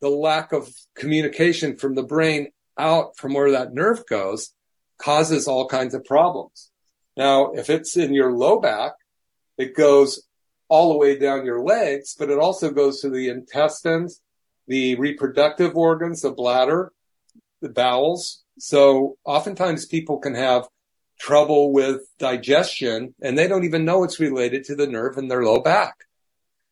the 0.00 0.08
lack 0.08 0.52
of 0.52 0.68
communication 0.94 1.76
from 1.76 1.94
the 1.94 2.02
brain 2.02 2.48
out 2.78 3.16
from 3.16 3.34
where 3.34 3.52
that 3.52 3.74
nerve 3.74 4.04
goes 4.06 4.52
causes 4.98 5.48
all 5.48 5.68
kinds 5.68 5.94
of 5.94 6.04
problems. 6.04 6.70
Now, 7.16 7.52
if 7.52 7.70
it's 7.70 7.96
in 7.96 8.12
your 8.12 8.32
low 8.32 8.60
back, 8.60 8.92
it 9.56 9.74
goes 9.74 10.25
all 10.68 10.90
the 10.90 10.98
way 10.98 11.18
down 11.18 11.46
your 11.46 11.62
legs, 11.62 12.16
but 12.18 12.30
it 12.30 12.38
also 12.38 12.70
goes 12.70 13.00
to 13.00 13.10
the 13.10 13.28
intestines, 13.28 14.20
the 14.66 14.96
reproductive 14.96 15.76
organs, 15.76 16.22
the 16.22 16.32
bladder, 16.32 16.92
the 17.60 17.68
bowels. 17.68 18.42
So 18.58 19.16
oftentimes 19.24 19.86
people 19.86 20.18
can 20.18 20.34
have 20.34 20.66
trouble 21.18 21.72
with 21.72 22.02
digestion 22.18 23.14
and 23.22 23.38
they 23.38 23.48
don't 23.48 23.64
even 23.64 23.84
know 23.84 24.04
it's 24.04 24.20
related 24.20 24.64
to 24.64 24.74
the 24.74 24.86
nerve 24.86 25.16
in 25.18 25.28
their 25.28 25.44
low 25.44 25.60
back. 25.60 25.94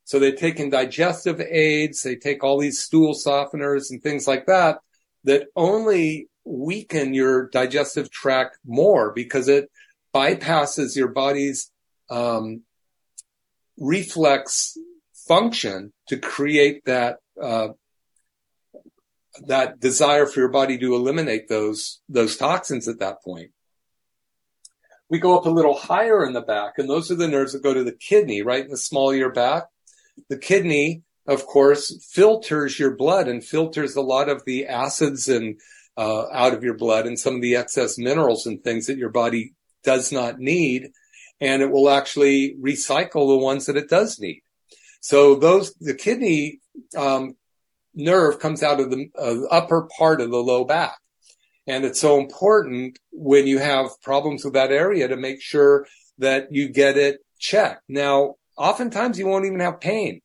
So 0.05 0.19
they 0.19 0.33
take 0.33 0.61
in 0.61 0.71
digestive 0.71 1.41
aids, 1.41 2.03
they 2.03 2.17
take 2.17 2.45
all 2.45 2.59
these 2.59 2.81
stool 2.81 3.15
softeners 3.15 3.91
and 3.91 4.03
things 4.03 4.27
like 4.29 4.47
that 4.47 4.79
that 5.25 5.47
only 5.57 6.29
weaken 6.45 7.15
your 7.15 7.49
digestive 7.49 8.11
tract 8.11 8.59
more 8.67 9.13
because 9.13 9.49
it 9.49 9.71
bypasses 10.15 10.95
your 10.95 11.09
body's 11.09 11.71
um, 12.11 12.63
reflex 13.79 14.77
function 15.27 15.93
to 16.09 16.17
create 16.17 16.85
that 16.85 17.19
uh, 17.41 17.69
that 19.47 19.81
desire 19.81 20.27
for 20.27 20.41
your 20.41 20.51
body 20.51 20.79
to 20.79 20.95
eliminate 20.95 21.49
those 21.49 22.01
those 22.09 22.37
toxins 22.37 22.89
at 22.89 23.01
that 23.01 23.23
point. 23.23 23.51
We 25.11 25.19
go 25.19 25.37
up 25.37 25.47
a 25.47 25.51
little 25.51 25.75
higher 25.75 26.25
in 26.25 26.33
the 26.33 26.41
back, 26.41 26.75
and 26.79 26.89
those 26.89 27.11
are 27.11 27.17
the 27.17 27.29
nerves 27.29 27.53
that 27.53 27.63
go 27.63 27.75
to 27.75 27.85
the 27.85 27.93
kidney, 27.93 28.43
right 28.43 28.65
in 28.65 28.71
the 28.71 28.77
small 28.77 29.11
of 29.11 29.17
your 29.17 29.33
back. 29.33 29.65
The 30.29 30.39
kidney, 30.39 31.03
of 31.27 31.47
course, 31.47 32.05
filters 32.11 32.79
your 32.79 32.97
blood 32.97 33.29
and 33.29 33.45
filters 33.45 33.97
a 33.97 34.01
lot 34.01 34.29
of 34.29 34.45
the 34.47 34.67
acids 34.67 35.29
and 35.29 35.61
uh, 35.97 36.25
out 36.33 36.55
of 36.55 36.65
your 36.65 36.75
blood 36.77 37.07
and 37.07 37.19
some 37.19 37.37
of 37.37 37.43
the 37.43 37.57
excess 37.57 37.99
minerals 37.99 38.47
and 38.47 38.63
things 38.63 38.87
that 38.87 38.99
your 38.99 39.11
body 39.11 39.55
does 39.83 40.11
not 40.11 40.39
need 40.39 40.91
and 41.41 41.63
it 41.63 41.71
will 41.71 41.91
actually 41.91 42.57
recycle 42.61 43.29
the 43.29 43.45
ones 43.45 43.67
that 43.67 43.77
it 43.77 43.89
does 43.89 44.19
need. 44.19 44.43
So 45.01 45.35
those, 45.35 45.75
the 45.75 45.95
kidney, 45.95 46.61
um, 46.97 47.37
nerve 47.95 48.39
comes 48.39 48.63
out 48.63 48.81
of 48.81 48.91
the 48.91 49.11
uh, 49.19 49.47
upper 49.55 49.89
part 49.97 50.21
of 50.21 50.31
the 50.31 50.39
low 50.39 50.65
back. 50.65 50.97
And 51.67 51.85
it's 51.85 52.01
so 52.01 52.19
important 52.19 52.99
when 53.13 53.47
you 53.47 53.59
have 53.59 54.01
problems 54.03 54.45
with 54.45 54.55
that 54.55 54.71
area 54.71 55.09
to 55.09 55.17
make 55.17 55.41
sure 55.41 55.87
that 56.19 56.49
you 56.53 56.69
get 56.69 56.97
it 56.97 57.21
checked. 57.39 57.83
Now, 57.89 58.35
oftentimes 58.57 59.19
you 59.19 59.27
won't 59.27 59.47
even 59.47 59.61
have 59.61 59.81
pain. 59.81 60.21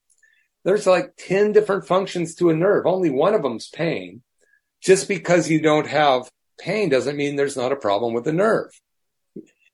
There's 0.66 0.86
like 0.86 1.14
10 1.18 1.53
different 1.53 1.88
functions 1.88 2.36
to 2.36 2.49
a 2.49 2.55
nerve. 2.55 2.86
Only 2.86 3.10
one 3.10 3.34
of 3.34 3.43
them's 3.43 3.70
pain. 3.70 4.22
Just 4.82 5.07
because 5.07 5.49
you 5.49 5.62
don't 5.62 5.88
have 5.88 6.30
pain 6.60 6.89
doesn't 6.89 7.18
mean 7.18 7.36
there's 7.36 7.57
not 7.57 7.72
a 7.72 7.78
problem 7.78 8.14
with 8.14 8.26
the 8.26 8.34
nerve. 8.34 8.70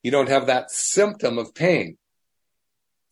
You 0.05 0.11
don't 0.11 0.29
have 0.29 0.45
that 0.45 0.69
symptom 0.69 1.39
of 1.39 1.55
pain. 1.55 1.97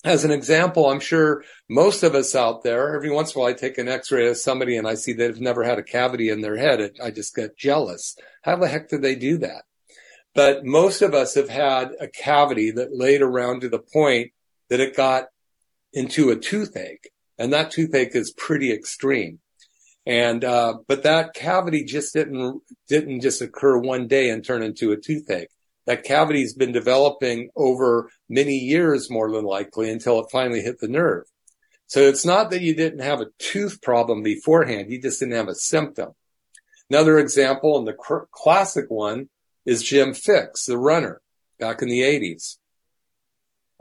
As 0.03 0.25
an 0.25 0.29
example, 0.29 0.87
I'm 0.87 0.99
sure 0.99 1.43
most 1.67 2.03
of 2.03 2.13
us 2.13 2.35
out 2.35 2.61
there, 2.61 2.95
every 2.95 3.09
once 3.09 3.33
in 3.33 3.39
a 3.39 3.41
while 3.41 3.49
I 3.49 3.53
take 3.53 3.79
an 3.79 3.87
x-ray 3.87 4.27
of 4.27 4.37
somebody 4.37 4.77
and 4.77 4.87
I 4.87 4.93
see 4.93 5.11
they've 5.11 5.41
never 5.41 5.63
had 5.63 5.79
a 5.79 5.83
cavity 5.83 6.29
in 6.29 6.41
their 6.41 6.55
head. 6.55 6.91
I 7.03 7.09
just 7.09 7.33
get 7.33 7.57
jealous. 7.57 8.15
How 8.43 8.57
the 8.57 8.67
heck 8.67 8.89
did 8.89 9.01
they 9.01 9.15
do 9.15 9.39
that? 9.39 9.63
But 10.35 10.65
most 10.65 11.01
of 11.01 11.15
us 11.15 11.33
have 11.33 11.49
had 11.49 11.93
a 11.99 12.07
cavity 12.07 12.69
that 12.69 12.95
laid 12.95 13.23
around 13.23 13.61
to 13.61 13.69
the 13.69 13.79
point 13.79 14.31
that 14.69 14.79
it 14.79 14.95
got 14.95 15.29
into 15.93 16.29
a 16.29 16.35
toothache. 16.35 17.09
And 17.39 17.53
that 17.53 17.71
toothache 17.71 18.15
is 18.15 18.35
pretty 18.37 18.71
extreme. 18.71 19.39
And, 20.05 20.43
uh, 20.43 20.75
but 20.87 21.01
that 21.01 21.33
cavity 21.33 21.85
just 21.85 22.13
didn't, 22.13 22.61
didn't 22.87 23.21
just 23.21 23.41
occur 23.41 23.79
one 23.79 24.05
day 24.05 24.29
and 24.29 24.45
turn 24.45 24.61
into 24.61 24.91
a 24.91 24.97
toothache. 24.97 25.49
That 25.85 26.03
cavity's 26.03 26.53
been 26.53 26.71
developing 26.71 27.49
over 27.55 28.09
many 28.29 28.55
years, 28.55 29.09
more 29.09 29.31
than 29.31 29.43
likely, 29.43 29.89
until 29.91 30.19
it 30.19 30.31
finally 30.31 30.61
hit 30.61 30.79
the 30.79 30.87
nerve. 30.87 31.25
So 31.87 32.01
it's 32.01 32.25
not 32.25 32.51
that 32.51 32.61
you 32.61 32.73
didn't 32.73 33.01
have 33.01 33.21
a 33.21 33.27
tooth 33.37 33.81
problem 33.81 34.23
beforehand. 34.23 34.91
You 34.91 35.01
just 35.01 35.19
didn't 35.19 35.35
have 35.35 35.49
a 35.49 35.55
symptom. 35.55 36.13
Another 36.89 37.19
example, 37.19 37.77
and 37.77 37.87
the 37.87 37.93
cr- 37.93 38.25
classic 38.31 38.85
one, 38.89 39.29
is 39.65 39.83
Jim 39.83 40.11
Fixx, 40.11 40.65
the 40.65 40.77
runner 40.77 41.21
back 41.59 41.81
in 41.81 41.87
the 41.87 42.01
80s, 42.01 42.57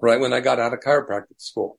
right 0.01 0.21
when 0.21 0.33
I 0.33 0.41
got 0.41 0.61
out 0.61 0.73
of 0.73 0.81
chiropractic 0.81 1.39
school. 1.41 1.79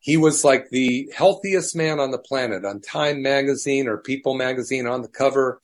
He 0.00 0.16
was 0.16 0.44
like 0.44 0.70
the 0.70 1.10
healthiest 1.14 1.74
man 1.74 1.98
on 1.98 2.10
the 2.10 2.18
planet 2.18 2.64
on 2.64 2.80
Time 2.80 3.20
magazine 3.20 3.88
or 3.88 3.98
People 3.98 4.34
magazine 4.34 4.86
on 4.86 5.02
the 5.02 5.08
cover. 5.08 5.60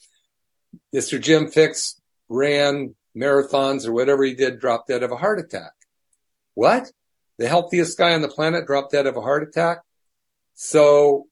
Mr. 0.95 1.21
Jim 1.21 1.47
Fixx 1.47 2.01
ran 2.29 2.95
marathons 3.17 3.87
or 3.87 3.93
whatever 3.93 4.25
he 4.25 4.35
did, 4.35 4.61
dropped 4.61 4.89
dead 4.89 5.03
of 5.03 5.13
a 5.13 5.17
heart 5.17 5.39
attack. 5.39 5.73
What? 6.55 6.91
The 7.39 7.49
healthiest 7.49 7.99
guy 7.99 8.15
on 8.15 8.23
the 8.23 8.29
planet 8.29 8.67
dropped 8.67 8.93
dead 8.93 9.07
of 9.07 9.17
a 9.17 9.21
heart 9.21 9.43
attack? 9.43 9.79
So 10.55 11.27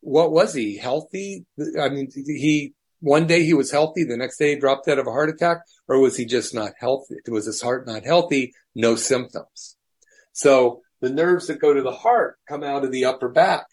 what 0.00 0.30
was 0.30 0.54
he? 0.54 0.76
Healthy? 0.76 1.46
I 1.80 1.88
mean, 1.88 2.10
he, 2.14 2.74
one 3.00 3.26
day 3.26 3.44
he 3.44 3.54
was 3.54 3.70
healthy, 3.70 4.04
the 4.04 4.16
next 4.16 4.38
day 4.38 4.50
he 4.50 4.60
dropped 4.60 4.86
dead 4.86 4.98
of 4.98 5.06
a 5.06 5.12
heart 5.12 5.30
attack, 5.30 5.58
or 5.86 6.00
was 6.00 6.16
he 6.16 6.24
just 6.24 6.54
not 6.54 6.72
healthy? 6.78 7.16
Was 7.28 7.46
his 7.46 7.62
heart 7.62 7.86
not 7.86 8.04
healthy? 8.04 8.54
No 8.74 8.96
symptoms. 8.96 9.76
So 10.32 10.82
the 11.00 11.10
nerves 11.10 11.46
that 11.46 11.60
go 11.60 11.72
to 11.72 11.82
the 11.82 11.92
heart 11.92 12.38
come 12.48 12.62
out 12.62 12.84
of 12.84 12.92
the 12.92 13.04
upper 13.06 13.28
back. 13.28 13.66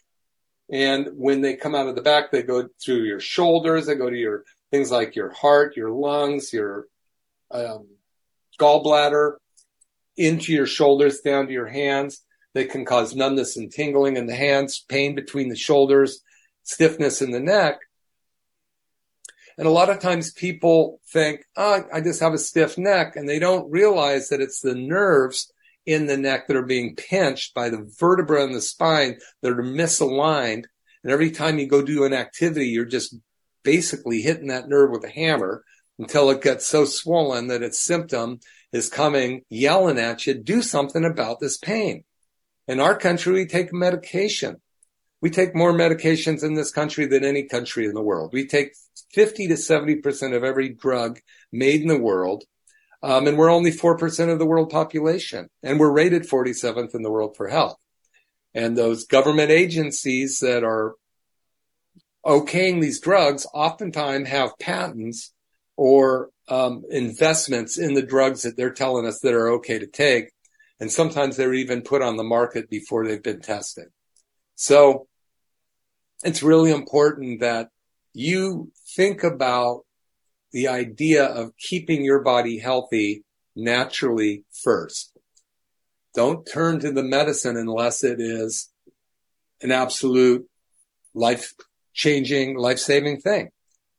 And 0.72 1.10
when 1.14 1.42
they 1.42 1.56
come 1.56 1.76
out 1.76 1.88
of 1.88 1.96
the 1.96 2.02
back, 2.02 2.32
they 2.32 2.42
go 2.42 2.70
through 2.84 3.04
your 3.04 3.20
shoulders, 3.20 3.86
they 3.86 3.96
go 3.96 4.10
to 4.10 4.16
your 4.16 4.46
things 4.76 4.92
like 4.92 5.16
your 5.16 5.32
heart, 5.32 5.78
your 5.78 5.90
lungs, 5.90 6.52
your 6.52 6.88
um, 7.50 7.88
gallbladder, 8.60 9.36
into 10.18 10.52
your 10.52 10.66
shoulders, 10.66 11.22
down 11.22 11.48
to 11.48 11.54
your 11.54 11.68
hands. 11.68 12.22
They 12.54 12.66
can 12.66 12.84
cause 12.84 13.16
numbness 13.16 13.56
and 13.56 13.72
tingling 13.72 14.18
in 14.18 14.28
the 14.28 14.36
hands, 14.36 14.84
pain 14.88 15.16
between 15.16 15.50
the 15.50 15.56
shoulders, 15.56 16.22
stiffness 16.64 17.22
in 17.22 17.32
the 17.32 17.40
neck. 17.40 17.80
And 19.58 19.66
a 19.66 19.72
lot 19.72 19.90
of 19.90 20.00
times 20.00 20.34
people 20.34 21.00
think, 21.14 21.46
oh, 21.56 21.84
I 21.94 22.02
just 22.02 22.20
have 22.20 22.34
a 22.34 22.38
stiff 22.38 22.78
neck. 22.78 23.16
And 23.16 23.30
they 23.30 23.40
don't 23.40 23.72
realize 23.72 24.28
that 24.30 24.42
it's 24.42 24.60
the 24.60 24.76
nerves 24.76 25.52
in 25.86 26.08
the 26.08 26.18
neck 26.18 26.48
that 26.48 26.58
are 26.58 26.66
being 26.66 26.98
pinched 26.98 27.54
by 27.54 27.70
the 27.70 27.90
vertebra 27.98 28.44
in 28.44 28.52
the 28.52 28.62
spine 28.62 29.20
that 29.42 29.52
are 29.54 29.64
misaligned. 29.64 30.66
And 31.04 31.14
every 31.14 31.32
time 31.32 31.60
you 31.60 31.68
go 31.68 31.82
do 31.82 32.04
an 32.04 32.14
activity, 32.14 32.68
you're 32.68 32.84
just 32.84 33.16
basically 33.66 34.22
hitting 34.22 34.48
that 34.48 34.70
nerve 34.70 34.92
with 34.92 35.04
a 35.04 35.10
hammer 35.10 35.66
until 36.00 36.30
it 36.30 36.42
gets 36.42 36.66
so 36.66 36.86
swollen 36.86 37.48
that 37.48 37.64
its 37.64 37.80
symptom 37.80 38.40
is 38.72 38.90
coming 38.90 39.42
yelling 39.50 39.98
at 40.00 40.26
you, 40.28 40.34
do 40.34 40.62
something 40.62 41.04
about 41.04 41.40
this 41.40 41.58
pain. 41.58 42.04
In 42.68 42.80
our 42.80 42.98
country, 42.98 43.34
we 43.34 43.46
take 43.46 43.74
medication. 43.74 44.58
We 45.22 45.30
take 45.30 45.56
more 45.56 45.74
medications 45.74 46.44
in 46.44 46.54
this 46.54 46.72
country 46.72 47.06
than 47.06 47.24
any 47.24 47.44
country 47.44 47.86
in 47.86 47.94
the 47.94 48.02
world. 48.02 48.32
We 48.34 48.48
take 48.48 48.76
50 49.14 49.48
to 49.48 49.54
70% 49.54 50.36
of 50.36 50.44
every 50.44 50.70
drug 50.70 51.20
made 51.52 51.82
in 51.82 51.88
the 51.88 52.00
world. 52.00 52.44
Um, 53.02 53.28
and 53.28 53.38
we're 53.38 53.52
only 53.52 53.72
4% 53.72 54.32
of 54.32 54.40
the 54.40 54.46
world 54.46 54.70
population 54.70 55.48
and 55.62 55.80
we're 55.80 55.92
rated 55.92 56.24
47th 56.24 56.96
in 56.96 57.04
the 57.04 57.12
world 57.12 57.38
for 57.38 57.48
health. 57.48 57.78
And 58.54 58.78
those 58.78 59.06
government 59.06 59.52
agencies 59.52 60.40
that 60.40 60.64
are 60.64 60.96
okaying 62.26 62.82
these 62.82 63.00
drugs 63.00 63.46
oftentimes 63.54 64.30
have 64.30 64.58
patents 64.60 65.34
or 65.78 66.30
um, 66.48 66.84
investments 66.90 67.78
in 67.78 67.94
the 67.94 68.02
drugs 68.02 68.44
that 68.44 68.58
they're 68.58 68.74
telling 68.74 69.06
us 69.06 69.20
that 69.20 69.34
are 69.34 69.52
okay 69.54 69.80
to 69.80 69.88
take. 69.88 70.32
And 70.80 70.92
sometimes 70.92 71.38
they're 71.38 71.54
even 71.54 71.82
put 71.82 72.02
on 72.02 72.18
the 72.18 72.24
market 72.24 72.70
before 72.70 73.06
they've 73.06 73.22
been 73.22 73.42
tested. 73.42 73.86
So 74.56 75.08
it's 76.24 76.44
really 76.44 76.72
important 76.72 77.42
that 77.42 77.70
you 78.14 78.72
think 78.96 79.24
about 79.24 79.82
the 80.52 80.68
idea 80.70 81.26
of 81.26 81.52
keeping 81.58 82.04
your 82.04 82.22
body 82.24 82.60
healthy 82.60 83.24
naturally 83.56 84.46
first. 84.64 85.18
Don't 86.14 86.46
turn 86.46 86.80
to 86.80 86.92
the 86.92 87.04
medicine 87.04 87.58
unless 87.58 88.04
it 88.04 88.20
is 88.20 88.72
an 89.62 89.72
absolute 89.72 90.48
life 91.14 91.54
changing, 91.96 92.56
life 92.58 92.78
saving 92.78 93.22
thing. 93.22 93.50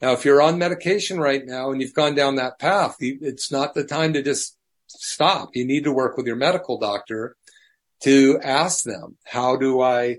Now, 0.00 0.12
if 0.12 0.24
you're 0.24 0.42
on 0.42 0.58
medication 0.58 1.18
right 1.18 1.44
now 1.44 1.72
and 1.72 1.80
you've 1.80 1.94
gone 1.94 2.14
down 2.14 2.36
that 2.36 2.58
path, 2.58 2.96
it's 3.00 3.50
not 3.50 3.74
the 3.74 3.82
time 3.82 4.12
to 4.12 4.22
just 4.22 4.56
stop. 4.86 5.50
You 5.54 5.66
need 5.66 5.84
to 5.84 5.92
work 5.92 6.16
with 6.16 6.26
your 6.26 6.36
medical 6.36 6.78
doctor 6.78 7.34
to 8.02 8.38
ask 8.42 8.84
them, 8.84 9.16
how 9.24 9.56
do 9.56 9.80
I, 9.80 10.18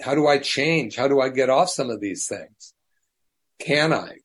how 0.00 0.14
do 0.14 0.26
I 0.28 0.38
change? 0.38 0.96
How 0.96 1.08
do 1.08 1.20
I 1.20 1.28
get 1.28 1.50
off 1.50 1.68
some 1.68 1.90
of 1.90 2.00
these 2.00 2.28
things? 2.28 2.74
Can 3.58 3.92
I? 3.92 4.18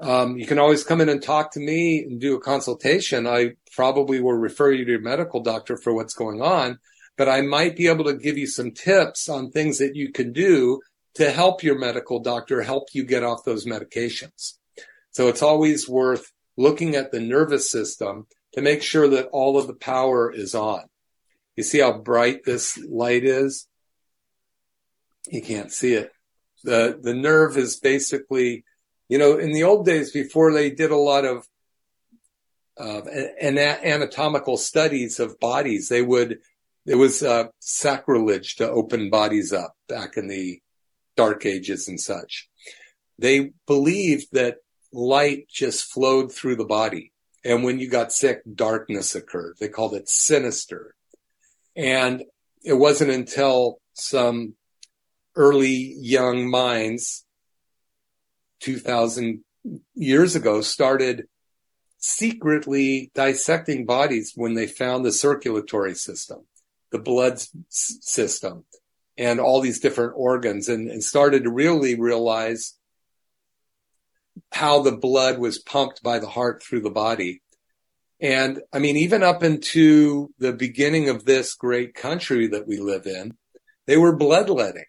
Um, 0.00 0.36
you 0.36 0.44
can 0.44 0.58
always 0.58 0.84
come 0.84 1.00
in 1.00 1.08
and 1.08 1.22
talk 1.22 1.52
to 1.52 1.60
me 1.60 2.02
and 2.02 2.20
do 2.20 2.34
a 2.34 2.40
consultation. 2.40 3.26
I 3.26 3.52
probably 3.72 4.20
will 4.20 4.34
refer 4.34 4.72
you 4.72 4.84
to 4.84 4.90
your 4.90 5.00
medical 5.00 5.40
doctor 5.40 5.76
for 5.76 5.94
what's 5.94 6.14
going 6.14 6.42
on, 6.42 6.80
but 7.16 7.28
I 7.28 7.42
might 7.42 7.76
be 7.76 7.86
able 7.86 8.04
to 8.04 8.14
give 8.14 8.36
you 8.36 8.48
some 8.48 8.72
tips 8.72 9.28
on 9.28 9.50
things 9.50 9.78
that 9.78 9.94
you 9.94 10.12
can 10.12 10.32
do 10.32 10.80
to 11.16 11.30
help 11.30 11.62
your 11.62 11.78
medical 11.78 12.20
doctor 12.20 12.62
help 12.62 12.88
you 12.92 13.04
get 13.04 13.24
off 13.24 13.44
those 13.44 13.66
medications. 13.66 14.54
So 15.10 15.28
it's 15.28 15.42
always 15.42 15.88
worth 15.88 16.30
looking 16.58 16.94
at 16.94 17.10
the 17.10 17.20
nervous 17.20 17.70
system 17.70 18.26
to 18.52 18.60
make 18.60 18.82
sure 18.82 19.08
that 19.08 19.28
all 19.28 19.58
of 19.58 19.66
the 19.66 19.74
power 19.74 20.30
is 20.30 20.54
on. 20.54 20.84
You 21.56 21.62
see 21.62 21.80
how 21.80 21.98
bright 21.98 22.44
this 22.44 22.78
light 22.78 23.24
is? 23.24 23.66
You 25.28 25.40
can't 25.40 25.72
see 25.72 25.94
it. 25.94 26.12
The, 26.64 26.98
the 27.00 27.14
nerve 27.14 27.56
is 27.56 27.80
basically, 27.80 28.64
you 29.08 29.18
know, 29.18 29.38
in 29.38 29.52
the 29.52 29.64
old 29.64 29.86
days 29.86 30.12
before 30.12 30.52
they 30.52 30.70
did 30.70 30.90
a 30.90 30.96
lot 30.96 31.24
of 31.24 31.46
uh, 32.78 33.00
an 33.40 33.56
anatomical 33.56 34.58
studies 34.58 35.18
of 35.18 35.40
bodies, 35.40 35.88
they 35.88 36.02
would, 36.02 36.40
it 36.84 36.96
was 36.96 37.22
uh, 37.22 37.44
sacrilege 37.58 38.56
to 38.56 38.68
open 38.68 39.08
bodies 39.08 39.54
up 39.54 39.74
back 39.88 40.18
in 40.18 40.28
the 40.28 40.60
dark 41.16 41.46
ages 41.46 41.88
and 41.88 42.00
such. 42.00 42.48
They 43.18 43.52
believed 43.66 44.28
that 44.32 44.58
light 44.92 45.48
just 45.48 45.84
flowed 45.84 46.32
through 46.32 46.56
the 46.56 46.64
body. 46.64 47.12
And 47.44 47.64
when 47.64 47.78
you 47.78 47.88
got 47.88 48.12
sick, 48.12 48.42
darkness 48.52 49.14
occurred. 49.14 49.56
They 49.58 49.68
called 49.68 49.94
it 49.94 50.08
sinister. 50.08 50.94
And 51.76 52.24
it 52.64 52.74
wasn't 52.74 53.10
until 53.10 53.78
some 53.92 54.54
early 55.34 55.94
young 55.98 56.50
minds 56.50 57.24
2000 58.60 59.44
years 59.94 60.34
ago 60.34 60.60
started 60.60 61.24
secretly 61.98 63.10
dissecting 63.14 63.84
bodies 63.84 64.32
when 64.34 64.54
they 64.54 64.66
found 64.66 65.04
the 65.04 65.12
circulatory 65.12 65.94
system, 65.94 66.46
the 66.90 66.98
blood 66.98 67.40
system, 67.68 68.64
and 69.18 69.40
all 69.40 69.60
these 69.60 69.80
different 69.80 70.12
organs 70.16 70.68
and, 70.68 70.90
and 70.90 71.02
started 71.02 71.44
to 71.44 71.50
really 71.50 71.98
realize 71.98 72.74
how 74.52 74.82
the 74.82 74.96
blood 74.96 75.38
was 75.38 75.58
pumped 75.58 76.02
by 76.02 76.18
the 76.18 76.28
heart 76.28 76.62
through 76.62 76.80
the 76.80 76.90
body. 76.90 77.42
And 78.20 78.60
I 78.72 78.78
mean, 78.78 78.96
even 78.96 79.22
up 79.22 79.42
into 79.42 80.30
the 80.38 80.52
beginning 80.52 81.08
of 81.08 81.24
this 81.24 81.54
great 81.54 81.94
country 81.94 82.48
that 82.48 82.66
we 82.66 82.78
live 82.78 83.06
in, 83.06 83.36
they 83.86 83.96
were 83.96 84.16
bloodletting. 84.16 84.84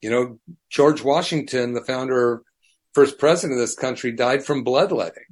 You 0.00 0.10
know, 0.10 0.38
George 0.70 1.02
Washington, 1.02 1.74
the 1.74 1.84
founder, 1.84 2.42
first 2.94 3.18
president 3.18 3.58
of 3.58 3.62
this 3.62 3.74
country, 3.74 4.12
died 4.12 4.44
from 4.44 4.62
bloodletting. 4.62 5.24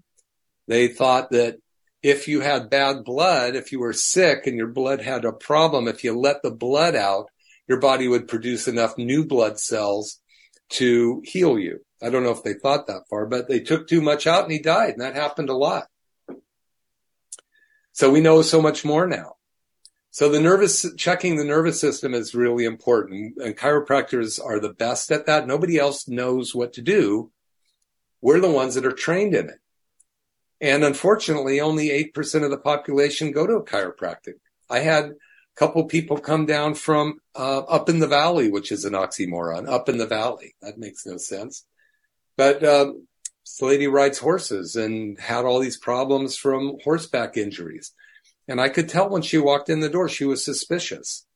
They 0.67 0.89
thought 0.89 1.31
that 1.31 1.59
if 2.03 2.29
you 2.29 2.41
had 2.41 2.71
bad 2.71 3.05
blood, 3.05 3.55
if 3.55 3.73
you 3.73 3.81
were 3.81 3.93
sick 3.93 4.47
and 4.47 4.57
your 4.57 4.69
blood 4.69 5.01
had 5.01 5.25
a 5.25 5.33
problem, 5.33 5.89
if 5.89 6.05
you 6.05 6.19
let 6.19 6.43
the 6.43 6.51
blood 6.51 6.95
out, 6.97 7.31
your 7.69 7.81
body 7.81 8.09
would 8.09 8.29
produce 8.29 8.69
enough 8.69 8.99
new 8.99 9.25
blood 9.25 9.59
cells 9.59 10.21
to 10.71 11.23
heal 11.25 11.59
you. 11.59 11.81
I 12.03 12.11
don't 12.11 12.23
know 12.23 12.33
if 12.33 12.43
they 12.43 12.55
thought 12.55 12.87
that 12.87 13.09
far, 13.09 13.27
but 13.27 13.49
they 13.49 13.61
took 13.61 13.89
too 13.89 14.01
much 14.01 14.27
out 14.27 14.45
and 14.45 14.53
he 14.53 14.59
died. 14.59 14.93
And 14.93 15.01
that 15.01 15.15
happened 15.15 15.49
a 15.49 15.57
lot. 15.57 15.87
So 17.93 18.11
we 18.11 18.21
know 18.21 18.43
so 18.43 18.61
much 18.61 18.85
more 18.85 19.07
now. 19.07 19.37
So 20.11 20.29
the 20.29 20.41
nervous, 20.41 20.87
checking 20.97 21.37
the 21.37 21.45
nervous 21.45 21.81
system 21.81 22.15
is 22.15 22.35
really 22.35 22.65
important 22.65 23.37
and 23.39 23.57
chiropractors 23.57 24.43
are 24.43 24.61
the 24.61 24.73
best 24.73 25.11
at 25.11 25.27
that. 25.27 25.47
Nobody 25.47 25.79
else 25.79 26.09
knows 26.09 26.55
what 26.55 26.75
to 26.75 26.83
do. 26.83 27.31
We're 28.21 28.41
the 28.41 28.51
ones 28.51 28.75
that 28.75 28.87
are 28.87 28.93
trained 28.93 29.35
in 29.35 29.49
it. 29.49 29.59
And 30.61 30.85
unfortunately, 30.85 31.61
only 31.61 31.89
8% 32.15 32.45
of 32.45 32.51
the 32.51 32.59
population 32.59 33.33
go 33.33 33.47
to 33.47 33.57
a 33.57 33.65
chiropractic. 33.65 34.35
I 34.71 34.81
had 34.81 35.13
couple 35.57 35.85
people 35.85 36.19
come 36.19 36.47
down 36.47 36.75
from 36.75 37.19
uh, 37.35 37.61
up 37.61 37.89
in 37.89 37.99
the 37.99 38.07
valley, 38.07 38.51
which 38.51 38.71
is 38.71 38.85
an 38.85 38.93
oxymoron, 38.93 39.69
up 39.69 39.89
in 39.89 39.99
the 39.99 40.07
valley. 40.07 40.55
That 40.61 40.79
makes 40.79 41.07
no 41.07 41.17
sense. 41.17 41.65
But 42.37 42.63
uh, 42.63 42.93
this 43.45 43.63
lady 43.63 43.87
rides 43.87 44.19
horses 44.19 44.77
and 44.77 45.19
had 45.19 45.45
all 45.45 45.59
these 45.59 45.79
problems 45.79 46.37
from 46.37 46.77
horseback 46.85 47.37
injuries. 47.37 47.93
And 48.47 48.61
I 48.61 48.69
could 48.69 48.89
tell 48.89 49.09
when 49.09 49.23
she 49.23 49.39
walked 49.39 49.71
in 49.71 49.81
the 49.81 49.89
door, 49.89 50.09
she 50.09 50.25
was 50.25 50.45
suspicious. 50.45 51.27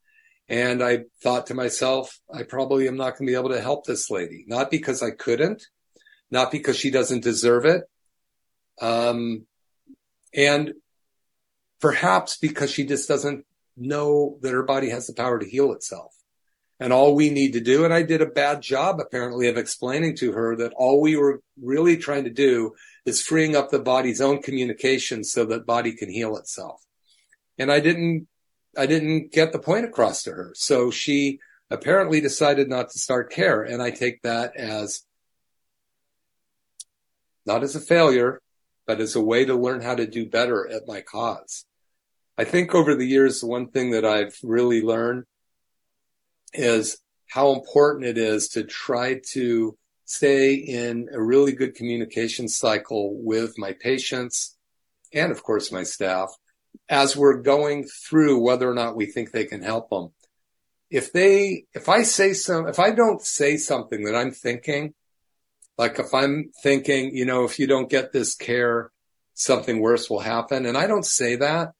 And 0.49 0.83
I 0.83 1.05
thought 1.23 1.47
to 1.47 1.55
myself, 1.55 2.21
I 2.33 2.43
probably 2.43 2.89
am 2.89 2.97
not 2.97 3.17
going 3.17 3.27
to 3.27 3.33
be 3.33 3.39
able 3.39 3.51
to 3.51 3.61
help 3.61 3.87
this 3.87 4.11
lady, 4.11 4.45
not 4.47 4.71
because 4.71 5.03
I 5.03 5.11
couldn't, 5.11 5.65
not 6.31 6.51
because 6.51 6.77
she 6.77 6.91
doesn't 6.91 7.23
deserve 7.23 7.65
it. 7.65 7.85
Um, 8.81 9.47
and 10.35 10.75
perhaps 11.81 12.37
because 12.37 12.71
she 12.71 12.85
just 12.85 13.09
doesn't 13.09 13.45
know 13.81 14.39
that 14.43 14.53
her 14.53 14.63
body 14.63 14.91
has 14.91 15.07
the 15.07 15.15
power 15.15 15.39
to 15.39 15.49
heal 15.49 15.73
itself. 15.73 16.15
And 16.79 16.93
all 16.93 17.15
we 17.15 17.29
need 17.29 17.53
to 17.53 17.61
do, 17.61 17.85
and 17.85 17.93
I 17.93 18.03
did 18.03 18.23
a 18.23 18.27
bad 18.27 18.63
job 18.63 19.01
apparently 19.01 19.49
of 19.49 19.59
explaining 19.59 20.17
to 20.17 20.33
her 20.33 20.57
that 20.57 20.73
all 20.75 21.01
we 21.01 21.15
were 21.17 21.43
really 21.61 21.99
trying 21.99 22.25
to 22.25 22.31
do 22.31 22.73
is 23.05 23.23
freeing 23.23 23.55
up 23.55 23.71
the 23.71 23.79
body's 23.79 24.21
own 24.21 24.41
communication 24.41 25.23
so 25.23 25.45
that 25.47 25.67
body 25.67 25.95
can 25.95 26.11
heal 26.11 26.37
itself. 26.37 26.81
And 27.59 27.71
I 27.71 27.81
didn't, 27.81 28.29
I 28.79 28.87
didn't 28.87 29.33
get 29.33 29.53
the 29.53 29.59
point 29.59 29.85
across 29.85 30.23
to 30.23 30.31
her. 30.31 30.53
So 30.55 30.91
she 30.91 31.39
apparently 31.71 32.23
decided 32.23 32.69
not 32.71 32.91
to 32.91 32.99
start 32.99 33.31
care. 33.31 33.63
And 33.63 33.83
I 33.83 33.91
take 33.91 34.23
that 34.23 34.57
as 34.57 35.03
not 37.45 37.63
as 37.63 37.77
a 37.77 37.81
failure, 37.81 38.41
but 38.87 39.01
as 39.01 39.17
a 39.17 39.21
way 39.21 39.45
to 39.45 39.55
learn 39.55 39.83
how 39.83 39.95
to 39.95 40.07
do 40.07 40.29
better 40.29 40.67
at 40.67 40.87
my 40.87 41.03
cause. 41.03 41.67
I 42.41 42.45
think 42.45 42.75
over 42.75 42.95
the 42.95 43.05
years, 43.05 43.43
the 43.43 43.49
one 43.49 43.69
thing 43.69 43.91
that 43.91 44.07
I've 44.07 44.35
really 44.43 44.81
learned 44.81 45.25
is 46.55 46.97
how 47.29 47.53
important 47.53 48.07
it 48.07 48.17
is 48.17 48.49
to 48.55 48.65
try 48.65 49.21
to 49.33 49.77
stay 50.07 50.55
in 50.55 51.11
a 51.13 51.23
really 51.23 51.53
good 51.53 51.75
communication 51.75 52.49
cycle 52.49 53.15
with 53.23 53.59
my 53.59 53.75
patients 53.75 54.57
and 55.13 55.31
of 55.31 55.43
course 55.43 55.71
my 55.71 55.83
staff 55.83 56.35
as 56.89 57.15
we're 57.15 57.43
going 57.43 57.85
through 58.09 58.41
whether 58.41 58.71
or 58.71 58.75
not 58.75 58.97
we 58.97 59.05
think 59.05 59.33
they 59.33 59.45
can 59.45 59.61
help 59.61 59.91
them. 59.91 60.09
If 60.89 61.13
they, 61.13 61.67
if 61.75 61.91
I 61.91 62.05
say 62.05 62.33
some, 62.33 62.67
if 62.67 62.79
I 62.79 62.93
don't 62.93 63.21
say 63.21 63.59
something 63.59 64.05
that 64.05 64.17
I'm 64.17 64.31
thinking, 64.31 64.95
like 65.77 65.99
if 65.99 66.15
I'm 66.15 66.53
thinking, 66.63 67.15
you 67.15 67.27
know, 67.27 67.45
if 67.45 67.59
you 67.59 67.67
don't 67.67 67.91
get 67.91 68.13
this 68.13 68.35
care, 68.35 68.93
something 69.35 69.79
worse 69.79 70.09
will 70.09 70.21
happen. 70.21 70.65
And 70.65 70.79
I 70.79 70.87
don't 70.87 71.05
say 71.05 71.37
that. 71.37 71.75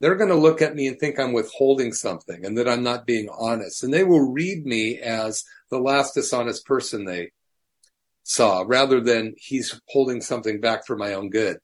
They're 0.00 0.16
going 0.16 0.30
to 0.30 0.36
look 0.36 0.60
at 0.60 0.74
me 0.74 0.86
and 0.86 0.98
think 0.98 1.18
I'm 1.18 1.32
withholding 1.32 1.92
something 1.92 2.44
and 2.44 2.58
that 2.58 2.68
I'm 2.68 2.82
not 2.82 3.06
being 3.06 3.28
honest. 3.30 3.82
And 3.82 3.92
they 3.92 4.04
will 4.04 4.30
read 4.30 4.66
me 4.66 4.98
as 4.98 5.42
the 5.70 5.78
last 5.78 6.14
dishonest 6.14 6.66
person 6.66 7.04
they 7.04 7.32
saw 8.22 8.64
rather 8.66 9.00
than 9.00 9.34
he's 9.38 9.80
holding 9.88 10.20
something 10.20 10.60
back 10.60 10.86
for 10.86 10.96
my 10.96 11.14
own 11.14 11.30
good. 11.30 11.58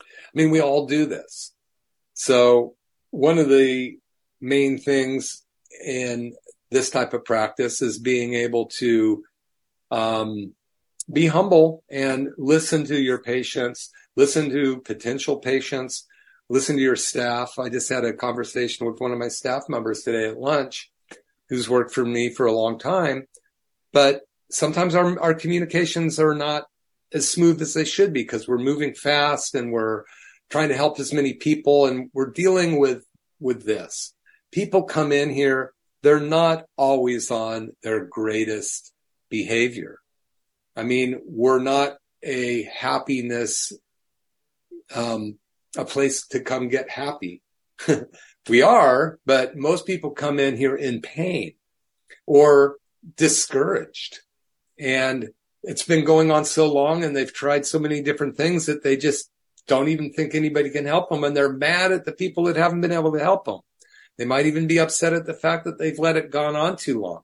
I 0.00 0.04
mean, 0.34 0.50
we 0.50 0.60
all 0.60 0.86
do 0.86 1.06
this. 1.06 1.52
So 2.14 2.76
one 3.10 3.38
of 3.38 3.48
the 3.48 3.98
main 4.40 4.78
things 4.78 5.44
in 5.84 6.34
this 6.70 6.90
type 6.90 7.14
of 7.14 7.24
practice 7.24 7.82
is 7.82 7.98
being 7.98 8.34
able 8.34 8.66
to 8.78 9.24
um, 9.90 10.54
be 11.12 11.26
humble 11.26 11.82
and 11.90 12.28
listen 12.38 12.84
to 12.84 13.00
your 13.00 13.18
patients, 13.18 13.90
listen 14.16 14.50
to 14.50 14.80
potential 14.80 15.38
patients, 15.38 16.06
listen 16.52 16.76
to 16.76 16.82
your 16.82 16.96
staff. 16.96 17.58
I 17.58 17.70
just 17.70 17.88
had 17.88 18.04
a 18.04 18.12
conversation 18.12 18.86
with 18.86 19.00
one 19.00 19.10
of 19.10 19.18
my 19.18 19.28
staff 19.28 19.62
members 19.70 20.02
today 20.02 20.28
at 20.28 20.38
lunch 20.38 20.90
who's 21.48 21.66
worked 21.66 21.94
for 21.94 22.04
me 22.04 22.28
for 22.28 22.44
a 22.44 22.52
long 22.52 22.78
time, 22.78 23.26
but 23.90 24.20
sometimes 24.50 24.94
our, 24.94 25.18
our 25.18 25.32
communications 25.32 26.20
are 26.20 26.34
not 26.34 26.64
as 27.14 27.26
smooth 27.26 27.62
as 27.62 27.72
they 27.72 27.86
should 27.86 28.12
be 28.12 28.20
because 28.20 28.46
we're 28.46 28.58
moving 28.58 28.92
fast 28.92 29.54
and 29.54 29.72
we're 29.72 30.04
trying 30.50 30.68
to 30.68 30.76
help 30.76 31.00
as 31.00 31.10
many 31.14 31.32
people 31.32 31.86
and 31.86 32.10
we're 32.12 32.30
dealing 32.30 32.78
with, 32.78 33.02
with 33.40 33.64
this. 33.64 34.14
People 34.50 34.82
come 34.82 35.10
in 35.10 35.30
here. 35.30 35.72
They're 36.02 36.20
not 36.20 36.66
always 36.76 37.30
on 37.30 37.70
their 37.82 38.04
greatest 38.04 38.92
behavior. 39.30 40.00
I 40.76 40.82
mean, 40.82 41.18
we're 41.24 41.62
not 41.62 41.96
a 42.22 42.64
happiness, 42.64 43.72
um, 44.94 45.38
a 45.76 45.84
place 45.84 46.26
to 46.28 46.40
come 46.40 46.68
get 46.68 46.90
happy. 46.90 47.42
we 48.48 48.62
are, 48.62 49.18
but 49.24 49.56
most 49.56 49.86
people 49.86 50.10
come 50.10 50.38
in 50.38 50.56
here 50.56 50.76
in 50.76 51.00
pain 51.00 51.54
or 52.26 52.76
discouraged. 53.16 54.20
And 54.78 55.30
it's 55.62 55.84
been 55.84 56.04
going 56.04 56.30
on 56.30 56.44
so 56.44 56.72
long 56.72 57.04
and 57.04 57.16
they've 57.16 57.32
tried 57.32 57.66
so 57.66 57.78
many 57.78 58.02
different 58.02 58.36
things 58.36 58.66
that 58.66 58.82
they 58.82 58.96
just 58.96 59.30
don't 59.66 59.88
even 59.88 60.12
think 60.12 60.34
anybody 60.34 60.70
can 60.70 60.86
help 60.86 61.08
them 61.08 61.24
and 61.24 61.36
they're 61.36 61.52
mad 61.52 61.92
at 61.92 62.04
the 62.04 62.12
people 62.12 62.44
that 62.44 62.56
haven't 62.56 62.80
been 62.80 62.92
able 62.92 63.12
to 63.12 63.20
help 63.20 63.44
them. 63.44 63.60
They 64.18 64.24
might 64.24 64.46
even 64.46 64.66
be 64.66 64.80
upset 64.80 65.12
at 65.12 65.24
the 65.24 65.34
fact 65.34 65.64
that 65.64 65.78
they've 65.78 65.98
let 65.98 66.16
it 66.16 66.30
gone 66.30 66.56
on 66.56 66.76
too 66.76 67.00
long. 67.00 67.22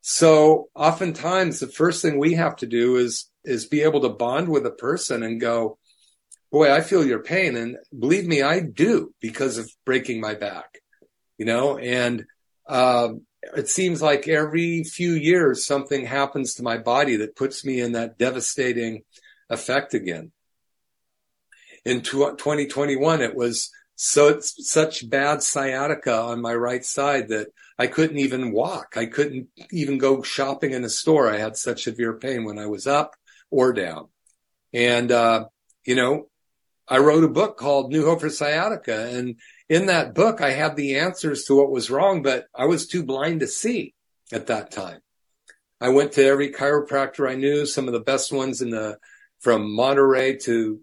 So 0.00 0.68
oftentimes 0.74 1.60
the 1.60 1.66
first 1.66 2.02
thing 2.02 2.18
we 2.18 2.34
have 2.34 2.56
to 2.56 2.66
do 2.66 2.96
is, 2.96 3.30
is 3.44 3.66
be 3.66 3.82
able 3.82 4.00
to 4.02 4.10
bond 4.10 4.48
with 4.48 4.66
a 4.66 4.70
person 4.70 5.22
and 5.22 5.40
go, 5.40 5.78
boy, 6.54 6.72
I 6.72 6.80
feel 6.80 7.04
your 7.04 7.22
pain. 7.22 7.56
And 7.56 7.76
believe 7.96 8.26
me, 8.26 8.42
I 8.42 8.60
do 8.60 9.12
because 9.20 9.58
of 9.58 9.70
breaking 9.84 10.20
my 10.20 10.34
back, 10.34 10.78
you 11.38 11.46
know, 11.46 11.78
and, 11.78 12.24
um, 12.68 13.22
it 13.56 13.68
seems 13.68 14.00
like 14.00 14.26
every 14.26 14.84
few 14.84 15.12
years 15.12 15.66
something 15.66 16.06
happens 16.06 16.54
to 16.54 16.62
my 16.62 16.78
body 16.78 17.16
that 17.16 17.36
puts 17.36 17.64
me 17.64 17.80
in 17.80 17.92
that 17.92 18.16
devastating 18.16 19.02
effect 19.50 19.92
again 19.92 20.32
in 21.84 22.02
2021, 22.02 23.20
it 23.20 23.34
was 23.34 23.70
so 23.96 24.40
such 24.40 25.08
bad 25.08 25.42
sciatica 25.42 26.20
on 26.20 26.40
my 26.40 26.54
right 26.54 26.84
side 26.84 27.28
that 27.28 27.48
I 27.78 27.86
couldn't 27.86 28.18
even 28.18 28.52
walk. 28.52 28.94
I 28.96 29.06
couldn't 29.06 29.48
even 29.70 29.98
go 29.98 30.22
shopping 30.22 30.72
in 30.72 30.84
a 30.84 30.88
store. 30.88 31.30
I 31.30 31.38
had 31.38 31.56
such 31.56 31.84
severe 31.84 32.14
pain 32.14 32.44
when 32.44 32.58
I 32.58 32.66
was 32.66 32.86
up 32.86 33.14
or 33.50 33.72
down. 33.72 34.08
And, 34.72 35.12
uh, 35.12 35.46
you 35.84 35.94
know, 35.94 36.28
I 36.86 36.98
wrote 36.98 37.24
a 37.24 37.28
book 37.28 37.56
called 37.56 37.90
New 37.90 38.04
Hope 38.04 38.20
for 38.20 38.30
Sciatica. 38.30 39.08
And 39.08 39.36
in 39.68 39.86
that 39.86 40.14
book, 40.14 40.40
I 40.40 40.50
had 40.50 40.76
the 40.76 40.98
answers 40.98 41.44
to 41.44 41.56
what 41.56 41.70
was 41.70 41.90
wrong, 41.90 42.22
but 42.22 42.46
I 42.54 42.66
was 42.66 42.86
too 42.86 43.02
blind 43.02 43.40
to 43.40 43.46
see 43.46 43.94
at 44.32 44.48
that 44.48 44.70
time. 44.70 45.00
I 45.80 45.88
went 45.88 46.12
to 46.12 46.24
every 46.24 46.50
chiropractor 46.50 47.28
I 47.28 47.34
knew, 47.34 47.66
some 47.66 47.86
of 47.88 47.94
the 47.94 48.00
best 48.00 48.32
ones 48.32 48.62
in 48.62 48.70
the, 48.70 48.98
from 49.40 49.74
Monterey 49.74 50.36
to 50.38 50.80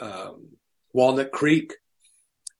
um, 0.00 0.48
Walnut 0.92 1.32
Creek. 1.32 1.74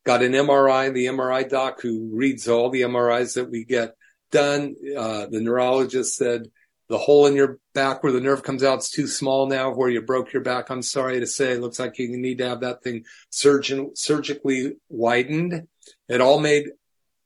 Got 0.05 0.23
an 0.23 0.33
MRI, 0.33 0.93
the 0.93 1.07
MRI 1.07 1.49
doc 1.49 1.81
who 1.83 2.11
reads 2.15 2.49
all 2.49 2.71
the 2.71 2.83
MRIs 2.83 3.35
that 3.35 3.51
we 3.51 3.65
get 3.65 3.95
done. 4.31 4.75
Uh, 4.97 5.27
the 5.27 5.41
neurologist 5.41 6.17
said 6.17 6.51
the 6.91 6.99
hole 6.99 7.27
in 7.27 7.37
your 7.37 7.61
back 7.73 8.03
where 8.03 8.13
the 8.13 8.21
nerve 8.21 8.43
comes 8.43 8.65
out 8.65 8.81
is 8.81 8.91
too 8.91 9.07
small 9.07 9.47
now 9.47 9.73
where 9.73 9.89
you 9.89 10.03
broke 10.03 10.33
your 10.33 10.43
back. 10.43 10.71
I'm 10.71 10.83
sorry 10.83 11.21
to 11.21 11.27
say, 11.27 11.53
it 11.53 11.61
looks 11.61 11.79
like 11.79 12.01
you 12.01 12.09
need 12.17 12.39
to 12.39 12.49
have 12.49 12.61
that 12.61 12.83
thing 12.83 13.05
surgeon, 13.31 13.93
surgically 13.95 14.73
widened. 14.89 15.69
It 16.09 16.21
all 16.21 16.41
made 16.41 16.65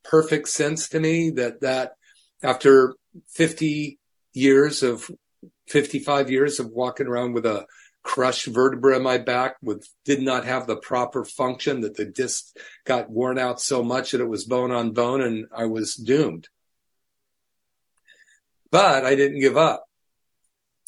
perfect 0.04 0.48
sense 0.48 0.90
to 0.90 1.00
me 1.00 1.30
that 1.30 1.62
that 1.62 1.94
after 2.42 2.94
50 3.30 3.98
years 4.34 4.82
of 4.82 5.10
55 5.68 6.30
years 6.30 6.60
of 6.60 6.68
walking 6.68 7.06
around 7.06 7.32
with 7.32 7.46
a 7.46 7.64
crushed 8.02 8.48
vertebra 8.48 8.96
in 8.96 9.02
my 9.02 9.16
back 9.16 9.56
with 9.62 9.88
did 10.04 10.20
not 10.20 10.44
have 10.44 10.66
the 10.66 10.76
proper 10.76 11.24
function 11.24 11.80
that 11.80 11.96
the 11.96 12.04
disc 12.04 12.54
got 12.84 13.08
worn 13.08 13.38
out 13.38 13.62
so 13.62 13.82
much 13.82 14.10
that 14.10 14.20
it 14.20 14.28
was 14.28 14.44
bone 14.44 14.70
on 14.70 14.90
bone 14.90 15.22
and 15.22 15.46
I 15.56 15.64
was 15.64 15.94
doomed. 15.94 16.48
But 18.74 19.04
I 19.04 19.14
didn't 19.14 19.38
give 19.38 19.56
up. 19.56 19.84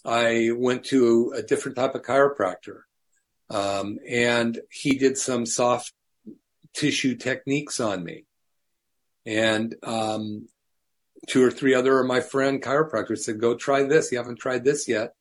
I 0.05 0.51
went 0.53 0.87
to 0.87 1.33
a 1.37 1.43
different 1.43 1.77
type 1.77 1.95
of 1.95 2.03
chiropractor 2.03 2.81
Um, 3.49 4.01
and 4.09 4.59
he 4.71 4.99
did 4.99 5.17
some 5.17 5.47
soft 5.47 5.93
tissue 6.75 7.15
techniques 7.15 7.79
on 7.79 8.03
me. 8.03 8.25
And, 9.25 9.77
um, 9.85 10.49
two 11.29 11.45
or 11.45 11.53
three 11.53 11.75
other 11.75 12.01
of 12.01 12.09
my 12.09 12.21
friend 12.21 12.61
chiropractors 12.61 13.19
said, 13.19 13.41
go 13.41 13.55
try 13.55 13.85
this. 13.85 14.11
You 14.11 14.19
haven't 14.19 14.41
tried 14.41 14.65
this 14.65 14.89
yet. 14.89 15.13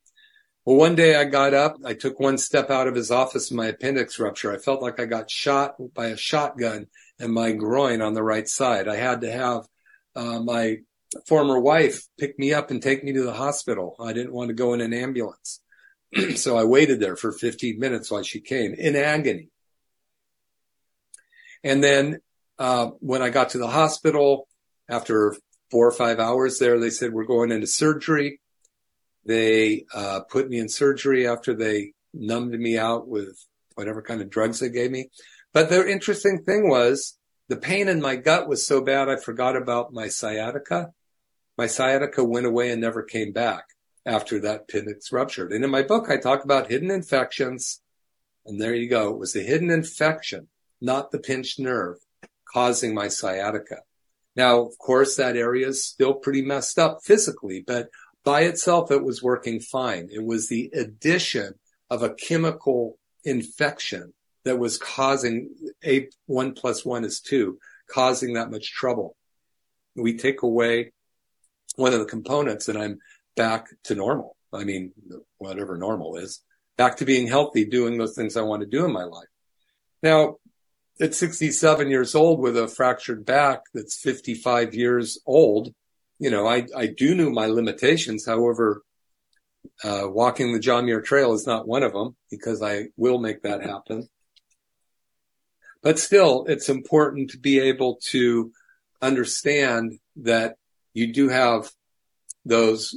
Well, 0.66 0.78
one 0.78 0.95
day 0.95 1.16
I 1.16 1.26
got 1.26 1.53
up, 1.53 1.76
I 1.86 1.93
took 1.93 2.20
one 2.20 2.39
step 2.39 2.72
out 2.72 2.88
of 2.88 2.95
his 2.95 3.11
office, 3.11 3.51
and 3.51 3.57
my 3.57 3.68
appendix 3.68 4.18
rupture. 4.18 4.51
I 4.51 4.57
felt 4.57 4.82
like 4.82 4.99
I 4.99 5.05
got 5.05 5.30
shot 5.30 5.76
by 5.93 6.07
a 6.07 6.18
shotgun 6.18 6.88
in 7.20 7.32
my 7.32 7.51
groin 7.51 8.01
on 8.01 8.16
the 8.16 8.24
right 8.24 8.47
side. 8.47 8.88
I 8.88 8.95
had 8.95 9.22
to 9.22 9.32
have 9.32 9.68
uh, 10.16 10.39
my 10.39 10.78
former 11.27 11.59
wife 11.59 12.03
pick 12.19 12.37
me 12.37 12.53
up 12.53 12.71
and 12.71 12.81
take 12.81 13.03
me 13.03 13.13
to 13.13 13.23
the 13.23 13.33
hospital. 13.33 13.95
I 13.99 14.13
didn't 14.13 14.33
want 14.33 14.49
to 14.49 14.53
go 14.53 14.73
in 14.73 14.81
an 14.81 14.93
ambulance. 14.93 15.61
so 16.35 16.57
I 16.57 16.63
waited 16.63 16.99
there 16.99 17.15
for 17.15 17.31
15 17.31 17.79
minutes 17.79 18.11
while 18.11 18.23
she 18.23 18.41
came 18.41 18.73
in 18.73 18.95
agony. 18.95 19.49
And 21.63 21.83
then 21.83 22.19
uh, 22.59 22.91
when 22.99 23.21
I 23.21 23.29
got 23.29 23.49
to 23.49 23.57
the 23.57 23.67
hospital, 23.67 24.47
after 24.87 25.35
four 25.71 25.87
or 25.87 25.91
five 25.91 26.19
hours 26.19 26.59
there, 26.59 26.79
they 26.79 26.91
said, 26.91 27.11
we're 27.11 27.25
going 27.25 27.51
into 27.51 27.67
surgery. 27.67 28.39
They 29.25 29.85
uh, 29.93 30.21
put 30.29 30.47
me 30.47 30.59
in 30.59 30.69
surgery 30.69 31.27
after 31.27 31.55
they 31.55 31.93
numbed 32.13 32.57
me 32.57 32.77
out 32.77 33.07
with 33.07 33.43
whatever 33.73 34.01
kind 34.01 34.21
of 34.21 34.29
drugs 34.29 34.59
they 34.59 34.69
gave 34.69 34.91
me. 34.91 35.09
But 35.53 35.69
the 35.69 35.89
interesting 35.89 36.43
thing 36.43 36.69
was 36.69 37.17
the 37.47 37.57
pain 37.57 37.87
in 37.87 38.01
my 38.01 38.15
gut 38.15 38.47
was 38.47 38.65
so 38.65 38.81
bad 38.81 39.09
I 39.09 39.17
forgot 39.17 39.55
about 39.55 39.93
my 39.93 40.07
sciatica. 40.07 40.91
My 41.57 41.67
sciatica 41.67 42.23
went 42.23 42.45
away 42.45 42.71
and 42.71 42.81
never 42.81 43.03
came 43.03 43.31
back 43.31 43.65
after 44.05 44.39
that 44.39 44.61
appendix 44.61 45.11
ruptured. 45.11 45.51
And 45.51 45.63
in 45.63 45.69
my 45.69 45.83
book, 45.83 46.09
I 46.09 46.17
talk 46.17 46.43
about 46.43 46.69
hidden 46.69 46.91
infections. 46.91 47.81
And 48.45 48.59
there 48.59 48.75
you 48.75 48.89
go. 48.89 49.11
It 49.11 49.19
was 49.19 49.33
the 49.33 49.41
hidden 49.41 49.69
infection, 49.69 50.47
not 50.81 51.11
the 51.11 51.19
pinched 51.19 51.59
nerve 51.59 51.97
causing 52.51 52.93
my 52.93 53.07
sciatica. 53.07 53.81
Now, 54.35 54.61
of 54.61 54.77
course, 54.77 55.15
that 55.15 55.37
area 55.37 55.67
is 55.67 55.85
still 55.85 56.13
pretty 56.13 56.41
messed 56.41 56.77
up 56.77 56.99
physically, 57.03 57.63
but 57.65 57.89
by 58.23 58.41
itself, 58.41 58.91
it 58.91 59.03
was 59.03 59.23
working 59.23 59.59
fine. 59.59 60.09
It 60.11 60.23
was 60.23 60.49
the 60.49 60.71
addition 60.73 61.55
of 61.89 62.01
a 62.01 62.13
chemical 62.13 62.97
infection 63.23 64.13
that 64.45 64.59
was 64.59 64.77
causing 64.77 65.49
a 65.83 66.07
one 66.27 66.53
plus 66.53 66.85
one 66.85 67.03
is 67.03 67.19
two, 67.19 67.59
causing 67.89 68.33
that 68.33 68.51
much 68.51 68.71
trouble. 68.71 69.15
We 69.95 70.17
take 70.17 70.43
away 70.43 70.93
one 71.75 71.93
of 71.93 71.99
the 71.99 72.05
components 72.05 72.69
and 72.69 72.77
I'm 72.77 72.99
back 73.35 73.67
to 73.85 73.95
normal. 73.95 74.37
I 74.53 74.63
mean, 74.63 74.93
whatever 75.37 75.77
normal 75.77 76.15
is, 76.15 76.41
back 76.77 76.97
to 76.97 77.05
being 77.05 77.27
healthy, 77.27 77.65
doing 77.65 77.97
those 77.97 78.15
things 78.15 78.37
I 78.37 78.41
want 78.41 78.61
to 78.61 78.67
do 78.67 78.85
in 78.85 78.93
my 78.93 79.03
life. 79.03 79.27
Now, 80.01 80.37
at 81.01 81.13
67 81.13 81.89
years 81.89 82.15
old 82.15 82.39
with 82.39 82.57
a 82.57 82.67
fractured 82.67 83.25
back 83.25 83.61
that's 83.73 83.99
55 83.99 84.73
years 84.73 85.19
old, 85.25 85.73
you 86.19 86.29
know, 86.29 86.47
I, 86.47 86.67
I 86.75 86.87
do 86.87 87.15
know 87.15 87.29
my 87.29 87.47
limitations. 87.47 88.25
However, 88.25 88.83
uh, 89.83 90.03
walking 90.05 90.53
the 90.53 90.59
John 90.59 90.85
Muir 90.85 91.01
Trail 91.01 91.33
is 91.33 91.45
not 91.45 91.67
one 91.67 91.83
of 91.83 91.91
them 91.91 92.15
because 92.29 92.61
I 92.61 92.85
will 92.95 93.17
make 93.17 93.41
that 93.41 93.61
happen. 93.61 94.07
But 95.86 95.99
still, 95.99 96.45
it's 96.47 96.67
important 96.67 97.29
to 97.29 97.38
be 97.38 97.59
able 97.59 97.99
to 98.09 98.51
understand 99.03 99.99
that 100.15 100.55
you 100.95 101.13
do 101.13 101.29
have 101.29 101.69
those 102.43 102.95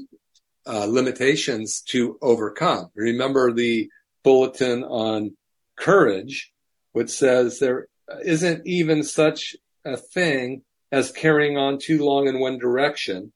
uh, 0.66 0.86
limitations 0.86 1.82
to 1.88 2.16
overcome. 2.22 2.88
Remember 2.94 3.52
the 3.52 3.90
bulletin 4.24 4.84
on 4.84 5.36
courage, 5.76 6.50
which 6.92 7.10
says 7.10 7.58
there 7.58 7.88
isn't 8.24 8.66
even 8.66 9.02
such 9.02 9.54
a 9.84 9.98
thing 9.98 10.62
as 10.90 11.12
carrying 11.12 11.58
on 11.58 11.78
too 11.78 12.02
long 12.02 12.26
in 12.26 12.40
one 12.40 12.58
direction. 12.58 13.34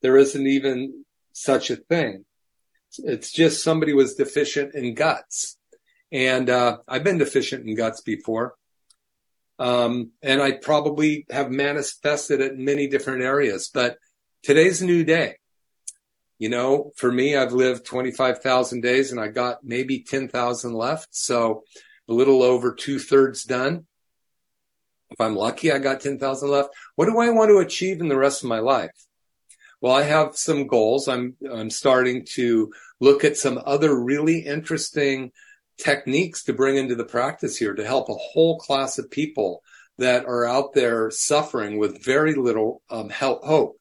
There 0.00 0.16
isn't 0.16 0.46
even 0.46 1.04
such 1.34 1.68
a 1.68 1.76
thing. 1.76 2.24
It's 3.00 3.30
just 3.30 3.62
somebody 3.62 3.92
was 3.92 4.14
deficient 4.14 4.74
in 4.74 4.94
guts. 4.94 5.58
And 6.10 6.48
uh, 6.48 6.78
I've 6.88 7.04
been 7.04 7.18
deficient 7.18 7.68
in 7.68 7.76
guts 7.76 8.00
before. 8.00 8.54
Um, 9.58 10.10
and 10.22 10.42
I 10.42 10.52
probably 10.52 11.26
have 11.30 11.50
manifested 11.50 12.40
it 12.40 12.52
in 12.52 12.64
many 12.64 12.88
different 12.88 13.22
areas, 13.22 13.70
but 13.72 13.96
today's 14.42 14.82
a 14.82 14.86
new 14.86 15.04
day. 15.04 15.36
You 16.38 16.50
know, 16.50 16.92
for 16.96 17.10
me, 17.10 17.34
I've 17.34 17.52
lived 17.52 17.86
25,000 17.86 18.82
days 18.82 19.10
and 19.10 19.20
I 19.20 19.28
got 19.28 19.64
maybe 19.64 20.00
10,000 20.00 20.74
left. 20.74 21.08
So 21.12 21.64
a 22.08 22.12
little 22.12 22.42
over 22.42 22.74
two 22.74 22.98
thirds 22.98 23.44
done. 23.44 23.86
If 25.10 25.20
I'm 25.20 25.34
lucky, 25.36 25.72
I 25.72 25.78
got 25.78 26.00
10,000 26.00 26.50
left. 26.50 26.68
What 26.96 27.06
do 27.06 27.18
I 27.18 27.30
want 27.30 27.50
to 27.50 27.58
achieve 27.58 28.00
in 28.00 28.08
the 28.08 28.18
rest 28.18 28.42
of 28.42 28.48
my 28.48 28.58
life? 28.58 28.90
Well, 29.80 29.94
I 29.94 30.02
have 30.02 30.36
some 30.36 30.66
goals. 30.66 31.08
I'm, 31.08 31.36
I'm 31.50 31.70
starting 31.70 32.26
to 32.34 32.72
look 33.00 33.24
at 33.24 33.36
some 33.36 33.60
other 33.64 33.98
really 33.98 34.40
interesting 34.40 35.32
techniques 35.78 36.44
to 36.44 36.52
bring 36.52 36.76
into 36.76 36.94
the 36.94 37.04
practice 37.04 37.56
here 37.56 37.74
to 37.74 37.84
help 37.84 38.08
a 38.08 38.14
whole 38.14 38.58
class 38.58 38.98
of 38.98 39.10
people 39.10 39.62
that 39.98 40.26
are 40.26 40.44
out 40.44 40.74
there 40.74 41.10
suffering 41.10 41.78
with 41.78 42.04
very 42.04 42.34
little 42.34 42.82
um, 42.90 43.08
help, 43.08 43.44
hope. 43.44 43.78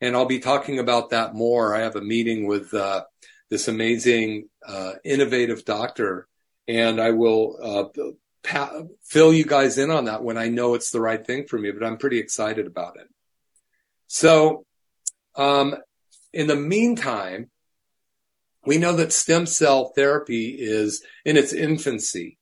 And 0.00 0.16
I'll 0.16 0.26
be 0.26 0.40
talking 0.40 0.78
about 0.78 1.10
that 1.10 1.34
more. 1.34 1.74
I 1.74 1.80
have 1.80 1.96
a 1.96 2.00
meeting 2.00 2.46
with 2.46 2.74
uh, 2.74 3.04
this 3.50 3.68
amazing, 3.68 4.48
uh, 4.66 4.94
innovative 5.04 5.64
doctor, 5.64 6.26
and 6.66 7.00
I 7.00 7.10
will 7.10 7.56
uh, 7.62 8.12
pa- 8.42 8.82
fill 9.04 9.32
you 9.32 9.44
guys 9.44 9.78
in 9.78 9.90
on 9.90 10.06
that 10.06 10.24
when 10.24 10.38
I 10.38 10.48
know 10.48 10.74
it's 10.74 10.90
the 10.90 11.00
right 11.00 11.24
thing 11.24 11.46
for 11.46 11.58
me. 11.58 11.70
But 11.70 11.86
I'm 11.86 11.98
pretty 11.98 12.18
excited 12.18 12.66
about 12.66 12.96
it. 12.96 13.08
So, 14.08 14.64
um, 15.36 15.76
in 16.32 16.46
the 16.46 16.56
meantime, 16.56 17.50
we 18.64 18.78
know 18.78 18.94
that 18.94 19.12
stem 19.12 19.46
cell 19.46 19.92
therapy 19.94 20.56
is 20.58 21.02
in 21.24 21.36
its 21.36 21.52
infancy. 21.52 22.38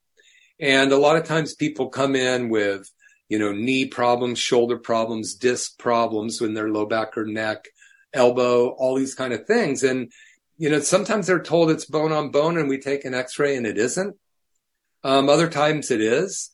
And 0.60 0.92
a 0.92 0.98
lot 0.98 1.16
of 1.16 1.24
times 1.24 1.54
people 1.54 1.88
come 1.88 2.14
in 2.14 2.50
with, 2.50 2.90
you 3.28 3.38
know, 3.38 3.52
knee 3.52 3.86
problems, 3.86 4.38
shoulder 4.38 4.76
problems, 4.76 5.34
disc 5.34 5.78
problems 5.78 6.40
when 6.40 6.52
they're 6.52 6.68
low 6.68 6.84
back 6.84 7.16
or 7.16 7.24
neck, 7.24 7.68
elbow, 8.12 8.68
all 8.68 8.96
these 8.96 9.14
kind 9.14 9.32
of 9.32 9.46
things. 9.46 9.82
And, 9.82 10.12
you 10.58 10.68
know, 10.68 10.80
sometimes 10.80 11.26
they're 11.26 11.42
told 11.42 11.70
it's 11.70 11.86
bone 11.86 12.12
on 12.12 12.30
bone 12.30 12.58
and 12.58 12.68
we 12.68 12.78
take 12.78 13.04
an 13.04 13.14
x-ray 13.14 13.56
and 13.56 13.66
it 13.66 13.78
isn't. 13.78 14.16
Um, 15.02 15.30
other 15.30 15.48
times 15.48 15.90
it 15.90 16.02
is. 16.02 16.50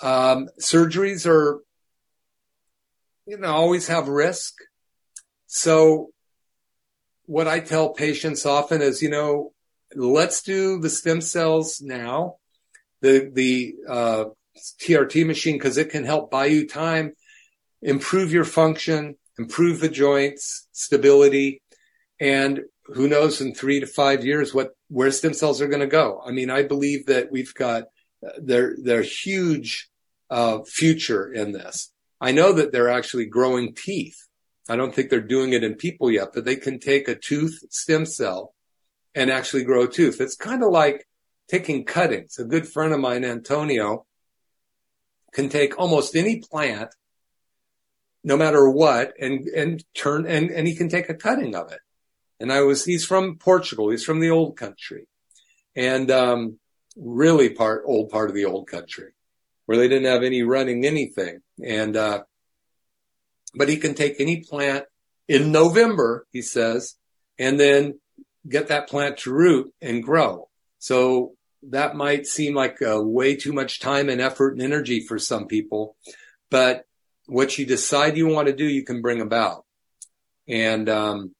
Um, 0.00 0.48
surgeries 0.60 1.26
are, 1.26 1.60
you 3.26 3.38
know, 3.38 3.48
always 3.48 3.88
have 3.88 4.06
risk. 4.06 4.54
So 5.48 6.10
what 7.28 7.46
I 7.46 7.60
tell 7.60 7.90
patients 7.90 8.46
often 8.46 8.80
is, 8.80 9.02
you 9.02 9.10
know, 9.10 9.52
let's 9.94 10.42
do 10.42 10.80
the 10.80 10.88
stem 10.88 11.20
cells 11.20 11.82
now, 11.82 12.36
the, 13.02 13.30
the, 13.30 13.74
uh, 13.86 14.24
TRT 14.80 15.26
machine, 15.26 15.56
because 15.56 15.76
it 15.76 15.90
can 15.90 16.04
help 16.04 16.30
buy 16.30 16.46
you 16.46 16.66
time, 16.66 17.12
improve 17.82 18.32
your 18.32 18.46
function, 18.46 19.16
improve 19.38 19.80
the 19.80 19.90
joints, 19.90 20.68
stability, 20.72 21.60
and 22.18 22.62
who 22.86 23.06
knows 23.06 23.42
in 23.42 23.54
three 23.54 23.80
to 23.80 23.86
five 23.86 24.24
years 24.24 24.54
what, 24.54 24.70
where 24.88 25.10
stem 25.10 25.34
cells 25.34 25.60
are 25.60 25.68
going 25.68 25.80
to 25.80 25.86
go. 25.86 26.22
I 26.26 26.32
mean, 26.32 26.50
I 26.50 26.62
believe 26.62 27.06
that 27.06 27.30
we've 27.30 27.52
got 27.52 27.84
their, 28.38 28.74
their 28.82 29.02
huge, 29.02 29.90
uh, 30.30 30.60
future 30.66 31.30
in 31.30 31.52
this. 31.52 31.92
I 32.22 32.32
know 32.32 32.54
that 32.54 32.72
they're 32.72 32.88
actually 32.88 33.26
growing 33.26 33.74
teeth 33.74 34.27
I 34.68 34.76
don't 34.76 34.94
think 34.94 35.08
they're 35.08 35.20
doing 35.20 35.52
it 35.54 35.64
in 35.64 35.74
people 35.76 36.10
yet, 36.10 36.28
but 36.34 36.44
they 36.44 36.56
can 36.56 36.78
take 36.78 37.08
a 37.08 37.14
tooth 37.14 37.58
stem 37.70 38.04
cell 38.04 38.54
and 39.14 39.30
actually 39.30 39.64
grow 39.64 39.84
a 39.84 39.88
tooth. 39.88 40.20
It's 40.20 40.36
kind 40.36 40.62
of 40.62 40.70
like 40.70 41.08
taking 41.48 41.84
cuttings. 41.84 42.38
A 42.38 42.44
good 42.44 42.68
friend 42.68 42.92
of 42.92 43.00
mine, 43.00 43.24
Antonio, 43.24 44.04
can 45.32 45.48
take 45.48 45.78
almost 45.78 46.14
any 46.14 46.40
plant, 46.40 46.94
no 48.22 48.36
matter 48.36 48.68
what, 48.68 49.14
and, 49.18 49.46
and 49.48 49.84
turn, 49.94 50.26
and, 50.26 50.50
and 50.50 50.68
he 50.68 50.76
can 50.76 50.88
take 50.88 51.08
a 51.08 51.14
cutting 51.14 51.54
of 51.54 51.72
it. 51.72 51.80
And 52.38 52.52
I 52.52 52.60
was, 52.60 52.84
he's 52.84 53.04
from 53.04 53.38
Portugal. 53.38 53.90
He's 53.90 54.04
from 54.04 54.20
the 54.20 54.30
old 54.30 54.56
country 54.56 55.08
and, 55.74 56.10
um, 56.10 56.58
really 56.96 57.50
part, 57.50 57.84
old 57.86 58.10
part 58.10 58.28
of 58.28 58.34
the 58.34 58.44
old 58.44 58.68
country 58.68 59.12
where 59.66 59.78
they 59.78 59.88
didn't 59.88 60.10
have 60.10 60.22
any 60.22 60.42
running 60.42 60.84
anything. 60.84 61.40
And, 61.64 61.96
uh, 61.96 62.24
but 63.54 63.68
he 63.68 63.76
can 63.76 63.94
take 63.94 64.20
any 64.20 64.40
plant 64.40 64.84
in 65.26 65.52
November, 65.52 66.26
he 66.30 66.42
says, 66.42 66.94
and 67.38 67.58
then 67.58 67.98
get 68.48 68.68
that 68.68 68.88
plant 68.88 69.18
to 69.18 69.32
root 69.32 69.72
and 69.80 70.02
grow. 70.02 70.48
So 70.78 71.34
that 71.70 71.96
might 71.96 72.26
seem 72.26 72.54
like 72.54 72.80
a 72.80 73.02
way 73.02 73.36
too 73.36 73.52
much 73.52 73.80
time 73.80 74.08
and 74.08 74.20
effort 74.20 74.52
and 74.52 74.62
energy 74.62 75.00
for 75.00 75.18
some 75.18 75.46
people, 75.46 75.96
but 76.50 76.84
what 77.26 77.58
you 77.58 77.66
decide 77.66 78.16
you 78.16 78.26
want 78.26 78.48
to 78.48 78.54
do, 78.54 78.64
you 78.64 78.84
can 78.84 79.02
bring 79.02 79.20
about. 79.20 79.64
And, 80.48 80.88
um, 80.88 81.34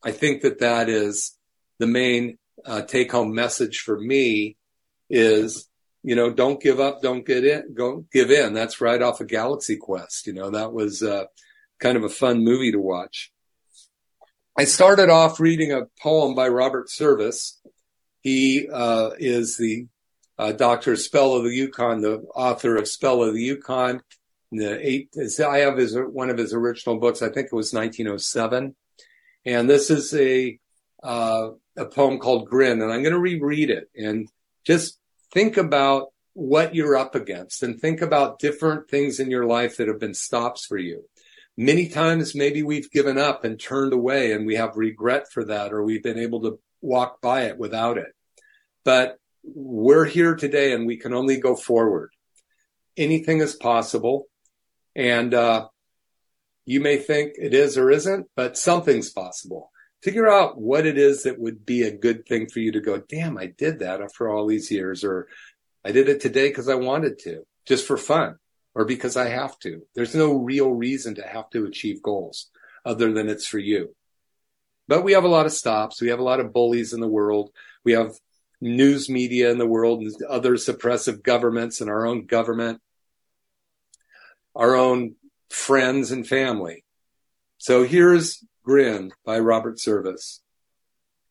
I 0.00 0.12
think 0.12 0.42
that 0.42 0.60
that 0.60 0.88
is 0.88 1.36
the 1.78 1.88
main 1.88 2.38
uh, 2.64 2.82
take 2.82 3.10
home 3.10 3.34
message 3.34 3.78
for 3.78 3.98
me 3.98 4.56
is, 5.10 5.68
you 6.02 6.14
know, 6.14 6.32
don't 6.32 6.60
give 6.60 6.80
up, 6.80 7.02
don't 7.02 7.26
get 7.26 7.44
in, 7.44 7.74
go 7.74 8.04
give 8.12 8.30
in. 8.30 8.54
That's 8.54 8.80
right 8.80 9.00
off 9.00 9.20
of 9.20 9.28
Galaxy 9.28 9.76
Quest. 9.76 10.26
You 10.26 10.32
know, 10.32 10.50
that 10.50 10.72
was 10.72 11.02
uh, 11.02 11.24
kind 11.78 11.96
of 11.96 12.04
a 12.04 12.08
fun 12.08 12.44
movie 12.44 12.72
to 12.72 12.80
watch. 12.80 13.32
I 14.56 14.64
started 14.64 15.08
off 15.08 15.38
reading 15.38 15.72
a 15.72 15.86
poem 16.02 16.34
by 16.34 16.48
Robert 16.48 16.90
Service. 16.90 17.60
He 18.22 18.68
uh, 18.72 19.10
is 19.18 19.56
the 19.56 19.86
uh, 20.38 20.52
Doctor 20.52 20.96
Spell 20.96 21.34
of 21.34 21.44
the 21.44 21.54
Yukon, 21.54 22.00
the 22.00 22.24
author 22.34 22.76
of 22.76 22.88
Spell 22.88 23.22
of 23.22 23.34
the 23.34 23.42
Yukon. 23.42 24.02
The 24.50 24.78
eight, 24.86 25.10
I 25.46 25.58
have 25.58 25.76
his 25.76 25.94
one 25.94 26.30
of 26.30 26.38
his 26.38 26.54
original 26.54 26.98
books. 26.98 27.20
I 27.20 27.28
think 27.28 27.46
it 27.46 27.54
was 27.54 27.74
1907, 27.74 28.74
and 29.44 29.68
this 29.68 29.90
is 29.90 30.14
a 30.14 30.58
uh, 31.02 31.50
a 31.76 31.84
poem 31.84 32.18
called 32.18 32.48
Grin, 32.48 32.80
and 32.80 32.90
I'm 32.90 33.02
going 33.02 33.12
to 33.12 33.20
reread 33.20 33.70
it 33.70 33.90
and 33.94 34.28
just 34.64 34.98
think 35.32 35.56
about 35.56 36.08
what 36.34 36.74
you're 36.74 36.96
up 36.96 37.14
against 37.14 37.62
and 37.62 37.80
think 37.80 38.00
about 38.00 38.38
different 38.38 38.88
things 38.88 39.18
in 39.18 39.30
your 39.30 39.44
life 39.44 39.76
that 39.76 39.88
have 39.88 39.98
been 39.98 40.14
stops 40.14 40.64
for 40.64 40.78
you. 40.78 41.04
Many 41.56 41.88
times, 41.88 42.36
maybe 42.36 42.62
we've 42.62 42.90
given 42.90 43.18
up 43.18 43.44
and 43.44 43.58
turned 43.58 43.92
away 43.92 44.32
and 44.32 44.46
we 44.46 44.54
have 44.54 44.76
regret 44.76 45.32
for 45.32 45.44
that, 45.46 45.72
or 45.72 45.82
we've 45.82 46.02
been 46.02 46.18
able 46.18 46.42
to 46.42 46.60
walk 46.80 47.20
by 47.20 47.46
it 47.46 47.58
without 47.58 47.98
it. 47.98 48.14
But 48.84 49.18
we're 49.42 50.04
here 50.04 50.36
today 50.36 50.72
and 50.72 50.86
we 50.86 50.96
can 50.96 51.12
only 51.12 51.40
go 51.40 51.56
forward. 51.56 52.10
Anything 52.96 53.40
is 53.40 53.56
possible. 53.56 54.26
And, 54.94 55.34
uh, 55.34 55.68
you 56.64 56.80
may 56.80 56.98
think 56.98 57.32
it 57.36 57.54
is 57.54 57.76
or 57.76 57.90
isn't, 57.90 58.26
but 58.36 58.56
something's 58.56 59.10
possible 59.10 59.70
figure 60.02 60.28
out 60.28 60.60
what 60.60 60.86
it 60.86 60.98
is 60.98 61.24
that 61.24 61.38
would 61.38 61.66
be 61.66 61.82
a 61.82 61.96
good 61.96 62.26
thing 62.26 62.48
for 62.48 62.60
you 62.60 62.72
to 62.72 62.80
go, 62.80 62.98
damn, 62.98 63.36
I 63.38 63.46
did 63.46 63.80
that 63.80 64.00
after 64.00 64.28
all 64.28 64.46
these 64.46 64.70
years, 64.70 65.04
or 65.04 65.28
I 65.84 65.92
did 65.92 66.08
it 66.08 66.20
today 66.20 66.48
because 66.48 66.68
I 66.68 66.74
wanted 66.74 67.18
to, 67.20 67.44
just 67.66 67.86
for 67.86 67.96
fun, 67.96 68.36
or 68.74 68.84
because 68.84 69.16
I 69.16 69.28
have 69.28 69.58
to. 69.60 69.82
There's 69.94 70.14
no 70.14 70.34
real 70.34 70.70
reason 70.70 71.16
to 71.16 71.22
have 71.22 71.50
to 71.50 71.64
achieve 71.64 72.02
goals 72.02 72.50
other 72.84 73.12
than 73.12 73.28
it's 73.28 73.46
for 73.46 73.58
you. 73.58 73.94
But 74.86 75.04
we 75.04 75.12
have 75.12 75.24
a 75.24 75.28
lot 75.28 75.46
of 75.46 75.52
stops. 75.52 76.00
We 76.00 76.08
have 76.08 76.18
a 76.18 76.24
lot 76.24 76.40
of 76.40 76.52
bullies 76.52 76.92
in 76.92 77.00
the 77.00 77.08
world. 77.08 77.50
We 77.84 77.92
have 77.92 78.12
news 78.60 79.08
media 79.08 79.50
in 79.50 79.58
the 79.58 79.66
world 79.66 80.00
and 80.00 80.12
other 80.28 80.54
suppressive 80.54 81.22
governments 81.22 81.80
and 81.80 81.90
our 81.90 82.06
own 82.06 82.26
government, 82.26 82.80
our 84.54 84.74
own 84.74 85.14
friends 85.50 86.10
and 86.10 86.26
family. 86.26 86.84
So 87.58 87.84
here's 87.84 88.42
Grin 88.68 89.12
by 89.24 89.38
Robert 89.38 89.80
Service. 89.80 90.42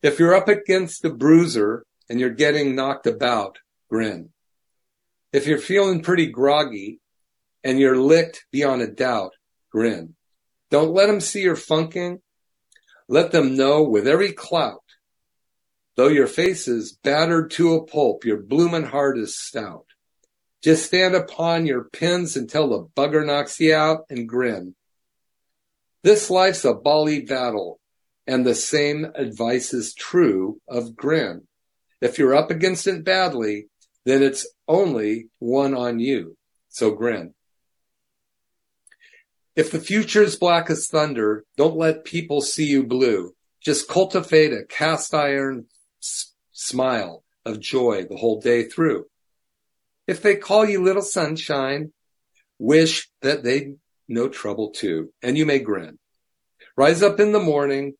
If 0.02 0.18
you're 0.18 0.34
up 0.34 0.48
against 0.48 1.04
a 1.04 1.10
bruiser 1.10 1.84
and 2.10 2.18
you're 2.18 2.30
getting 2.30 2.74
knocked 2.74 3.06
about, 3.06 3.58
grin. 3.88 4.30
If 5.32 5.46
you're 5.46 5.58
feeling 5.58 6.02
pretty 6.02 6.26
groggy 6.26 6.98
and 7.62 7.78
you're 7.78 7.96
licked 7.96 8.44
beyond 8.50 8.82
a 8.82 8.88
doubt, 8.88 9.34
grin. 9.70 10.16
Don't 10.72 10.92
let 10.92 11.06
them 11.06 11.20
see 11.20 11.42
your 11.42 11.54
funking. 11.54 12.22
Let 13.08 13.30
them 13.30 13.56
know 13.56 13.84
with 13.84 14.08
every 14.08 14.32
clout. 14.32 14.82
Though 15.94 16.08
your 16.08 16.26
face 16.26 16.66
is 16.66 16.98
battered 17.04 17.52
to 17.52 17.74
a 17.74 17.86
pulp, 17.86 18.24
your 18.24 18.38
bloomin' 18.38 18.82
heart 18.82 19.16
is 19.16 19.38
stout. 19.38 19.86
Just 20.60 20.86
stand 20.86 21.14
upon 21.14 21.66
your 21.66 21.84
pins 21.84 22.36
until 22.36 22.68
the 22.68 22.88
bugger 22.96 23.24
knocks 23.24 23.60
you 23.60 23.76
out 23.76 24.06
and 24.10 24.28
grin. 24.28 24.74
This 26.02 26.30
life's 26.30 26.64
a 26.64 26.74
bally 26.74 27.20
battle, 27.22 27.80
and 28.26 28.46
the 28.46 28.54
same 28.54 29.06
advice 29.14 29.74
is 29.74 29.94
true 29.94 30.60
of 30.68 30.94
grin. 30.94 31.46
If 32.00 32.18
you're 32.18 32.36
up 32.36 32.50
against 32.50 32.86
it 32.86 33.04
badly, 33.04 33.66
then 34.04 34.22
it's 34.22 34.46
only 34.68 35.28
one 35.38 35.74
on 35.74 35.98
you. 35.98 36.36
So 36.68 36.92
grin. 36.92 37.34
If 39.56 39.72
the 39.72 39.80
future 39.80 40.22
is 40.22 40.36
black 40.36 40.70
as 40.70 40.86
thunder, 40.86 41.44
don't 41.56 41.76
let 41.76 42.04
people 42.04 42.42
see 42.42 42.66
you 42.66 42.84
blue. 42.84 43.32
Just 43.60 43.88
cultivate 43.88 44.52
a 44.52 44.64
cast 44.68 45.12
iron 45.12 45.66
s- 46.00 46.32
smile 46.52 47.24
of 47.44 47.58
joy 47.58 48.04
the 48.08 48.16
whole 48.16 48.40
day 48.40 48.62
through. 48.62 49.06
If 50.06 50.22
they 50.22 50.36
call 50.36 50.64
you 50.64 50.80
little 50.80 51.02
sunshine, 51.02 51.92
wish 52.58 53.10
that 53.22 53.42
they 53.42 53.74
no 54.08 54.28
trouble 54.28 54.70
too, 54.70 55.12
and 55.22 55.36
you 55.36 55.46
may 55.46 55.58
grin. 55.58 55.98
Rise 56.76 57.02
up 57.02 57.20
in 57.20 57.32
the 57.32 57.40
morning 57.40 57.94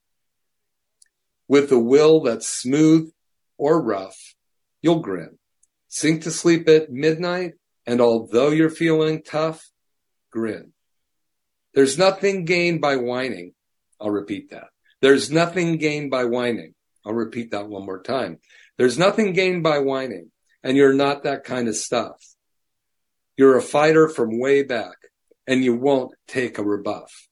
with 1.49 1.71
a 1.73 1.79
will 1.79 2.21
that's 2.21 2.47
smooth 2.47 3.11
or 3.57 3.83
rough, 3.83 4.35
you'll 4.83 5.01
grin. 5.01 5.39
Sink 5.89 6.23
to 6.23 6.31
sleep 6.31 6.69
at 6.69 6.91
midnight, 6.91 7.55
and 7.87 8.01
although 8.01 8.51
you're 8.51 8.71
feeling 8.71 9.23
tough, 9.23 9.69
grin. 10.31 10.73
There's 11.75 11.99
nothing 11.99 12.45
gained 12.45 12.81
by 12.81 12.97
whining. 12.97 13.55
I'll 14.01 14.11
repeat 14.11 14.51
that. 14.51 14.69
There's 15.01 15.31
nothing 15.31 15.79
gained 15.79 16.11
by 16.11 16.25
whining. 16.25 16.75
I'll 17.05 17.15
repeat 17.15 17.53
that 17.53 17.69
one 17.69 17.87
more 17.87 18.03
time. 18.03 18.39
There's 18.77 18.99
nothing 18.99 19.33
gained 19.33 19.63
by 19.63 19.79
whining, 19.79 20.31
and 20.63 20.77
you're 20.77 20.93
not 20.93 21.23
that 21.25 21.45
kind 21.45 21.69
of 21.69 21.77
stuff. 21.77 22.23
You're 23.37 23.57
a 23.57 23.63
fighter 23.63 24.09
from 24.09 24.39
way 24.39 24.63
back 24.63 24.97
and 25.49 25.65
you 25.65 25.75
won't 25.75 26.13
take 26.29 26.59
a 26.59 26.63
rebuff. 26.63 27.27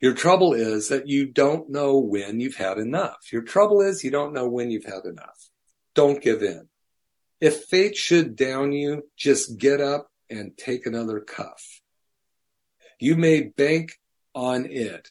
Your 0.00 0.12
trouble 0.12 0.54
is 0.54 0.88
that 0.88 1.08
you 1.08 1.26
don't 1.26 1.70
know 1.70 1.98
when 1.98 2.40
you've 2.40 2.56
had 2.56 2.78
enough. 2.78 3.32
Your 3.32 3.42
trouble 3.42 3.80
is 3.80 4.02
you 4.04 4.10
don't 4.10 4.34
know 4.34 4.48
when 4.48 4.70
you've 4.70 4.84
had 4.84 5.04
enough. 5.04 5.48
Don't 5.94 6.20
give 6.20 6.42
in. 6.42 6.68
If 7.40 7.64
fate 7.64 7.96
should 7.96 8.34
down 8.34 8.72
you, 8.72 9.08
just 9.16 9.56
get 9.56 9.80
up 9.80 10.08
and 10.28 10.56
take 10.56 10.84
another 10.84 11.20
cuff. 11.20 11.80
You 12.98 13.14
may 13.14 13.42
bank 13.42 13.92
on 14.34 14.66
it. 14.66 15.08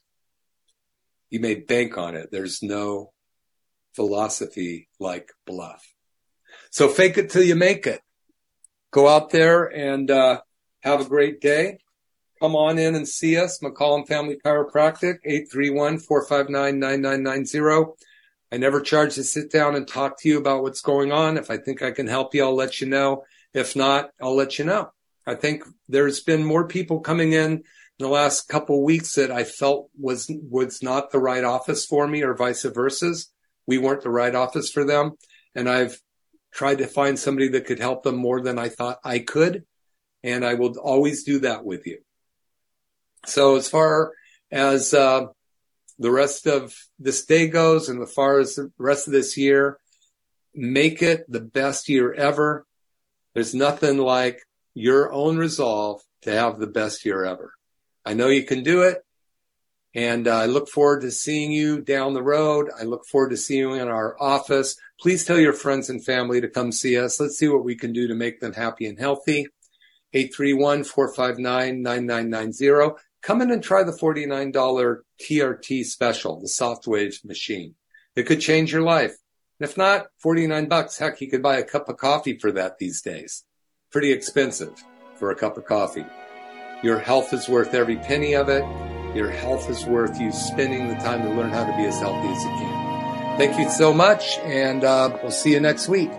You 1.30 1.40
may 1.40 1.56
bank 1.56 1.98
on 1.98 2.16
it. 2.16 2.30
There's 2.30 2.62
no 2.62 3.14
philosophy 3.96 4.90
like 5.00 5.32
bluff. 5.48 5.84
So 6.72 6.90
fake 6.90 7.18
it 7.18 7.30
till 7.30 7.44
you 7.44 7.56
make 7.56 7.88
it. 7.88 8.02
Go 8.92 9.08
out 9.08 9.30
there 9.30 9.64
and, 9.66 10.12
uh, 10.12 10.42
have 10.86 11.02
a 11.02 11.06
great 11.06 11.42
day. 11.42 11.80
Come 12.40 12.56
on 12.56 12.78
in 12.78 12.94
and 12.96 13.08
see 13.08 13.38
us, 13.38 13.60
McCollum 13.60 14.08
Family 14.08 14.38
Chiropractic, 14.46 15.16
831-459-9990. 15.52 17.96
I 18.52 18.58
never 18.58 18.82
charge 18.82 19.16
to 19.16 19.24
sit 19.24 19.52
down 19.52 19.74
and 19.76 19.88
talk 19.88 20.20
to 20.20 20.30
you 20.30 20.38
about 20.38 20.62
what's 20.62 20.82
going 20.82 21.12
on. 21.12 21.38
If 21.38 21.50
I 21.50 21.58
think 21.58 21.82
I 21.82 21.90
can 21.90 22.06
help 22.06 22.36
you, 22.36 22.44
I'll 22.44 22.54
let 22.54 22.80
you 22.80 22.86
know. 22.88 23.24
If 23.54 23.76
not, 23.76 24.12
I'll 24.22 24.36
let 24.36 24.60
you 24.60 24.66
know. 24.66 24.92
I 25.26 25.34
think 25.34 25.64
there's 25.90 26.20
been 26.20 26.46
more 26.46 26.68
people 26.68 27.00
coming 27.00 27.34
in 27.34 27.54
in 27.54 27.64
the 27.98 28.08
last 28.08 28.48
couple 28.48 28.84
weeks 28.84 29.16
that 29.16 29.32
I 29.32 29.44
felt 29.44 29.90
was 30.00 30.30
was 30.30 30.84
not 30.84 31.10
the 31.10 31.18
right 31.18 31.44
office 31.44 31.84
for 31.86 32.08
me 32.08 32.22
or 32.22 32.36
vice 32.36 32.62
versa. 32.64 33.16
We 33.66 33.80
weren't 33.80 34.04
the 34.04 34.12
right 34.12 34.36
office 34.36 34.70
for 34.70 34.86
them. 34.86 35.14
And 35.56 35.68
I've 35.68 36.00
tried 36.54 36.78
to 36.78 36.86
find 36.86 37.18
somebody 37.18 37.48
that 37.50 37.66
could 37.66 37.80
help 37.80 38.04
them 38.04 38.18
more 38.18 38.42
than 38.42 38.60
I 38.60 38.70
thought 38.70 39.00
I 39.04 39.18
could 39.20 39.66
and 40.26 40.44
I 40.44 40.56
will 40.56 40.78
always 40.80 41.24
do 41.24 41.40
that 41.42 41.64
with 41.64 41.86
you. 41.86 42.00
So 43.28 43.58
as 43.58 43.70
far 43.70 44.12
as 44.52 44.92
uh, 44.94 45.28
the 46.00 46.12
rest 46.12 46.48
of 46.48 46.74
this 46.98 47.26
day 47.26 47.48
goes, 47.48 47.90
and 47.90 48.02
as 48.02 48.12
far 48.12 48.40
as 48.40 48.56
the 48.56 48.72
rest 48.80 49.06
of 49.06 49.14
this 49.14 49.38
year, 49.38 49.78
make 50.56 51.04
it 51.04 51.26
the 51.30 51.42
best 51.42 51.90
year 51.90 52.12
ever. 52.12 52.66
There's 53.36 53.54
nothing 53.54 54.00
like 54.00 54.42
your 54.74 55.14
own 55.14 55.38
resolve 55.38 56.02
to 56.24 56.32
have 56.32 56.58
the 56.58 56.68
best 56.68 57.06
year 57.06 57.24
ever. 57.24 57.54
I 58.04 58.16
know 58.16 58.30
you 58.30 58.44
can 58.44 58.64
do 58.64 58.82
it. 58.82 59.04
And 59.94 60.28
uh, 60.28 60.38
I 60.38 60.46
look 60.48 60.70
forward 60.70 61.02
to 61.02 61.12
seeing 61.12 61.52
you 61.52 61.82
down 61.82 62.14
the 62.14 62.24
road. 62.24 62.70
I 62.78 62.84
look 62.84 63.06
forward 63.06 63.30
to 63.30 63.38
seeing 63.38 63.62
you 63.62 63.74
in 63.74 63.88
our 63.88 64.22
office. 64.22 64.76
Please 65.00 65.24
tell 65.24 65.40
your 65.40 65.54
friends 65.54 65.90
and 65.90 66.04
family 66.04 66.42
to 66.42 66.50
come 66.50 66.72
see 66.72 66.98
us. 66.98 67.20
Let's 67.20 67.38
see 67.38 67.48
what 67.48 67.64
we 67.64 67.76
can 67.76 67.94
do 67.94 68.08
to 68.08 68.16
make 68.16 68.40
them 68.40 68.54
happy 68.54 68.88
and 68.88 69.00
healthy. 69.00 69.48
831-459-9990. 70.16 72.96
Come 73.22 73.42
in 73.42 73.52
and 73.52 73.64
try 73.64 73.84
the 73.84 73.92
$49 73.92 75.02
TRT 75.22 75.86
special, 75.86 76.40
the 76.40 76.48
Softwave 76.48 77.26
machine. 77.26 77.76
It 78.16 78.24
could 78.24 78.40
change 78.40 78.72
your 78.72 78.84
life. 78.84 79.18
And 79.60 79.70
if 79.70 79.78
not, 79.78 80.08
49 80.20 80.68
bucks, 80.68 80.98
heck, 80.98 81.22
you 81.22 81.30
could 81.30 81.42
buy 81.42 81.58
a 81.58 81.64
cup 81.64 81.90
of 81.90 81.98
coffee 81.98 82.38
for 82.38 82.52
that 82.54 82.78
these 82.78 83.02
days. 83.02 83.44
Pretty 83.92 84.12
expensive 84.12 84.84
for 85.16 85.32
a 85.32 85.36
cup 85.36 85.58
of 85.58 85.66
coffee. 85.66 86.06
Your 86.84 87.00
health 87.00 87.34
is 87.34 87.50
worth 87.50 87.74
every 87.74 87.98
penny 87.98 88.36
of 88.36 88.50
it. 88.50 88.64
Your 89.16 89.30
health 89.30 89.70
is 89.70 89.86
worth 89.86 90.20
you 90.20 90.32
spending 90.32 90.90
the 90.90 90.96
time 90.96 91.24
to 91.24 91.30
learn 91.30 91.50
how 91.50 91.66
to 91.66 91.78
be 91.78 91.86
as 91.86 92.00
healthy 92.00 92.28
as 92.28 92.44
you 92.44 92.50
can. 92.50 93.38
Thank 93.38 93.58
you 93.58 93.70
so 93.70 93.94
much, 93.94 94.38
and 94.40 94.84
uh, 94.84 95.18
we'll 95.22 95.32
see 95.32 95.52
you 95.52 95.62
next 95.62 95.88
week. 95.88 96.12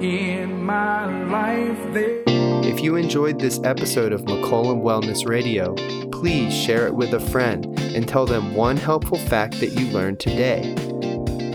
In 0.00 0.62
my 0.62 1.06
life 1.26 1.92
there. 1.92 2.22
If 2.64 2.82
you 2.82 2.96
enjoyed 2.96 3.38
this 3.38 3.60
episode 3.64 4.12
of 4.12 4.22
McCollum 4.22 4.82
Wellness 4.82 5.26
Radio, 5.26 5.74
please 6.10 6.52
share 6.54 6.86
it 6.86 6.94
with 6.94 7.14
a 7.14 7.20
friend 7.20 7.78
and 7.80 8.06
tell 8.06 8.26
them 8.26 8.54
one 8.54 8.76
helpful 8.76 9.18
fact 9.18 9.58
that 9.60 9.72
you 9.72 9.86
learned 9.92 10.20
today. 10.20 10.74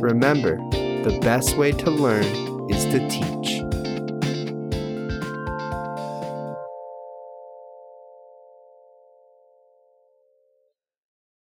Remember, 0.02 0.58
the 1.04 1.20
best 1.22 1.58
way 1.58 1.72
to 1.72 1.92
learn 1.92 2.26
is 2.72 2.86
to 2.86 3.08
teach. 3.10 3.71